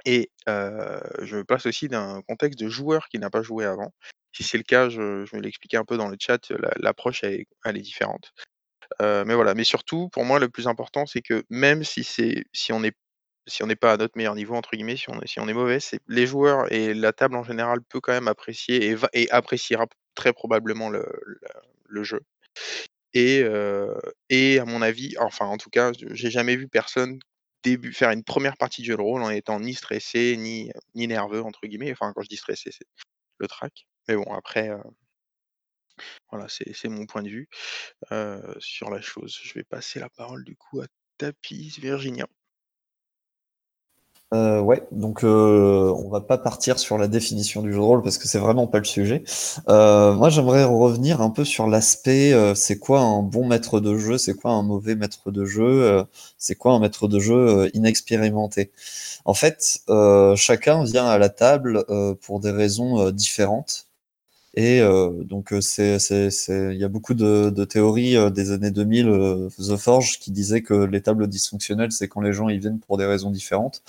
[0.06, 3.92] et je me place aussi d'un contexte de joueur qui n'a pas joué avant.
[4.36, 7.34] Si c'est le cas, je vais l'expliquer un peu dans le chat, la l'approche elle
[7.34, 8.32] est elle est différente.
[9.00, 12.84] Mais voilà, mais surtout pour moi le plus important, c'est que même si si on
[12.84, 12.94] est
[13.48, 15.48] si on n'est pas à «notre meilleur niveau» entre guillemets, si on est si on
[15.48, 19.08] est mauvais, les joueurs et la table en général peut quand même apprécier et va
[19.12, 19.86] et appréciera
[20.16, 22.20] très probablement le jeu
[23.14, 23.44] et
[24.30, 27.18] et à mon avis, enfin en tout cas, j'ai jamais vu personne
[27.62, 31.06] début faire une première partie de jeu de rôle en étant ni stressé, ni, ni
[31.08, 31.92] «nerveux» entre guillemets.
[31.92, 32.86] Enfin quand je dis stressé, c'est
[33.38, 33.86] le trac.
[34.08, 34.80] Mais bon après, heu
[36.30, 37.48] voilà, c'est mon point de vue,
[38.12, 39.38] heu, sur la chose.
[39.42, 40.86] Je vais passer la parole du coup à
[41.18, 42.26] Tapis Virginia.
[44.34, 48.02] Heu, ouais, donc heu, on va pas partir sur la définition du jeu de rôle
[48.02, 49.22] parce que c'est vraiment pas le sujet.
[49.68, 54.18] Moi j'aimerais revenir un peu sur l'aspect, c'est quoi un bon maître de jeu?
[54.18, 56.04] C'est quoi un mauvais maître de jeu?
[56.38, 58.72] C'est quoi un maître de jeu, inexpérimenté?
[59.24, 59.80] En fait,
[60.36, 61.84] chacun vient à la table,
[62.22, 63.85] pour des raisons, différentes
[64.56, 65.98] et heu, donc c'est
[66.72, 70.62] il y a beaucoup de théories, heu, des années 2000, heu, The Forge qui disaient
[70.62, 73.82] que les tables dysfonctionnelles, c'est quand les gens, ils viennent pour des raisons différentes.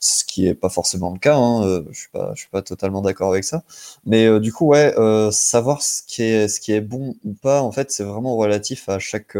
[0.00, 3.44] Ce qui est pas forcément le cas, hein, je suis suis pas totalement d'accord avec
[3.44, 3.64] ça.
[4.06, 4.94] Mais du coup, ouais,
[5.32, 8.88] savoir ce qui est ce qui est bon ou pas, en fait, c'est vraiment relatif
[8.88, 9.36] à chaque,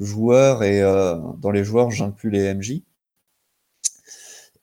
[0.00, 0.80] joueur et
[1.38, 2.82] dans les joueurs, j'inclus les MJ.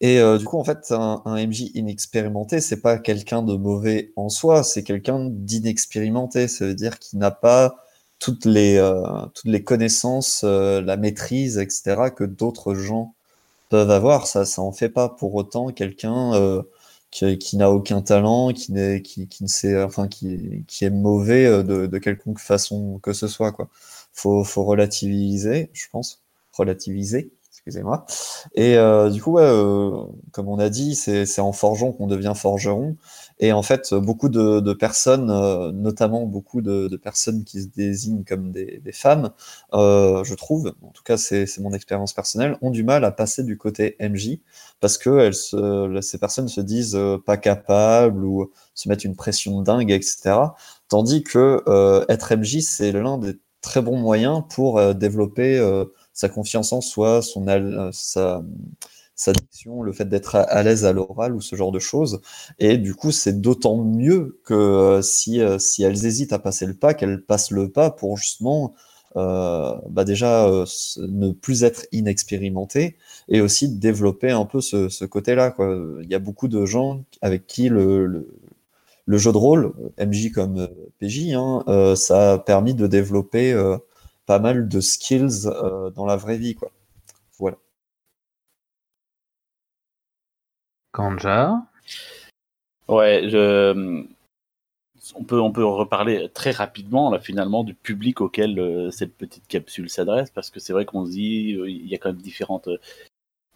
[0.06, 4.28] Et heu, du coup, en fait, un MJ inexpérimenté, c'est pas quelqu'un de mauvais en
[4.28, 6.48] soi, c'est quelqu'un d'inexpérimenté.
[6.48, 7.76] Ça veut dire qu'il n'a pas
[8.18, 9.02] toutes les, heu,
[9.34, 13.14] toutes les connaissances, heu, la maîtrise et cetera que d'autres gens
[13.70, 14.26] peuvent avoir.
[14.28, 16.32] Ça ça en fait pas pour autant quelqu'un,
[17.10, 21.46] qui qui n'a aucun talent, qui n'est qui ne sait enfin qui qui est mauvais,
[21.64, 23.68] de de quelconque façon que ce soit, quoi.
[24.12, 26.22] Faut faut relativiser, je pense.
[26.52, 27.32] Relativiser,
[27.66, 28.04] excusez-moi
[28.54, 29.92] et heu, du coup, heu,
[30.32, 32.96] comme on a dit, c'est en forgeant qu'on devient forgeron
[33.40, 38.52] et en fait, beaucoup de personnes, heu, notamment beaucoup de personnes qui se désignent comme
[38.52, 39.30] des femmes,
[39.72, 43.56] je trouve, en tout cas c'est mon expérience personnelle, ont du mal à passer du
[43.58, 44.40] côté MJ
[44.80, 50.02] parce se ces personnes se disent, pas capables ou se mettent une pression dingue et
[50.02, 50.54] cetera.
[50.88, 51.62] Tandis que,
[52.10, 55.58] être MJ, c'est l'un des très bons moyens pour, développer,
[56.14, 58.42] sa confiance en soi, son al sa,
[59.16, 62.20] sa diction, le fait d'être à l'aise à l'oral ou ce genre de choses.
[62.60, 66.66] Et du coup, c'est d'autant mieux que, heu, si, heu, si elles hésitent à passer
[66.66, 68.74] le pas, qu'elles passent le pas pour justement,
[69.14, 70.48] bah, déjà,
[70.98, 72.96] ne plus être inexpérimentées
[73.28, 75.54] et aussi développer un peu ce ce côté-là,
[76.02, 78.28] il y a beaucoup de gens avec qui le
[79.06, 80.68] le jeu de rôle, MJ comme,
[81.00, 81.64] PJ, hein,
[81.96, 83.52] ça a permis de développer,
[84.26, 86.70] pas mal de skills, heu, dans la vraie vie, quoi.
[87.38, 87.58] Voilà.
[90.94, 91.66] Kanja?
[92.88, 94.08] Ouais, je, mmh,
[95.16, 99.46] on peut on peut reparler très rapidement là finalement du public auquel, heu, cette petite
[99.46, 102.22] capsule s'adresse parce que c'est vrai qu'on se dit, heu, il y a quand même
[102.22, 102.78] différentes, heu,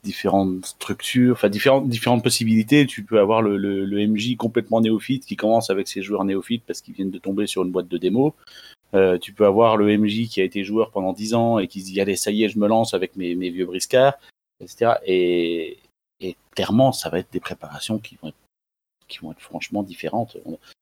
[0.04, 2.86] différentes structures, enfin différentes différentes possibilités.
[2.86, 6.64] Tu peux avoir le le le MJ complètement néophyte qui commence avec ses joueurs néophytes
[6.66, 8.34] parce qu'ils viennent de tomber sur une boîte de démo.
[8.94, 11.80] Heu, tu peux avoir le MJ qui a été joueur pendant 10 ans et qui
[11.82, 14.14] se dit: «Allez, ça y est, je me lance avec mes mes vieux briscards»
[14.60, 15.78] et cetera et
[16.20, 18.36] et clairement, ça va être des préparations qui vont être
[19.08, 20.36] qui vont être franchement différentes.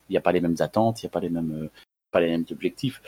[0.09, 1.71] Il y a pas les mêmes attentes, il y a pas les mêmes, heu,
[2.11, 3.03] pas les mêmes objectifs.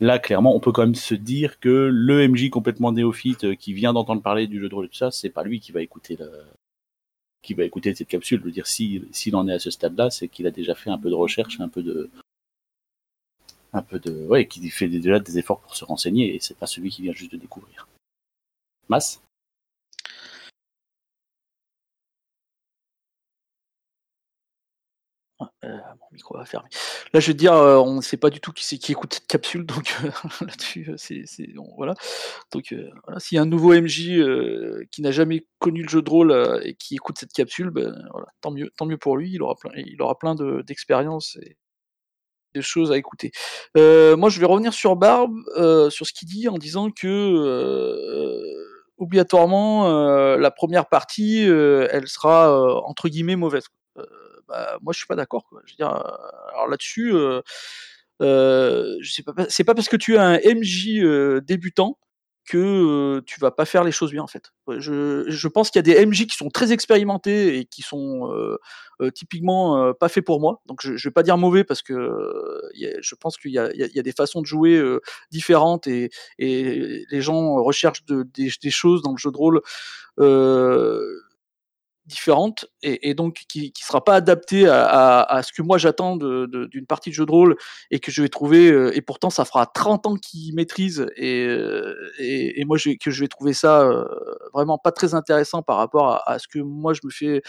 [0.00, 3.72] Là, clairement, on peut quand même se dire que le MJ complètement néophyte, heu, qui
[3.74, 5.82] vient d'entendre parler du jeu de rôle et tout ça, c'est pas lui qui va
[5.82, 6.30] écouter le
[7.42, 8.40] qui va écouter cette capsule.
[8.40, 10.90] Je veux dire, si s'il en est à ce stade-là, c'est qu'il a déjà fait
[10.90, 12.10] un peu de recherche, un peu de
[13.76, 16.66] un peu de ouais, qu'il fait déjà des efforts pour se renseigner et c'est pas
[16.66, 17.88] celui qui vient juste de découvrir.
[18.88, 19.20] Mas?
[25.38, 25.68] Ah, heu,
[26.00, 26.68] mon micro va fermer.
[27.12, 29.26] Là, je veux dire, heu, on sait pas du tout qui c'est qui écoute cette
[29.26, 30.10] capsule donc heu,
[30.46, 31.94] là-dessus, c'est c'est on voilà.
[32.52, 32.74] Donc
[33.04, 34.20] voilà, s'il y a un nouveau MJ,
[34.90, 38.28] qui n'a jamais connu le jeu de rôle, et qui écoute cette capsule, ben, voilà,
[38.40, 41.56] tant mieux tant mieux pour lui, il aura plein il aura plein de d'expériences et
[42.62, 43.32] choses à écouter.
[43.76, 47.06] Heu, moi, je vais revenir sur Barbe, heu, sur ce qu'il dit en disant que,
[47.08, 48.42] heu,
[48.98, 49.88] obligatoirement,
[50.36, 53.64] la 1re partie, elle sera, entre guillemets «mauvaise».
[54.48, 55.44] Bah, moi je suis pas d'accord.
[55.66, 55.88] Je veux dire,
[56.52, 57.12] alors là-dessus,
[58.20, 61.98] je sais pas c'est pas parce que tu es un MJ, débutant
[62.46, 64.52] que, tu vas pas faire les choses bien, en fait.
[64.78, 68.30] Je pense qu'il y a des MJ qui sont très expérimentés et qui sont,
[69.14, 70.62] typiquement, pas faits pour moi.
[70.66, 71.94] Donc je je vais pas dire mauvais parce que,
[72.74, 74.82] je pense qu'il y a des façons de jouer,
[75.30, 79.60] différentes et les gens recherchent de des des choses dans le jeu de rôle,
[82.06, 85.62] heu, différentes et et donc qui qui sera pas adapté à à à ce que
[85.62, 87.56] moi j'attends d'une partie de jeu de rôle
[87.90, 91.46] et que je vais trouver, heu et pourtant ça fera 30 ans qu'ils maîtrisent et
[91.46, 94.06] heu et et moi je que je vais trouver ça, heu,
[94.54, 97.42] vraiment pas très intéressant par rapport à à ce que moi je me fais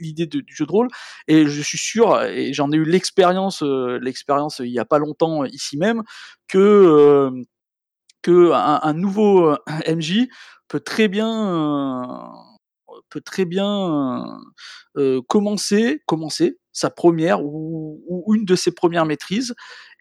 [0.00, 0.88] l'idée du jeu de rôle
[1.28, 5.44] et je suis sûr et j'en ai eu l'expérience, l'expérience il y a pas longtemps
[5.46, 6.02] ici même
[6.48, 7.44] que, hem,
[8.22, 9.54] qu'un un nouveau,
[9.88, 10.28] MJ
[10.68, 12.06] peut très bien, heu,
[13.10, 14.38] peut très bien,
[15.28, 19.54] commencer commencer sa 1re ou une de ses 1res maîtrises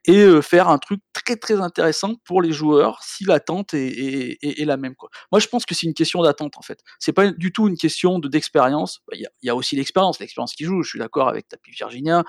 [0.10, 4.94] et faire un truc très, très intéressant pour les joueurs si l'attente est la même.
[5.32, 6.80] Moi, je pense que c'est une question d'attente, en fait.
[7.00, 9.02] C'est pas du tout une question de d'expérience.
[9.08, 10.82] Bah, il y a aussi l'expérience, l'expérience qui joue.
[10.84, 12.24] Je suis d'accord avec Tapis Virginia,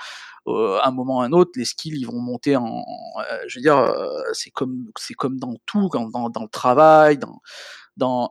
[0.46, 2.78] à un moment ou à un autre, les skills, ils vont monter en
[3.20, 3.94] heu, je veux dire,
[4.32, 4.86] c'est comme
[5.16, 7.40] comme dans tout, dans dans dans le travail, dans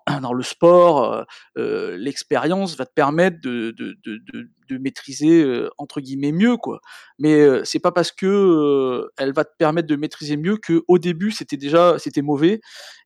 [0.22, 1.26] dans le sport, heu
[1.60, 6.80] heu, l'expérience va te permettre de maîtriser, heu, entre guillemets «mieux», quoi.
[7.20, 11.32] Mais heu, c'est pas parce que, elle va te permettre de maîtriser mieux qu'au début
[11.32, 12.60] c'était déjà c'était mauvais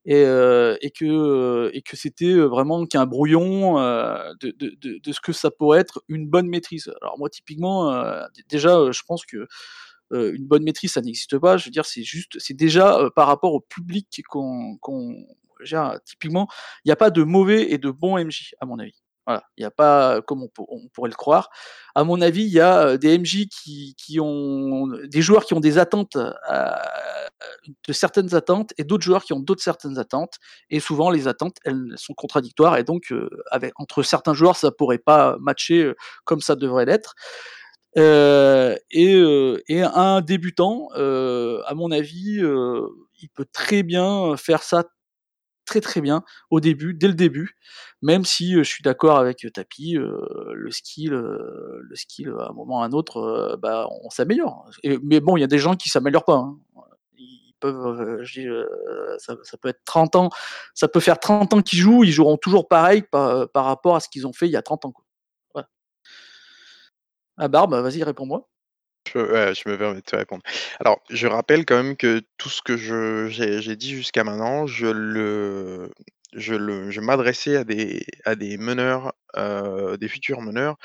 [0.05, 0.23] et
[0.97, 3.75] que, et que c'était, vraiment qu'un brouillon,
[4.41, 6.91] de ce que ça pourrait être une bonne maîtrise.
[7.01, 7.91] Alors moi typiquement,
[8.49, 9.47] déjà, je pense que,
[10.13, 11.57] une bonne maîtrise ça n'existe pas.
[11.57, 14.77] Je veux dire c'est juste c'est déjà, par rapport au public qu'on
[16.05, 16.47] typiquement,
[16.85, 19.01] il y a pas de mauvais et de bons MJ à mon avis.
[19.27, 21.49] Voilà, il y a pas comme on pour on pourrait le croire.
[21.95, 25.53] À mon avis, il y a, heu, des MJ qui qui ont des joueurs qui
[25.53, 26.33] ont des attentes, heu,
[27.87, 30.35] de certaines attentes et d'autres joueurs qui ont d'autres certaines attentes
[30.69, 33.13] et souvent les attentes, elles sont contradictoires et donc
[33.51, 35.93] avec entre certains joueurs, ça pourrait pas matcher,
[36.25, 37.15] comme ça devrait l'être.
[37.95, 42.41] Et un débutant, à mon avis,
[43.21, 44.85] il peut très bien faire ça
[45.71, 47.55] très, très bien au début, dès le début,
[48.01, 50.17] même si, heu, je suis d'accord avec Tapis, heu,
[50.53, 54.69] le skill, le skill à un moment ou à un autre, bah, on s'améliore
[55.03, 56.57] mais bon, il y a des gens qui s'améliorent pas, hein.
[57.61, 58.23] Peuvent,
[59.19, 60.29] ça ça peut être 30 ans
[60.73, 63.99] ça peut faire 30 ans qu'ils jouent, ils joueront toujours pareil par par rapport à
[64.01, 65.05] ce qu'ils ont fait il y a 30 ans, quoi.
[67.37, 68.47] Ah Barbe, vas-y réponds-moi.
[69.07, 70.43] Je me permets de te répondre.
[70.79, 75.91] Alors, je rappelle quand même que tout ce que j'ai dit jusqu'à maintenant, je le
[77.01, 80.77] m'adressais à des à des meneurs, heu, des futurs meneurs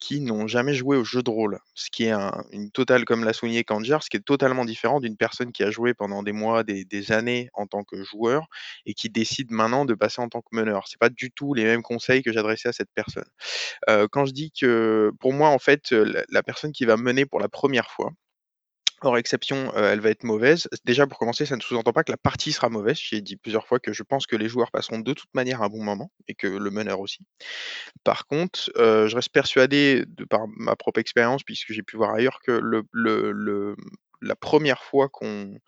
[0.00, 1.58] qui n'ont jamais joué au jeu de rôle.
[1.74, 5.00] Ce qui est un une totale comme l'a souligné Kandjar, ce qui est totalement différent
[5.00, 8.46] d'une personne qui a joué pendant des mois, des années en tant que joueur
[8.86, 10.88] et qui décide maintenant de passer en tant que meneur.
[10.88, 13.24] C'est pas du tout les mêmes conseils que j'adressais à cette personne.
[13.90, 17.40] Heu, quand je dis que pour moi, en fait, la personne qui va mener pour
[17.40, 18.10] la 1re fois,
[19.02, 20.68] hors exception, heu, elle va être mauvaise.
[20.84, 22.98] Déjà pour commencer, ça ne sous-entend pas que la partie sera mauvaise.
[22.98, 25.68] J'ai dit plusieurs fois que je pense que les joueurs passeront de toute manière un
[25.68, 27.20] bon moment et que le meneur aussi.
[28.04, 32.14] Par contre, heu, je reste persuadé de par ma propre expérience, puisque j'ai pu voir
[32.14, 32.60] ailleurs que
[34.22, 35.58] la 1re fois qu'on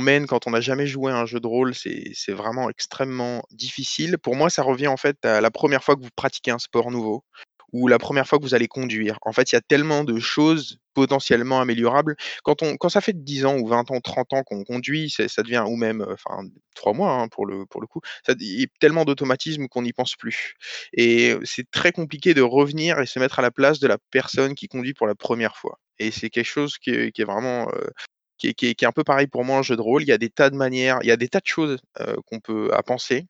[0.00, 4.18] mène quand on n'a jamais joué à un jeu de rôle, c'est vraiment extrêmement difficile.
[4.18, 6.90] Pour moi, ça revient en fait à la 1re fois que vous pratiquez un sport
[6.92, 7.24] nouveau
[7.72, 9.18] ou la 1re fois que vous allez conduire.
[9.22, 12.16] En fait, il y a tellement de choses potentiellement améliorables.
[12.44, 15.42] Quand on quand ça fait 10 ans ou 20 ans, 30 ans qu'on conduit, ça
[15.42, 16.42] devient ou même, heu, enfin
[16.74, 18.00] 3 mois, hein, pour le pour le coup,
[18.40, 20.54] il y a tellement d'automatismes qu'on n'y pense plus
[20.94, 23.98] et heu, c'est très compliqué de revenir et se mettre à la place de la
[24.10, 27.90] personne qui conduit pour la 1re fois et c'est quelque chose qui est vraiment, heu,
[28.38, 30.02] qui est qui est un peu pareil pour moi en jeu de rôle.
[30.02, 31.78] Il y a des tas de manières, il y a des tas de choses,
[32.26, 33.26] qu'on peut à penser.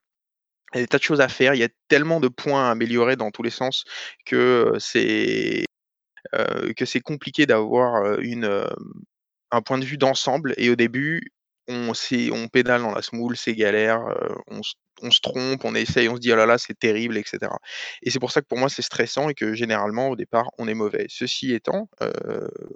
[0.75, 1.55] Il y a des tas de choses à faire.
[1.55, 3.85] Il y a tellement de points à améliorer dans tous les sens
[4.27, 5.65] que, c'est,
[6.77, 8.67] que c'est compliqué d'avoir, une,
[9.53, 11.33] un point de vue d'ensemble et au début,
[11.69, 11.93] on
[12.33, 14.01] on pédale dans la semoule, c'est galère,
[14.49, 17.59] on se trompe, on essaye, on se dit: «Oh là là, c'est terrible» et cetera
[18.03, 20.69] et c'est pour ça que pour moi, c'est stressant et que généralement au départ, on
[20.69, 21.07] est mauvais.
[21.11, 21.89] Ceci étant,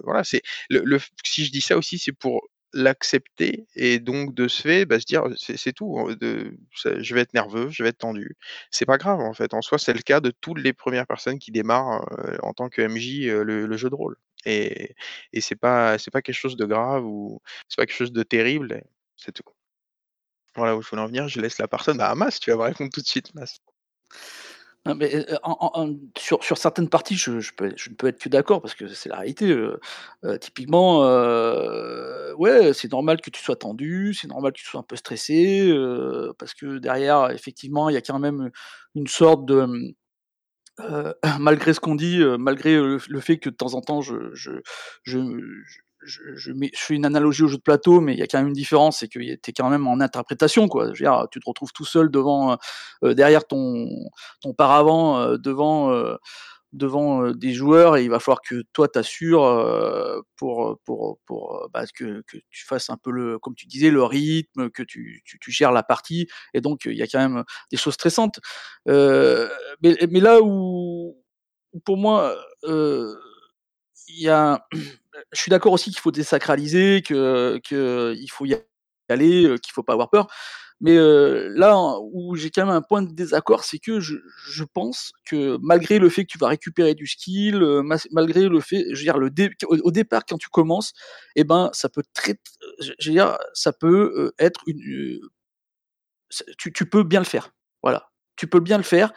[0.03, 2.41] voilà, c'est le si je dis ça aussi, c'est pour
[2.75, 7.69] l'accepter et donc de ce fait, bah, se dire: «C'est tout, je vais être nerveux,
[7.71, 8.37] je vais être tendu».
[8.71, 11.39] C'est pas grave en fait, en soi, c'est le cas de toutes les 1res personnes
[11.39, 12.05] qui démarrent,
[12.43, 14.95] en tant que MJ, le jeu de rôle et
[15.33, 18.23] et c'est pas c'est pas quelque chose de grave ou c'est pas quelque chose de
[18.23, 18.83] terrible
[19.17, 19.43] c'est tout.
[20.55, 22.55] Voilà où je voulais en venir, je laisse la personne bah, à Mas, tu vas
[22.57, 23.59] me répondre tout de suite, Mas.
[24.87, 25.95] Mais, en
[26.43, 29.49] sur certaines parties, je peux ne peux être que d'accord parce que c'est la réalité,
[29.49, 29.79] heu
[30.23, 30.99] heu, typiquement,
[32.37, 35.73] ouais, c'est normal que tu sois tendu, c'est normal que tu sois un peu stressé,
[36.37, 38.51] parce que derrière, effectivement, il y a quand même,
[38.93, 39.65] une sorte de,
[41.39, 44.33] malgré ce qu'on dit, malgré, le fait que de temps en temps je
[46.05, 48.37] je je je fais une analogie au jeu de plateau, mais il y a quand
[48.39, 50.85] même une différence, c'est que tu es quand même en interprétation, quoi.
[50.87, 52.57] Je veux dire, tu te retrouves tout seul devant, heu
[53.05, 53.87] heu, derrière ton
[54.41, 56.17] ton paravent, heu, devant, heu
[56.73, 61.19] devant, heu, des joueurs et il va falloir que toi tu assures, heu, pour, pour
[61.25, 64.83] pour, bah, que que tu fasses un peu le comme tu disais, le rythme, que
[64.83, 67.95] tu tu tu gères la partie et donc il y a quand même des choses
[67.95, 68.39] stressantes.
[68.87, 71.15] Mais mais là où
[71.85, 72.35] pour moi,
[74.07, 74.65] il y a
[75.33, 78.55] je suis d'accord aussi qu'il faut désacraliser, que qu'il faut y
[79.09, 80.27] aller, heu, qu'il faut pas avoir peur.
[80.81, 81.77] Mais, heu, là
[82.13, 86.09] où j'ai quand même un point de désaccord, c'est que je pense que malgré le
[86.09, 89.29] fait que tu vas récupérer du skill, mas malgré le fait je veux dire le
[89.31, 90.93] dé au départ quand tu commences
[91.35, 92.35] et ben, ça peut très
[92.81, 94.79] je veux dire, ça peut, être une,
[96.57, 97.51] tu peux bien le faire.
[97.83, 98.09] Voilà.
[98.35, 99.13] Tu peux bien le faire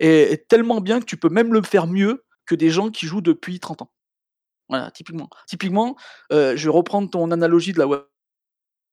[0.00, 3.06] et et tellement bien que tu peux même le faire mieux que des gens qui
[3.06, 3.90] jouent depuis 30 ans.
[4.94, 5.28] Typiquement.
[5.48, 5.96] Typiquement,
[6.32, 8.06] heu, je vais reprendre ton analogie de la voiture.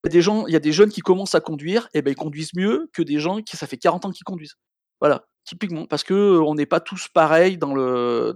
[0.04, 2.88] Il y a des gens jeunes qui commencent à conduire et bah, ils conduisent mieux
[2.94, 4.56] que des gens qui ça fait 40 ans qu'ils conduisent.
[5.00, 8.34] Voilà, typiquement, parce que, heu, on n'est pas tous pareils dans le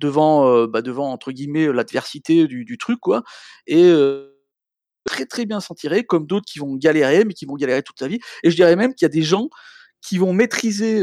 [0.00, 3.24] devant, heu, bah, devant entre guillemets, «l'adversité» du truc quoi
[3.68, 3.92] et
[5.06, 8.00] très, très bien s'en tirer comme d'autres qui vont galérer, mais qui vont galérer toute
[8.02, 9.50] la vie et je dirais même qu'il y a des gens
[10.02, 11.02] qui vont maîtriser,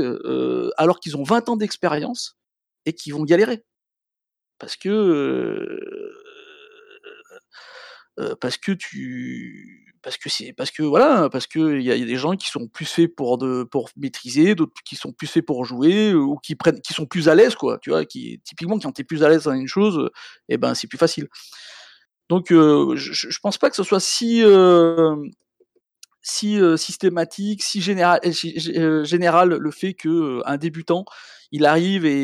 [0.78, 2.38] alors qu'ils ont 20 ans d'expérience
[2.88, 3.64] et qui vont galérer.
[4.64, 6.14] Parce que, heu
[8.20, 11.48] heu, parce que tu parce que c'est parce que voilà, parce
[11.92, 14.74] a il y a des gens qui sont plus faits pour de pour maîtriser, d'autres
[14.86, 17.80] qui sont plus faits pour jouer, ou qui prennent qui sont plus à l'aise quoi,
[17.80, 18.06] tu vois?
[18.06, 20.10] Qui typiquement quand tu es plus à l'aise dans une chose,
[20.50, 21.28] et ben, c'est plus facile.
[22.30, 24.44] Donc, heu, je je pense pas que ce soit si,
[26.22, 28.20] si, systématique, si général
[29.06, 31.06] général le fait que, un débutant,
[31.54, 32.16] il arrive et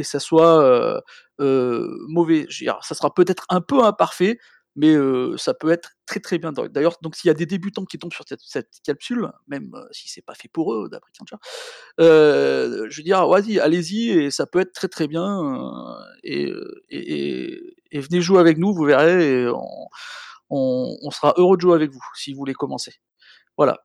[0.00, 1.02] et ça soit, heu
[1.42, 2.46] heu, mauvais.
[2.46, 4.38] Dire, ça sera peut-être un peu imparfait,
[4.76, 6.52] mais, heu, ça peut être très, très bien.
[6.52, 10.22] D'ailleurs, donc s'il y a des débutants qui tombent sur cette capsule, même, si c'est
[10.24, 11.12] pas fait pour eux d'après
[12.00, 15.42] heu, je veux dire, vas-y, allez-y et ça peut être très, très bien,
[16.24, 16.52] et
[18.00, 19.48] venez jouer avec nous, vous verrez
[20.50, 22.94] on sera heureux de jouer avec vous, si vous voulez commencer.
[23.58, 23.78] Voilà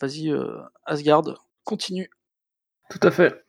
[0.00, 0.32] vas-y,
[0.86, 1.24] Asgard,
[1.64, 2.10] continue.
[2.90, 3.44] Tout à fait.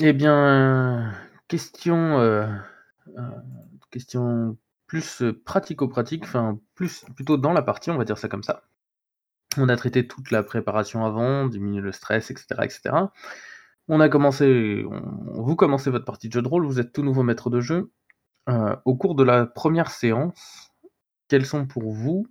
[0.00, 1.12] Eh bien,
[1.48, 2.46] question, heu
[3.18, 3.22] heu,
[3.90, 8.64] question plus, pratico-pratique, enfin, plus plutôt dans la partie, on va dire ça comme ça.
[9.58, 13.12] On a traité toute la préparation avant, diminuer le stress et cetera et cetera.
[13.88, 14.84] On a commencé
[15.34, 17.92] vous commencez votre partie de jeu de rôle, vous êtes tout nouveau maître de jeu.
[18.50, 20.72] Heu, au cours de la 1re séance,
[21.28, 22.26] quels sont pour vous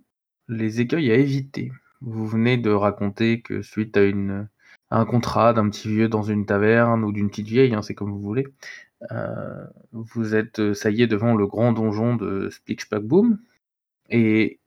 [0.48, 1.72] les écueils à éviter?
[2.02, 4.48] Vous venez de raconter que suite à une
[4.90, 8.10] un contrat d'un petit vieux dans une taverne ou d'une petite vieille, hein, c'est comme
[8.12, 8.46] vous voulez,
[9.12, 9.18] heu,
[9.92, 13.38] vous êtes, heu, ça y est, devant le grand donjon de Spleech Spack Boom
[14.10, 14.60] et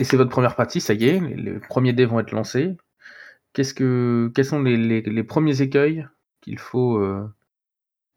[0.00, 2.76] et c'est votre 1re partie, ça y est, les premiers dés vont être lancés.
[3.54, 6.06] Qu'est-ce que quels sont les les les 1ers écueils
[6.42, 7.28] qu'il faut, heu,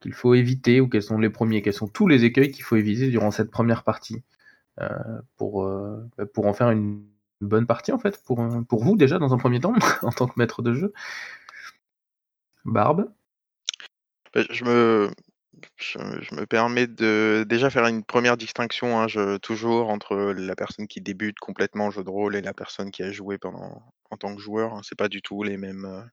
[0.02, 1.62] qu'il faut éviter ou quels sont les 1ers?
[1.64, 4.24] Quels sont tous les écueils qu'il faut éviter durant cette 1re partie?
[4.82, 4.88] Heu,
[5.38, 7.04] pour, heu, bah, pour en faire une
[7.42, 9.74] bonne partie en fait, pour, heu, pour vous déjà dans un 1er temps,
[10.04, 10.94] en tant que maître de jeu?
[12.66, 13.12] Barbe?
[14.34, 15.12] Bah, je me
[15.80, 19.08] je me permets de déjà faire une 1re distinction, hein,
[19.42, 23.04] toujours entre la personne qui débute complètement au jeu de rôle et la personne qui
[23.04, 23.82] a joué pendant
[24.12, 24.82] en tant que joueur, hein.
[24.84, 26.04] C'est pas du tout les mêmes, heu,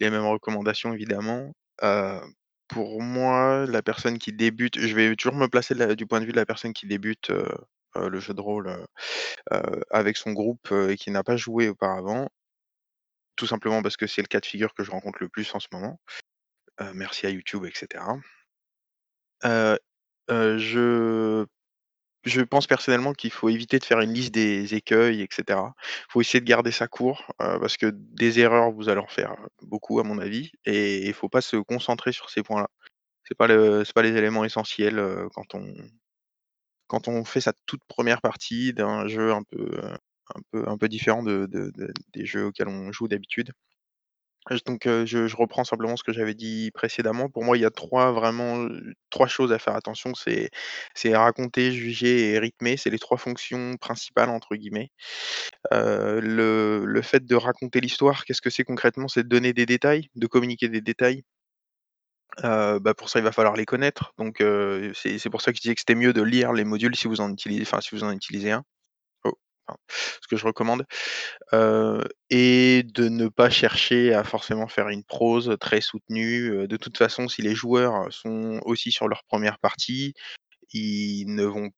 [0.00, 1.52] les mêmes recommandations évidemment.
[1.84, 2.20] Heu,
[2.68, 6.32] pour moi, la personne qui débute je vais toujours me placer du point de vue
[6.32, 7.30] de la personne qui débute,
[7.96, 8.86] heu, le jeu de rôle, heu
[9.54, 12.28] heu, avec son groupe, et qui n'a pas joué auparavant.
[13.38, 15.60] Tout simplement parce que c'est le cas de figure que je rencontre le plus en
[15.60, 16.00] ce moment.
[16.94, 18.18] Merci à YouTube et cetera.
[19.44, 19.78] Heu
[20.30, 21.46] heu, je
[22.24, 25.74] je pense personnellement qu'il faut éviter de faire une liste des écueils et cetera.
[26.10, 30.00] Faut essayer de garder ça court, parce que des erreurs, vous allez en faire beaucoup
[30.00, 32.68] à mon avis et il faut pas se concentrer sur ces points-là.
[33.24, 35.04] C'est pas le pas les éléments essentiels,
[35.34, 35.66] quand on
[36.90, 39.70] quand on fait sa toute 1re partie d'un jeu un peu,
[40.78, 43.52] peu différent de de de des jeux auxquels on joue d'habitude.
[44.66, 47.28] Donc je, je reprends simplement ce que j'avais dit précédemment.
[47.30, 48.68] Pour moi, il y a trois vraiment
[49.10, 50.12] trois choses à faire attention.
[50.14, 50.50] C'est
[51.16, 52.76] raconter, juger et rythmer.
[52.76, 54.90] C'est les trois fonctions «principales» entre guillemets.
[55.74, 59.08] Heu, le le fait de raconter l'histoire, qu'est-ce que c'est concrètement?
[59.08, 61.24] C'est de donner des détails, de communiquer des détails.
[62.44, 64.12] Heu, bah, pour ça, il va falloir les connaître.
[64.18, 66.96] Donc heu, c'est pour ça que je disais que c'était mieux de lire les modules
[66.96, 68.64] si vous en utilisez enfin si vous en utilisez un.
[69.24, 69.34] Oh,
[70.22, 70.86] ce que je recommande.
[71.54, 76.50] Heu et de ne pas chercher à forcément faire une prose très soutenue.
[76.52, 80.14] Heu, de toute façon, si les joueurs sont aussi sur leur première partie,
[80.72, 81.70] ils ne vont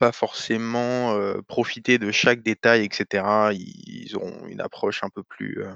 [0.00, 3.52] pas forcément, heu, profiter de chaque détail et cetera.
[3.54, 5.74] Ils auront une approche un peu plus, heu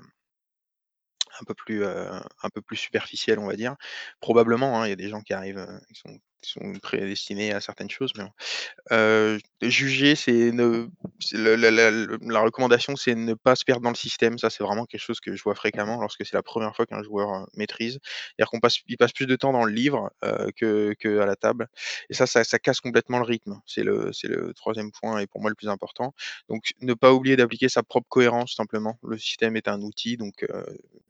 [1.41, 2.11] un peu plus, heu,
[2.43, 3.77] un peu plus superficielle, on va dire.
[4.21, 7.91] Probablement, hein, il y a des gens qui arrivent, qui sont sont prédestinés à certaines
[7.91, 8.25] choses, mais
[9.63, 10.89] juger, c'est ne
[11.33, 14.39] la la la recommandation, c'est ne pas se perdre dans le système.
[14.39, 17.03] Ça, c'est vraiment quelque chose que je vois fréquemment lorsque c'est la première fois qu'un
[17.03, 17.99] joueur, maîtrise.
[18.05, 21.37] C'est-à-dire qu'on passe il passe plus de temps dans le livre, heu, que qu'à la
[21.37, 21.69] table
[22.11, 23.61] et ça ça ça casse complètement le rythme.
[23.67, 26.15] C'est le c'est le troisième point et pour moi le plus important.
[26.49, 28.99] Donc ne pas oublier d'appliquer sa propre cohérence simplement.
[29.03, 30.45] Le système est un outil donc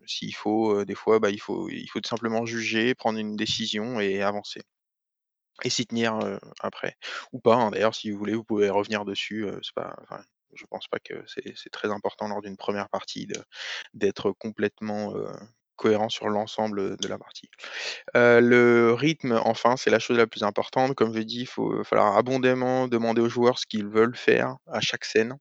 [0.06, 4.00] s'il faut, des fois, bah, il faut il faut tout simplement juger, prendre une décision
[4.00, 4.60] et avancer
[5.62, 6.18] et s'y tenir,
[6.60, 6.96] après
[7.32, 7.70] ou pas, hein.
[7.70, 9.96] D'ailleurs, si vous voulez, vous pouvez revenir dessus, c'est pas
[10.56, 13.26] je pense pas que c'est très important lors d'une première partie
[13.94, 15.12] d'être complètement,
[15.76, 17.48] cohérent sur l'ensemble, de la partie.
[18.14, 20.94] Le rythme, enfin, c'est la chose la plus importante.
[20.94, 24.80] Comme je dit, il faut falloir abondamment demander aux joueurs ce qu'ils veulent faire à
[24.80, 25.36] chaque scène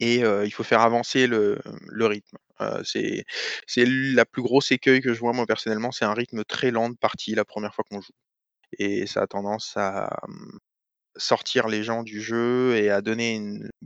[0.00, 1.60] et il faut faire avancer le
[2.06, 2.38] rythme.
[2.84, 3.24] C'est
[3.76, 6.96] la plus grosse écueil que je vois moi personnellement, c'est un rythme très lent de
[6.96, 8.12] partie la première fois qu'on joue
[8.78, 10.58] et ça a tendance à, mmh,
[11.16, 13.40] sortir les gens du jeu et à donner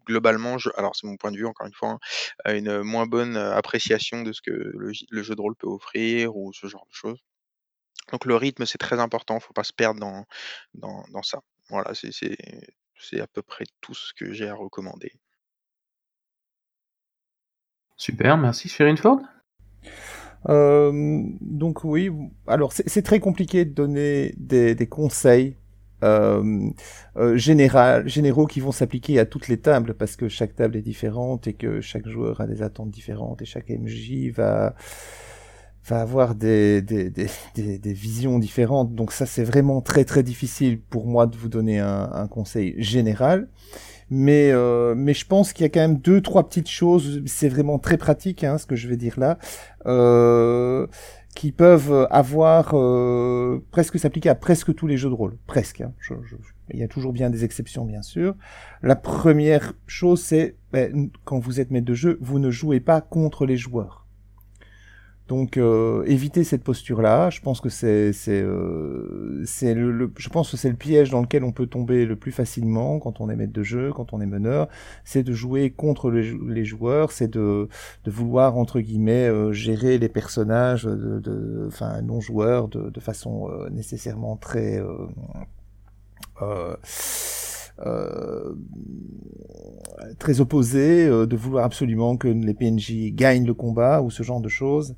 [0.07, 1.99] globalement, alors c'est mon point de vue encore une fois,
[2.45, 6.53] hein, une moins bonne appréciation de ce que le jeu de rôle peut offrir ou
[6.53, 7.19] ce genre de choses.
[8.13, 10.25] Donc le rythme, c'est très important, faut pas se perdre dans
[10.75, 11.41] dans dans ça.
[11.71, 15.13] Voilà, c'est à peu près tout ce que j'ai à recommander.
[17.97, 18.69] Super, merci.
[18.69, 19.21] Ford
[20.49, 22.11] Hem, donc oui,
[22.47, 25.57] alors c'est très compliqué de donner des conseils,
[26.03, 26.75] heu,
[27.37, 31.47] général généraux qui vont s'appliquer à toutes les tables parce que chaque table est différente
[31.47, 34.75] et que chaque joueur a des attentes différentes et chaque MJ va
[35.87, 38.95] va avoir des des des des visions différentes.
[38.95, 43.49] Donc ça, c'est vraiment très, très difficile pour moi de vous donner un conseil général.
[44.11, 47.23] Mais, euh, mais je pense qu'il y a quand même deux, trois petites choses.
[47.27, 49.39] C'est vraiment très pratique, hein, ce que je vais dire là,
[49.87, 50.87] euh,
[51.35, 55.81] qui peuvent avoir euh, presque s'appliquer à presque tous les jeux de rôle, presque.
[55.81, 55.93] Hein.
[56.71, 58.35] Il y a toujours bien des exceptions, bien sûr.
[58.83, 63.01] La première chose, c'est ben, quand vous êtes maître de jeu, vous ne jouez pas
[63.01, 64.04] contre les joueurs.
[65.27, 70.51] Donc euh, éviter cette posture-là, je pense que c'est c'est euh, le, le, je pense
[70.51, 73.37] que c'est le piège dans lequel on peut tomber le plus facilement quand on est
[73.37, 74.69] maître de jeu, quand on est meneur,
[75.03, 77.69] c'est de jouer contre les, les joueurs, c'est de
[78.05, 83.49] de vouloir entre guillemets euh, gérer les personnages de, enfin non joueurs de, de façon
[83.51, 84.79] euh, nécessairement très
[86.43, 86.77] euh,
[90.19, 94.41] très opposé, euh, de vouloir absolument que les PNJ gagnent le combat ou ce genre
[94.41, 94.97] de choses.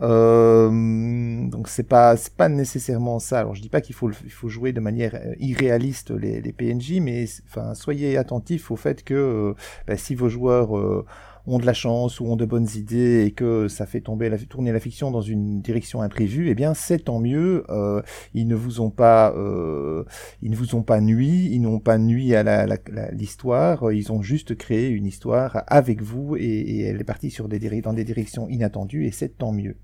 [0.00, 3.40] Euh, donc c'est pas c'est pas nécessairement ça.
[3.40, 6.52] Alors je dis pas qu'il faut il faut jouer de manière euh, irréaliste les, les
[6.52, 9.54] PNJ, mais enfin soyez attentifs au fait que euh,
[9.86, 11.04] bah, si vos joueurs euh,
[11.46, 14.38] ont de la chance ou ont de bonnes idées et que ça fait tomber la,
[14.38, 17.64] tourner la fiction dans une direction imprévue, eh bien c'est tant mieux.
[17.68, 18.02] Euh,
[18.34, 20.04] ils ne vous ont pas, euh,
[20.42, 22.66] ils ne vous ont pas nuit, ils n'ont pas nuit à
[23.12, 23.92] l'histoire.
[23.92, 27.34] Ils ont juste créé une histoire avec vous et, elle est partie
[27.82, 29.76] dans des directions inattendues et c'est tant mieux.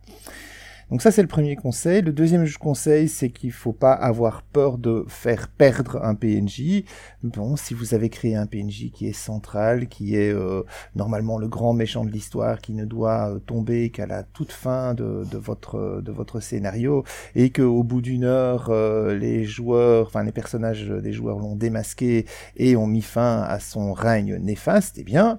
[0.91, 2.01] Donc ça c'est le premier conseil.
[2.01, 6.85] Le deuxième conseil c'est qu'il faut pas avoir peur de faire perdre un PNJ.
[7.23, 10.63] Bon, si vous avez créé un PNJ qui est central, qui est euh,
[10.95, 14.95] normalement le grand méchant de l'histoire, qui ne doit euh, tomber qu'à la toute fin
[14.95, 17.05] de, votre de votre scénario,
[17.35, 21.57] et que au bout d'une heure euh, les joueurs, enfin les personnages des joueurs l'ont
[21.57, 22.25] démasqué
[22.57, 25.39] et ont mis fin à son règne néfaste, eh bien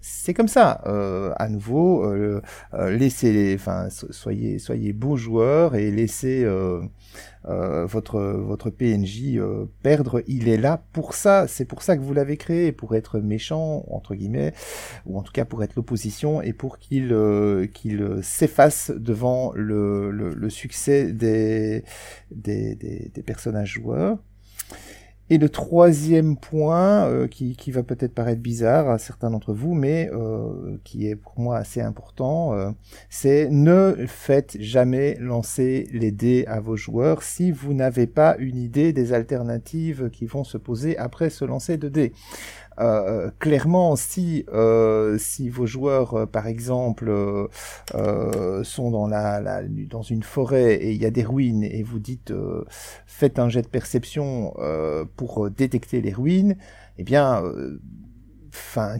[0.00, 0.82] c'est comme ça.
[0.86, 2.40] Euh, à nouveau, euh,
[2.74, 6.46] euh, laissez, enfin, soyez, soyez bons joueurs et laissez
[7.44, 9.38] votre votre PNJ
[9.82, 10.22] perdre.
[10.26, 11.46] Il est là pour ça.
[11.48, 14.54] C'est pour ça que vous l'avez créé, pour être méchant entre guillemets,
[15.06, 17.08] ou en tout cas pour être l'opposition et pour qu'il
[17.74, 21.84] qu'il s'efface devant le, le, le succès des,
[22.30, 24.18] des, des personnages joueurs.
[25.32, 29.74] Et le troisième point, euh, qui, qui, va peut-être paraître bizarre à certains d'entre vous,
[29.74, 32.72] mais euh, qui est pour moi assez important, euh,
[33.10, 38.56] c'est ne faites jamais lancer les dés à vos joueurs si vous n'avez pas une
[38.56, 42.12] idée des alternatives qui vont se poser après ce lancer de dés.
[42.80, 47.12] Euh, clairement, si euh, si vos joueurs, euh, par exemple,
[48.62, 51.98] sont dans la, la, dans une forêt et il y a des ruines et vous
[51.98, 52.32] dites
[53.06, 54.54] faites un jet de perception
[55.16, 56.56] pour détecter les ruines,
[56.98, 57.42] eh bien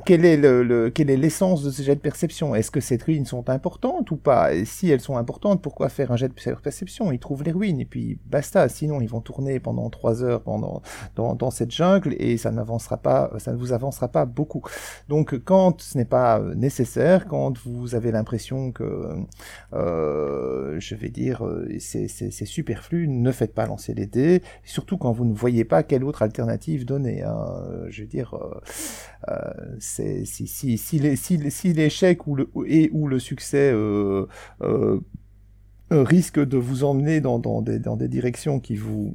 [0.04, 2.54] Quelle est l'essence de ces jets de perception?
[2.54, 4.52] Est-ce que ces ruines sont importantes ou pas?
[4.54, 7.12] Et si elles sont importantes, pourquoi faire un jet de perception?
[7.12, 8.68] Ils trouvent les ruines et puis basta.
[8.68, 10.82] Sinon, ils vont tourner pendant trois heures pendant
[11.16, 14.62] dans, cette jungle et ça n'avancera pas, ça ne vous avancera pas beaucoup.
[15.08, 19.08] Donc, quand ce n'est pas nécessaire, quand vous avez l'impression que,
[19.72, 21.42] euh, je vais dire,
[21.78, 24.42] c'est superflu, ne faites pas lancer les dés.
[24.64, 27.22] Surtout quand vous ne voyez pas quelle autre alternative donner.
[27.22, 27.64] Hein.
[27.88, 28.34] Je veux dire.
[28.34, 28.60] Euh,
[29.22, 29.39] c'est
[29.78, 34.26] si, si, si, l'échec ou le, et ou le succès euh,
[34.62, 35.00] euh,
[35.90, 39.14] risque de vous emmener dans, dans, des, dans des directions qui vous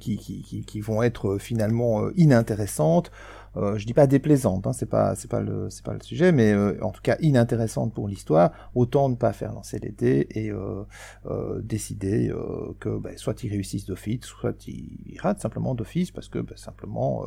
[0.00, 3.12] qui, qui, qui, qui, vont être finalement inintéressantes,
[3.56, 6.52] euh, je dis pas déplaisante, hein, c'est pas c'est pas le pas le sujet, mais
[6.52, 8.52] euh, en tout cas inintéressante pour l'histoire.
[8.74, 10.84] Autant ne pas faire lancer les dés et euh,
[11.26, 16.28] euh décider euh, que ben, soit ils réussissent d'office, soit ils, ratent simplement d'office parce
[16.28, 17.24] que ben, simplement,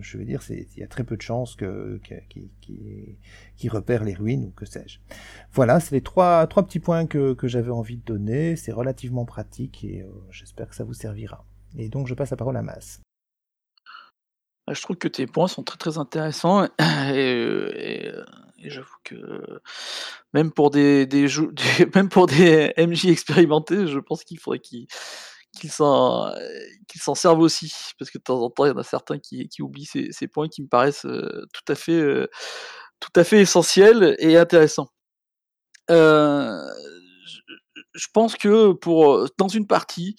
[0.00, 2.00] je veux dire, il y a très peu de chances que
[3.56, 4.98] qui repèrent les ruines ou que sais-je.
[5.52, 8.56] Voilà, c'est les trois petits points que que j'avais envie de donner.
[8.56, 11.44] C'est relativement pratique et j'espère que ça vous servira.
[11.76, 13.00] Et donc je passe la parole à Mass.
[14.68, 16.64] Bah, je trouve que tes points sont très, très intéressants
[17.14, 18.12] et
[18.60, 19.60] et j'avoue que
[20.34, 21.08] même pour des
[21.94, 24.86] même pour des MJ expérimentés, je pense qu'il faudrait qu'ils
[25.58, 26.34] qu'ils s'en
[27.14, 27.72] servent aussi.
[27.98, 30.28] Parce que de temps en temps, il y en a certains qui qui oublient ces
[30.28, 32.28] points qui me paraissent, tout à fait,
[33.00, 34.90] tout à fait essentiels et intéressants.
[37.94, 40.14] Je pense que pour, dans une partie,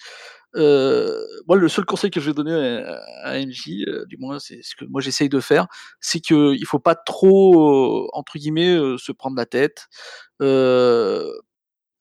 [0.56, 2.52] euh, moi, le seul conseil que je vais donner
[2.84, 5.66] à, à MJ, euh, du moins c'est ce que moi j'essaye de faire,
[6.00, 9.86] c'est qu'il faut pas trop, entre guillemets, euh, se prendre la tête.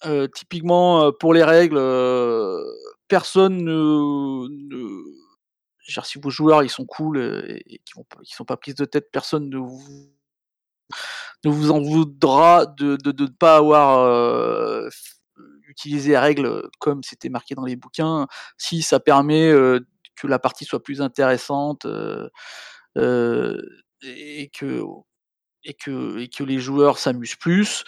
[0.06, 1.78] Euh, typiquement, pour les règles,
[3.08, 5.04] personne ne, ne
[5.80, 8.76] genre, si vos joueurs ils sont cool et, et qui vont qui sont pas prises
[8.76, 10.10] de tête, personne ne vous
[11.46, 14.90] ne vous en voudra de de, de ne pas avoir
[15.70, 18.28] utiliser les règles comme c'était marqué dans les bouquins,
[18.58, 19.52] si ça permet
[20.16, 21.86] que la partie soit plus intéressante
[22.96, 24.84] et que
[25.64, 27.84] et que et que les joueurs s'amusent plus.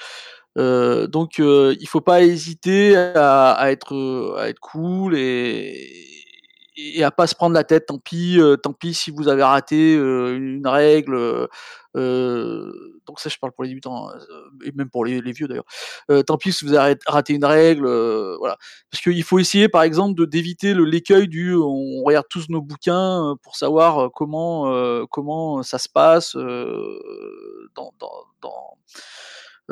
[0.56, 6.11] donc il faut pas hésiter à, à, être à être cool et
[6.78, 7.88] et à pas se prendre la tête.
[7.88, 11.48] Tant pis, euh, tant pis si vous avez raté euh, une règle.
[11.98, 12.72] Euh,
[13.06, 14.10] donc ça, je parle pour les débutants
[14.64, 15.66] et même pour les, vieux d'ailleurs.
[16.26, 17.86] tant pis si vous avez raté une règle,
[18.40, 18.58] voilà.
[18.90, 23.36] Parce qu'il faut essayer, par exemple, de d'éviter l'écueil du on regarde tous nos bouquins
[23.44, 26.36] pour savoir comment comment ça se passe
[27.76, 27.92] dans,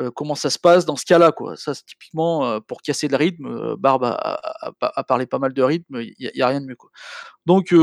[0.08, 1.56] comment ça se passe dans ce cas-là, quoi.
[1.56, 3.46] Ça, c'est typiquement euh, pour casser le rythme.
[3.46, 6.90] Euh, Barbe a, parlé pas mal de rythme, il n'y a, rien de mieux, quoi.
[7.46, 7.74] Donc,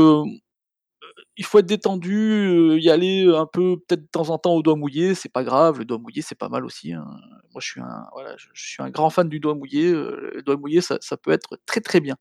[1.36, 4.76] il faut être détendu, y aller un peu, peut-être de temps en temps au doigt
[4.76, 5.78] mouillé, c'est pas grave.
[5.78, 6.92] Le doigt mouillé, c'est pas mal aussi.
[6.92, 7.04] Hein.
[7.52, 9.92] Moi, je suis un, voilà, je, suis un grand fan du doigt mouillé.
[9.92, 12.16] le doigt mouillé, ça, ça, peut être très très bien.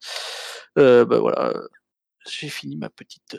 [0.77, 1.53] Euh, bah, voilà,
[2.27, 3.37] j'ai fini ma petite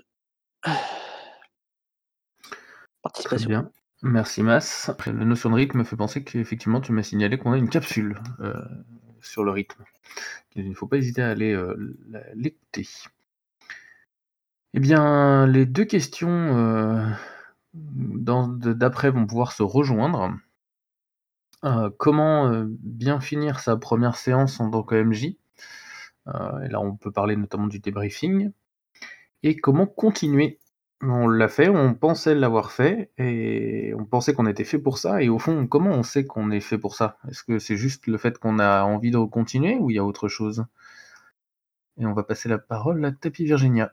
[3.03, 3.49] participation.
[3.49, 3.71] Très bien.
[4.03, 4.93] Merci Mas.
[5.07, 8.21] La notion de rythme me fait penser qu'effectivement tu m'as signalé qu'on a une capsule
[8.41, 8.55] euh,
[9.21, 9.83] sur le rythme.
[10.55, 11.97] Il ne faut pas hésiter à aller euh,
[12.35, 12.87] l'écouter.
[14.75, 17.05] Eh bien, les deux questions euh,
[17.75, 20.33] d'après vont pouvoir se rejoindre.
[21.97, 25.37] comment bien finir sa première séance en tant qu'OMJ Et
[26.27, 28.53] là, on peut parler notamment du débriefing.
[29.43, 30.61] Et comment continuer
[31.01, 35.23] on l'a fait, on pensait l'avoir fait et on pensait qu'on était fait pour ça
[35.23, 37.19] et au fond, comment on sait qu'on est fait pour ça?
[37.29, 40.05] Est-ce que c'est juste le fait qu'on a envie de continuer ou il y a
[40.05, 40.65] autre chose?
[41.99, 43.93] Et on va passer la parole à Tapi Virginia.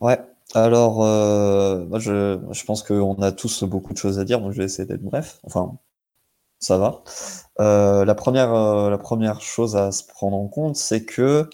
[0.00, 0.20] Ouais,
[0.54, 4.64] alors, euh, je pense qu'on a tous beaucoup de choses à dire, donc je vais
[4.64, 5.38] essayer d'être bref.
[5.44, 5.78] Enfin,
[6.60, 7.02] ça va.
[7.60, 11.48] Euh, la première, euh, la première chose à se prendre en compte, c'est que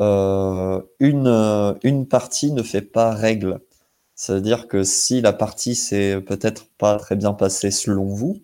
[0.00, 3.60] euh, une, euh, une partie ne fait pas règle.
[4.14, 8.38] C'est-à-dire que si la partie s'est peut-être pas très bien passée selon vous,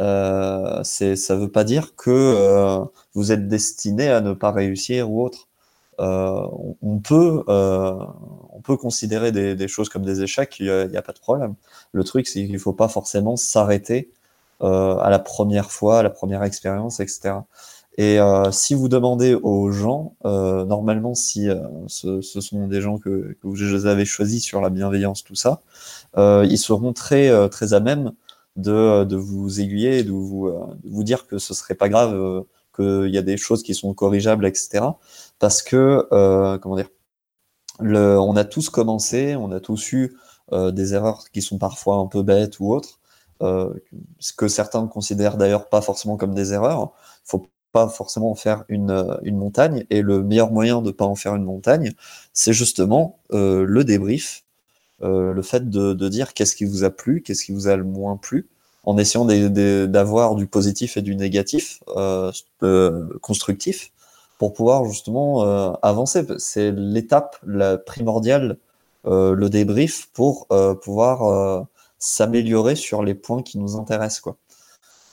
[0.00, 2.84] euh, ça veut pas dire que euh,
[3.14, 5.48] vous êtes destiné à ne pas réussir ou autre.
[5.98, 11.00] on, on, peut, on peut considérer des, des, choses comme des échecs, il n'y a,
[11.00, 11.54] a, pas de problème.
[11.92, 14.10] Le truc, c'est qu'il ne faut pas forcément s'arrêter
[14.60, 17.34] à la première fois, à la première expérience, etc.
[17.98, 22.80] Et euh, si vous demandez aux gens, euh, normalement, si euh, ce, ce, sont des
[22.80, 25.62] gens que, que vous avez choisis sur la bienveillance, tout ça,
[26.16, 28.12] euh, ils seront très euh, très à même
[28.56, 32.44] de, de vous aiguiller, de vous, de vous dire que ce serait pas grave,
[32.76, 34.84] qu'il y a des choses qui sont corrigeables, etc.
[35.38, 36.06] Parce que
[36.58, 36.88] comment dire,
[37.80, 40.16] le, on a tous commencé, on a tous eu
[40.52, 43.00] des erreurs qui sont parfois un peu bêtes ou autres.
[43.40, 46.92] ce que certains considèrent d'ailleurs pas forcément comme des erreurs.
[47.24, 49.84] Faut pas forcément en faire une, euh, une, montagne.
[49.90, 51.92] Et le meilleur moyen de ne pas en faire une montagne,
[52.32, 54.44] c'est justement euh, le débrief,
[55.02, 57.76] euh, le fait de, de dire qu'est-ce qui vous a plu, qu'est-ce qui vous a
[57.76, 58.48] le moins plu,
[58.84, 62.30] en essayant d'avoir du positif et du négatif euh,
[63.20, 63.92] constructif
[64.38, 65.42] pour pouvoir justement
[65.82, 66.24] avancer.
[66.38, 67.36] C'est l'étape
[67.86, 68.58] primordiale,
[69.04, 70.48] le débrief, pour
[70.82, 71.68] pouvoir
[72.00, 74.20] s'améliorer sur les points qui nous intéressent.
[74.20, 74.36] Quoi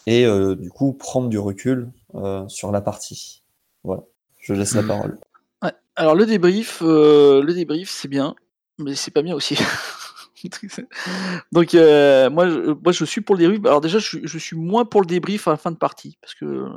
[0.09, 1.98] et euh, du coup prendre du recul euh,
[2.47, 3.43] sur la partie.
[3.83, 4.03] Voilà,
[4.37, 5.17] je laisse la parole.
[5.61, 5.73] Ouais.
[5.95, 8.35] Alors le débrief, euh, le débrief c'est bien,
[8.77, 9.57] mais c'est pas bien aussi.
[11.51, 13.65] Donc euh, moi, je, moi je suis pour le débrief.
[13.65, 16.33] Alors déjà je, je, suis moins pour le débrief à la fin de partie parce
[16.35, 16.69] que euh,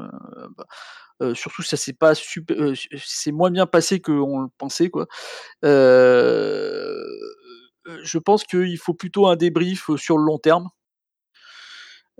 [0.56, 0.66] bah,
[1.22, 2.56] euh, surtout ça c'est pas super,
[3.04, 5.06] c'est moins bien passé qu'on le pensait quoi.
[5.62, 6.98] je
[8.18, 10.68] pense qu'il faut plutôt un débrief sur le long terme.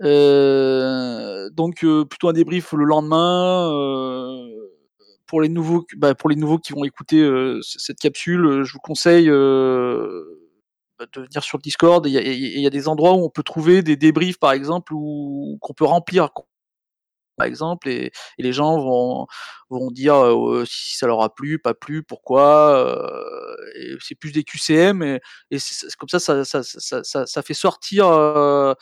[0.03, 3.71] Euh, donc euh, plutôt un débrief le lendemain.
[3.71, 4.49] Euh,
[5.27, 7.27] pour les nouveaux, bah, pour les nouveaux qui vont écouter
[7.61, 12.05] cette capsule, je vous conseille bah, de venir sur le Discord.
[12.05, 14.93] Il y, a, y, a, des endroits où on peut trouver des débriefs, par exemple,
[14.93, 16.29] ou qu'on peut remplir,
[17.37, 19.25] par exemple, et, et, les gens vont,
[19.69, 22.77] vont dire euh, si ça leur a plu, pas plu, pourquoi.
[22.77, 23.55] Euh,
[23.99, 25.19] c'est plus des QCM, et,
[25.51, 25.57] et
[25.97, 28.07] comme ça, ça, ça, ça, ça, fait sortir.
[28.07, 28.73] Euh,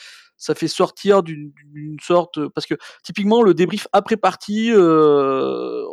[0.41, 1.53] ça fait sortir d'une
[2.01, 2.73] sorte parce que
[3.03, 5.85] typiquement le débrief après partie euh,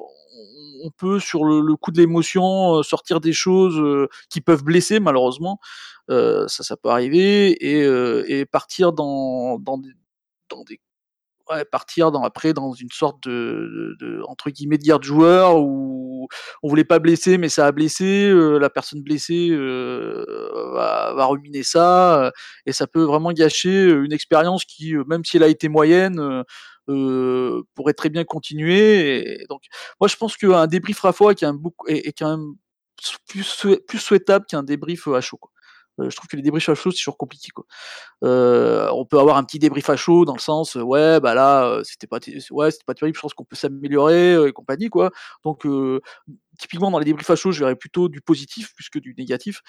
[0.82, 5.60] on peut sur le, coup de l'émotion sortir des choses qui peuvent blesser malheureusement.
[6.10, 9.90] Euh, ça ça peut arriver et, euh, et partir dans, dans des,
[10.48, 10.80] dans des
[11.50, 16.28] ouais, partir dans, après dans une sorte de, de, de entre guillemets de joueur où
[16.62, 20.24] on voulait pas blesser mais ça a blessé euh, la personne blessée euh,
[20.74, 22.30] va, va, ruminer ça euh,
[22.66, 26.44] et ça peut vraiment gâcher une expérience qui même si elle a été moyenne
[26.88, 29.62] euh, pourrait très bien continuer et donc
[30.00, 32.54] moi je pense qu'un débrief Rafa est, est, est quand même
[33.28, 35.50] plus, plus souhaitable qu'un débrief à chaud quoi.
[36.00, 37.50] Euh, je trouve que les débriefs à chaud, c'est toujours compliqué.
[38.24, 41.34] Euh, on peut avoir un petit débrief à chaud dans le sens, euh, ouais, bah
[41.34, 42.18] là, c'était pas,
[42.50, 45.10] ouais, c'était pas terrible, je pense qu'on peut s'améliorer et compagnie, quoi.
[45.44, 45.66] Donc,
[46.58, 49.62] typiquement, dans les débriefs à chaud, je verrais plutôt du positif plus que du négatif.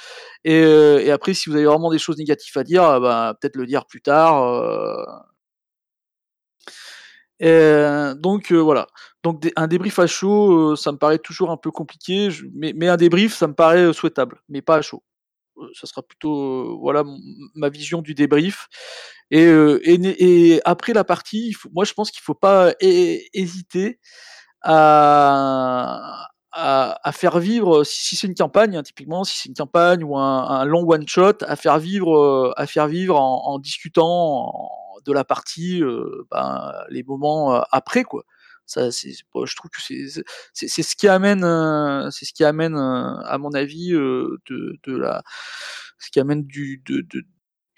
[0.44, 3.86] Et, après, si vous avez vraiment des choses négatives à dire, bah, peut-être le dire
[3.86, 5.26] plus tard.
[7.42, 8.88] Donc voilà.
[9.24, 13.36] Donc un débrief à chaud, ça me paraît toujours un peu compliqué, mais, un débrief,
[13.36, 15.04] ça me paraît souhaitable, mais pas à chaud
[15.74, 17.04] ça sera plutôt voilà
[17.56, 18.68] ma vision du débrief.
[19.32, 24.00] Et, et après la partie, moi je pense qu'il faut pas hésiter
[24.62, 26.30] à,
[27.12, 30.86] faire vivre, si, c'est une campagne, hein, typiquement, si c'est une campagne ou un, long
[30.88, 34.70] one shot, à faire vivre, à faire vivre en, discutant
[35.06, 38.24] de la partie, euh, ben, les moments après quoi.
[38.70, 40.06] Ça, c'est, je trouve que c'est,
[40.54, 44.38] c'est, c'est ce qui amène, euh, c'est ce qui amène, euh, à mon avis, euh,
[44.48, 45.24] de, de la,
[45.98, 47.24] ce qui amène du, de, de,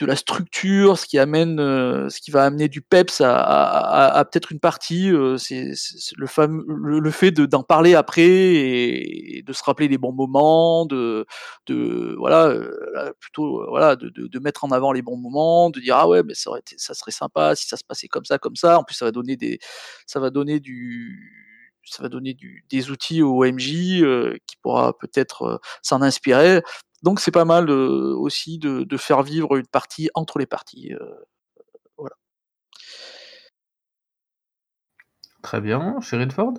[0.01, 4.17] de la structure, ce qui amène, euh, ce qui va amener du peps à, à,
[4.17, 5.73] à peut-être une partie, euh, c'est
[6.17, 10.87] le, fameux, le, le fait d'en parler après et, de se rappeler les bons moments,
[10.87, 11.27] de,
[11.67, 15.79] de voilà, euh, plutôt voilà, de, de, de, mettre en avant les bons moments, de
[15.79, 18.25] dire ah ouais, mais ça aurait été, ça serait sympa si ça se passait comme
[18.25, 18.79] ça, comme ça.
[18.79, 19.59] En plus, ça va donner des,
[20.07, 21.51] ça va donner du
[21.83, 26.61] ça va donner du, des outils au MJ euh, qui pourra peut-être euh, s'en inspirer.
[27.01, 30.93] Donc c'est pas mal euh, aussi de, de, faire vivre une partie entre les parties.
[30.93, 31.15] Euh,
[31.97, 32.15] voilà.
[35.41, 36.53] Très bien, chez Redford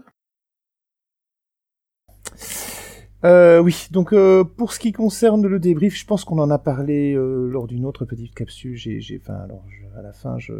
[3.24, 6.58] euh, oui, donc euh, pour ce qui concerne le débrief, je pense qu'on en a
[6.58, 8.74] parlé euh, lors d'une autre petite capsule.
[8.74, 10.52] J'ai, j'ai, enfin, alors, je, à la fin, je,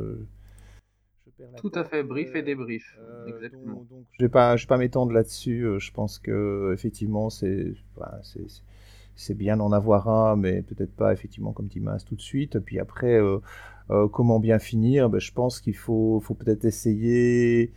[1.25, 2.97] je perds la Tout à fait, brief et débrief.
[3.27, 3.75] Exactement.
[3.75, 5.67] Donc, donc je vais pas, je vais pas m'étendre là-dessus.
[5.79, 8.63] je pense que effectivement, c'est, enfin, c'est, c'est
[9.35, 12.59] bien d'en avoir un, mais peut-être pas effectivement comme Timas tout de suite.
[12.61, 13.39] Puis après, euh,
[13.91, 17.73] euh, comment bien finir ben, Je pense qu'il faut, faut peut-être essayer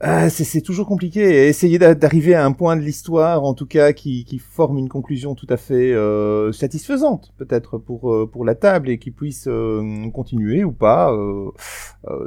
[0.00, 1.48] Ah, c'est c'est toujours compliqué.
[1.48, 5.34] Essayer d'a- d'arriver à un point de l'histoire, en tout cas, qui, forme une conclusion
[5.34, 9.48] tout à fait euh, satisfaisante, peut-être pour pour la table et qui puisse
[10.14, 11.12] continuer ou pas.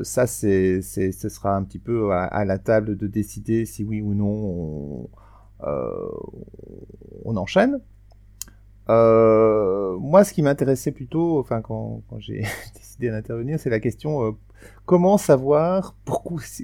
[0.04, 4.02] ça, c'est c'est ce sera un petit peu à, la table de décider si oui
[4.02, 5.10] ou non on,
[5.64, 7.80] on enchaîne.
[8.90, 12.44] Euh, moi, ce qui m'intéressait plutôt, enfin, quand, j'ai
[12.76, 14.32] décidé d'intervenir, c'est la question euh,
[14.86, 15.96] comment savoir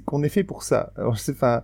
[0.04, 0.92] qu'on est fait pour ça?
[0.98, 1.62] Enfin,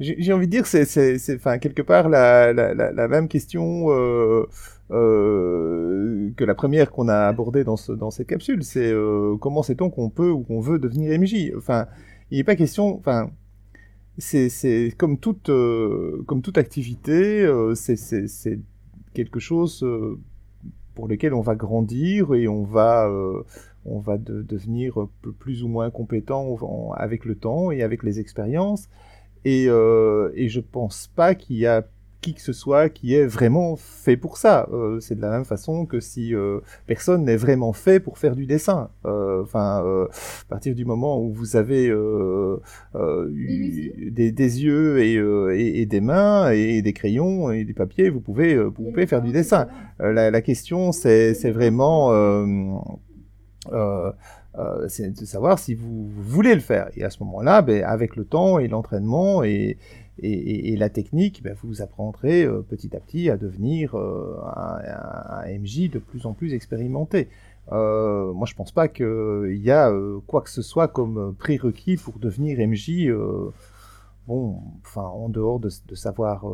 [0.00, 4.48] j'ai envie de dire, c'est, c'est, enfin, quelque part la, la, la, même question euh,
[4.90, 8.64] euh, que la première qu'on a abordée dans, ce, dans cette capsule.
[8.64, 11.86] C'est euh, comment sait-on qu'on peut ou qu'on veut devenir MJ Enfin,
[12.30, 13.30] il n'est pas question, enfin.
[14.18, 16.22] C'est, comme toute, euh,
[16.56, 17.96] activité, euh, c'est,
[19.12, 20.18] quelque chose euh,
[20.94, 23.08] pour lequel on va grandir et on va,
[24.18, 25.08] devenir
[25.38, 28.88] plus ou moins compétent en- avec le temps et avec les expériences.
[29.44, 31.86] Et, euh, et je pense pas qu'il y a
[32.24, 34.66] qui que ce soit qui est vraiment fait pour ça.
[34.72, 38.34] Euh, c'est de la même façon que si euh, personne n'est vraiment fait pour faire
[38.34, 38.88] du dessin.
[39.04, 42.56] Euh, Enfin, euh, à partir du moment où vous avez eu-
[44.10, 45.14] des, des yeux et,
[45.60, 49.22] et, et des mains et des crayons et des papiers, vous pouvez, vous pouvez faire
[49.22, 49.68] du dessin.
[49.98, 52.44] La, la question, c'est vraiment euh,
[54.88, 56.88] c'est de savoir si vous, vous voulez le faire.
[56.96, 59.76] Et à ce moment-là, ben, avec le temps et l'entraînement et,
[60.18, 65.90] et, la technique, ben, vous apprendrez euh, petit à petit à devenir euh, un, MJ
[65.90, 67.28] de plus en plus expérimenté.
[67.72, 69.92] Euh, moi, je pense pas qu'il y a
[70.26, 73.10] quoi que ce soit comme prérequis pour devenir MJ.
[74.28, 76.46] bon, enfin, en dehors de, savoir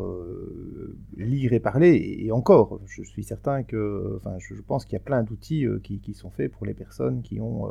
[1.17, 5.03] lire et parler, et, encore, je suis certain que, enfin, je, pense qu'il y a
[5.03, 7.67] plein d'outils qui, sont faits pour les personnes qui ont,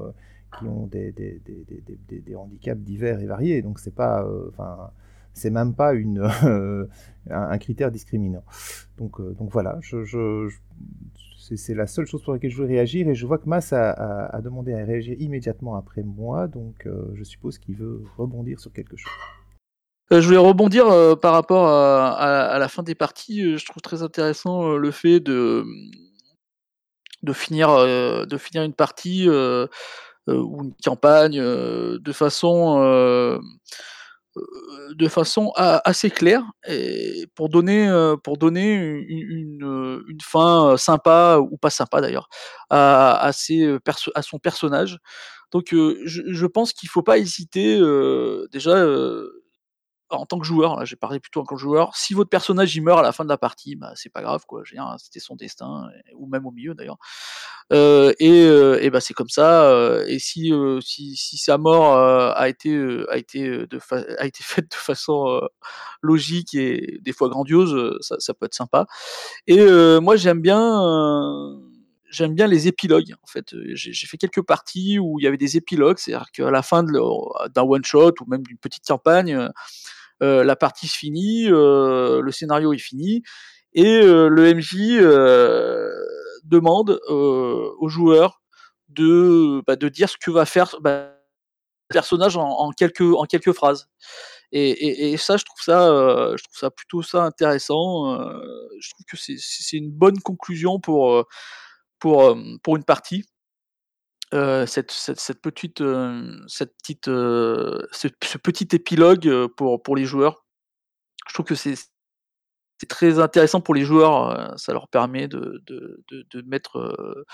[0.58, 3.62] qui ont des, des, handicaps divers et variés.
[3.62, 4.90] Donc, c'est pas, enfin,
[5.34, 6.86] c'est même pas une, un,
[7.30, 8.44] un critère discriminant.
[8.98, 9.78] Donc, euh, donc voilà,
[11.56, 14.40] c'est, la seule chose pour laquelle je voulais réagir, et je vois que Mas a,
[14.42, 18.96] demandé à réagir immédiatement après moi, donc euh, je suppose qu'il veut rebondir sur quelque
[18.96, 19.12] chose.
[20.12, 23.42] Euh, je voulais rebondir euh, par rapport à, à- la fin des parties.
[23.42, 25.64] Euh, Je trouve très intéressant euh, le fait de,
[27.22, 29.66] de, finir, euh, de finir une partie euh,
[30.28, 33.38] euh, ou une campagne euh, de façon, euh, euh,
[34.94, 36.42] de façon assez claire
[37.34, 38.74] pour donner, euh, pour donner
[39.08, 42.28] une, euh, une fin euh, sympa ou pas sympa d'ailleurs
[42.70, 43.78] à, à, euh,
[44.14, 44.98] à son personnage.
[45.52, 48.70] Donc euh, je, pense qu'il faut pas hésiter euh, déjà.
[48.72, 49.39] euh,
[50.10, 52.74] en tant que joueur, là j'ai parlé plutôt en tant que joueur, si votre personnage
[52.76, 54.62] il meurt à la fin de la partie, bah, c'est pas grave quoi,
[54.98, 56.98] c'était son destin, ou même au milieu d'ailleurs.
[57.72, 59.64] Euh, et, euh, et bah c'est comme ça.
[59.70, 62.76] euh, et si, euh, si, si sa mort a été
[63.10, 63.78] a été de
[64.18, 65.40] a été faite de façon
[66.02, 68.86] logique et des fois grandiose, ça, ça peut être sympa.
[69.46, 69.64] Et
[70.00, 70.80] moi j'aime bien
[72.10, 73.54] j'aime bien les épilogues en fait.
[73.74, 77.62] J'ai fait quelques parties où il y avait des épilogues, c'est-à-dire qu'à la fin d'un
[77.62, 79.48] one shot ou même d'une petite campagne,
[80.20, 83.22] la partie se finit, euh, le scénario est fini,
[83.72, 85.90] et euh, le MJ euh,
[86.44, 88.42] demande euh, au joueur
[88.88, 91.12] de, bah, de dire ce que va faire bah,
[91.90, 93.88] le personnage en, quelques, phrases.
[94.52, 96.36] Et, ça, je trouve ça, euh,
[96.76, 98.20] plutôt intéressant.
[98.20, 101.22] euh, je trouve que c'est une bonne conclusion euh,
[102.06, 103.24] euh, pour une partie.
[104.32, 104.92] Euh, cette,
[105.42, 108.06] petite, euh, cette petite, euh, ce,
[108.38, 110.44] petit épilogue pour, pour les joueurs.
[111.28, 111.74] Je trouve que c'est
[112.88, 114.56] très intéressant pour les joueurs.
[114.58, 117.24] ça leur permet de, de, de, mettre,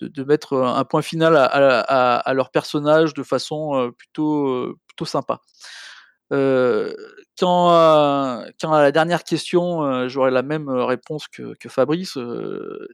[0.00, 1.46] de, mettre un point final à,
[2.18, 5.40] à, leur personnage de façon plutôt, plutôt sympa.
[6.30, 12.18] Quand, à- quand à la dernière question, j'aurais la même réponse que, que Fabrice.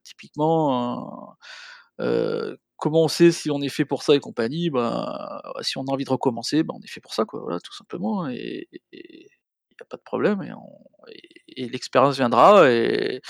[0.04, 1.36] typiquement,
[2.78, 5.92] comment on sait si on est fait pour ça et compagnie ben, Si on a
[5.92, 8.28] envie de recommencer, ben, on est fait pour ça, quoi, voilà, tout simplement.
[8.28, 9.26] Et il n'y
[9.82, 10.42] a pas de problème.
[11.56, 12.70] Et, l'expérience viendra.
[12.70, 13.20] Et,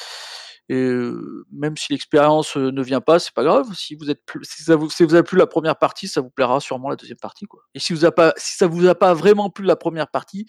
[0.70, 3.72] euh, même si l'expérience euh, ne vient pas, c'est pas grave.
[3.74, 6.60] Si vous êtes si ça vous, vous avez plus la première partie, ça vous plaira
[6.60, 7.62] sûrement la deuxième partie, quoi.
[7.74, 10.44] Et si vous a pas, si ça vous a pas vraiment plu la première partie,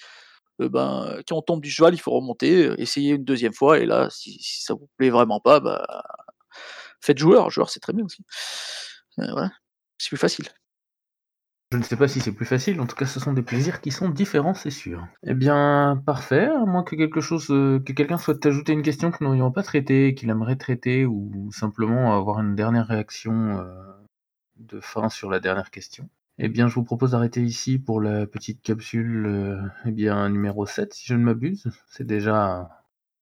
[0.61, 3.79] euh, ben, quand on tombe du cheval, il faut remonter, essayer une deuxième fois.
[3.79, 6.03] Et là, si, si ça vous plaît vraiment pas, bah,
[7.01, 7.49] faites joueur.
[7.49, 8.23] Joueur, c'est très bien aussi.
[9.19, 9.47] Euh,
[9.97, 10.47] c'est plus facile.
[11.71, 13.79] Je ne sais pas si c'est plus facile, en tout cas ce sont des plaisirs
[13.79, 15.07] qui sont différents, c'est sûr.
[15.21, 19.11] Eh bien, parfait, à moins que quelque chose, euh, que quelqu'un souhaite ajouter une question
[19.11, 23.93] que nous n'aurions pas traitée, qu'il aimerait traiter, ou simplement avoir une dernière réaction euh,
[24.57, 26.09] de fin sur la dernière question.
[26.39, 30.93] Eh bien, je vous propose d'arrêter ici pour la petite capsule, eh bien, numéro 7,
[30.93, 31.69] si je ne m'abuse.
[31.87, 32.69] C'est déjà un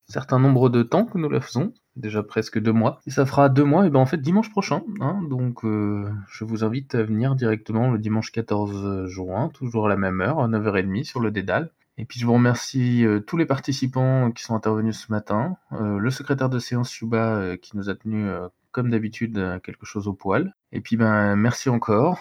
[0.07, 2.99] certain nombre de temps que nous la faisons, déjà presque deux mois.
[3.05, 4.83] Et ça fera deux mois, et ben en fait dimanche prochain.
[4.99, 9.89] Hein, donc, euh, je vous invite à venir directement le dimanche 14 juin, toujours à
[9.89, 11.71] la même heure, à 9h30 sur le Dédale.
[11.99, 15.97] Et puis je vous remercie euh, tous les participants qui sont intervenus ce matin, euh,
[15.97, 18.29] le secrétaire de séance Yuba qui nous a tenu
[18.71, 20.53] comme d'habitude quelque chose au poil.
[20.71, 22.19] Et puis ben merci encore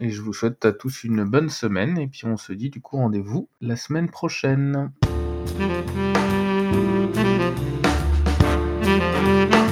[0.00, 2.80] et je vous souhaite à tous une bonne semaine et puis on se dit du
[2.80, 4.90] coup rendez-vous la semaine prochaine.
[9.28, 9.67] Thank you.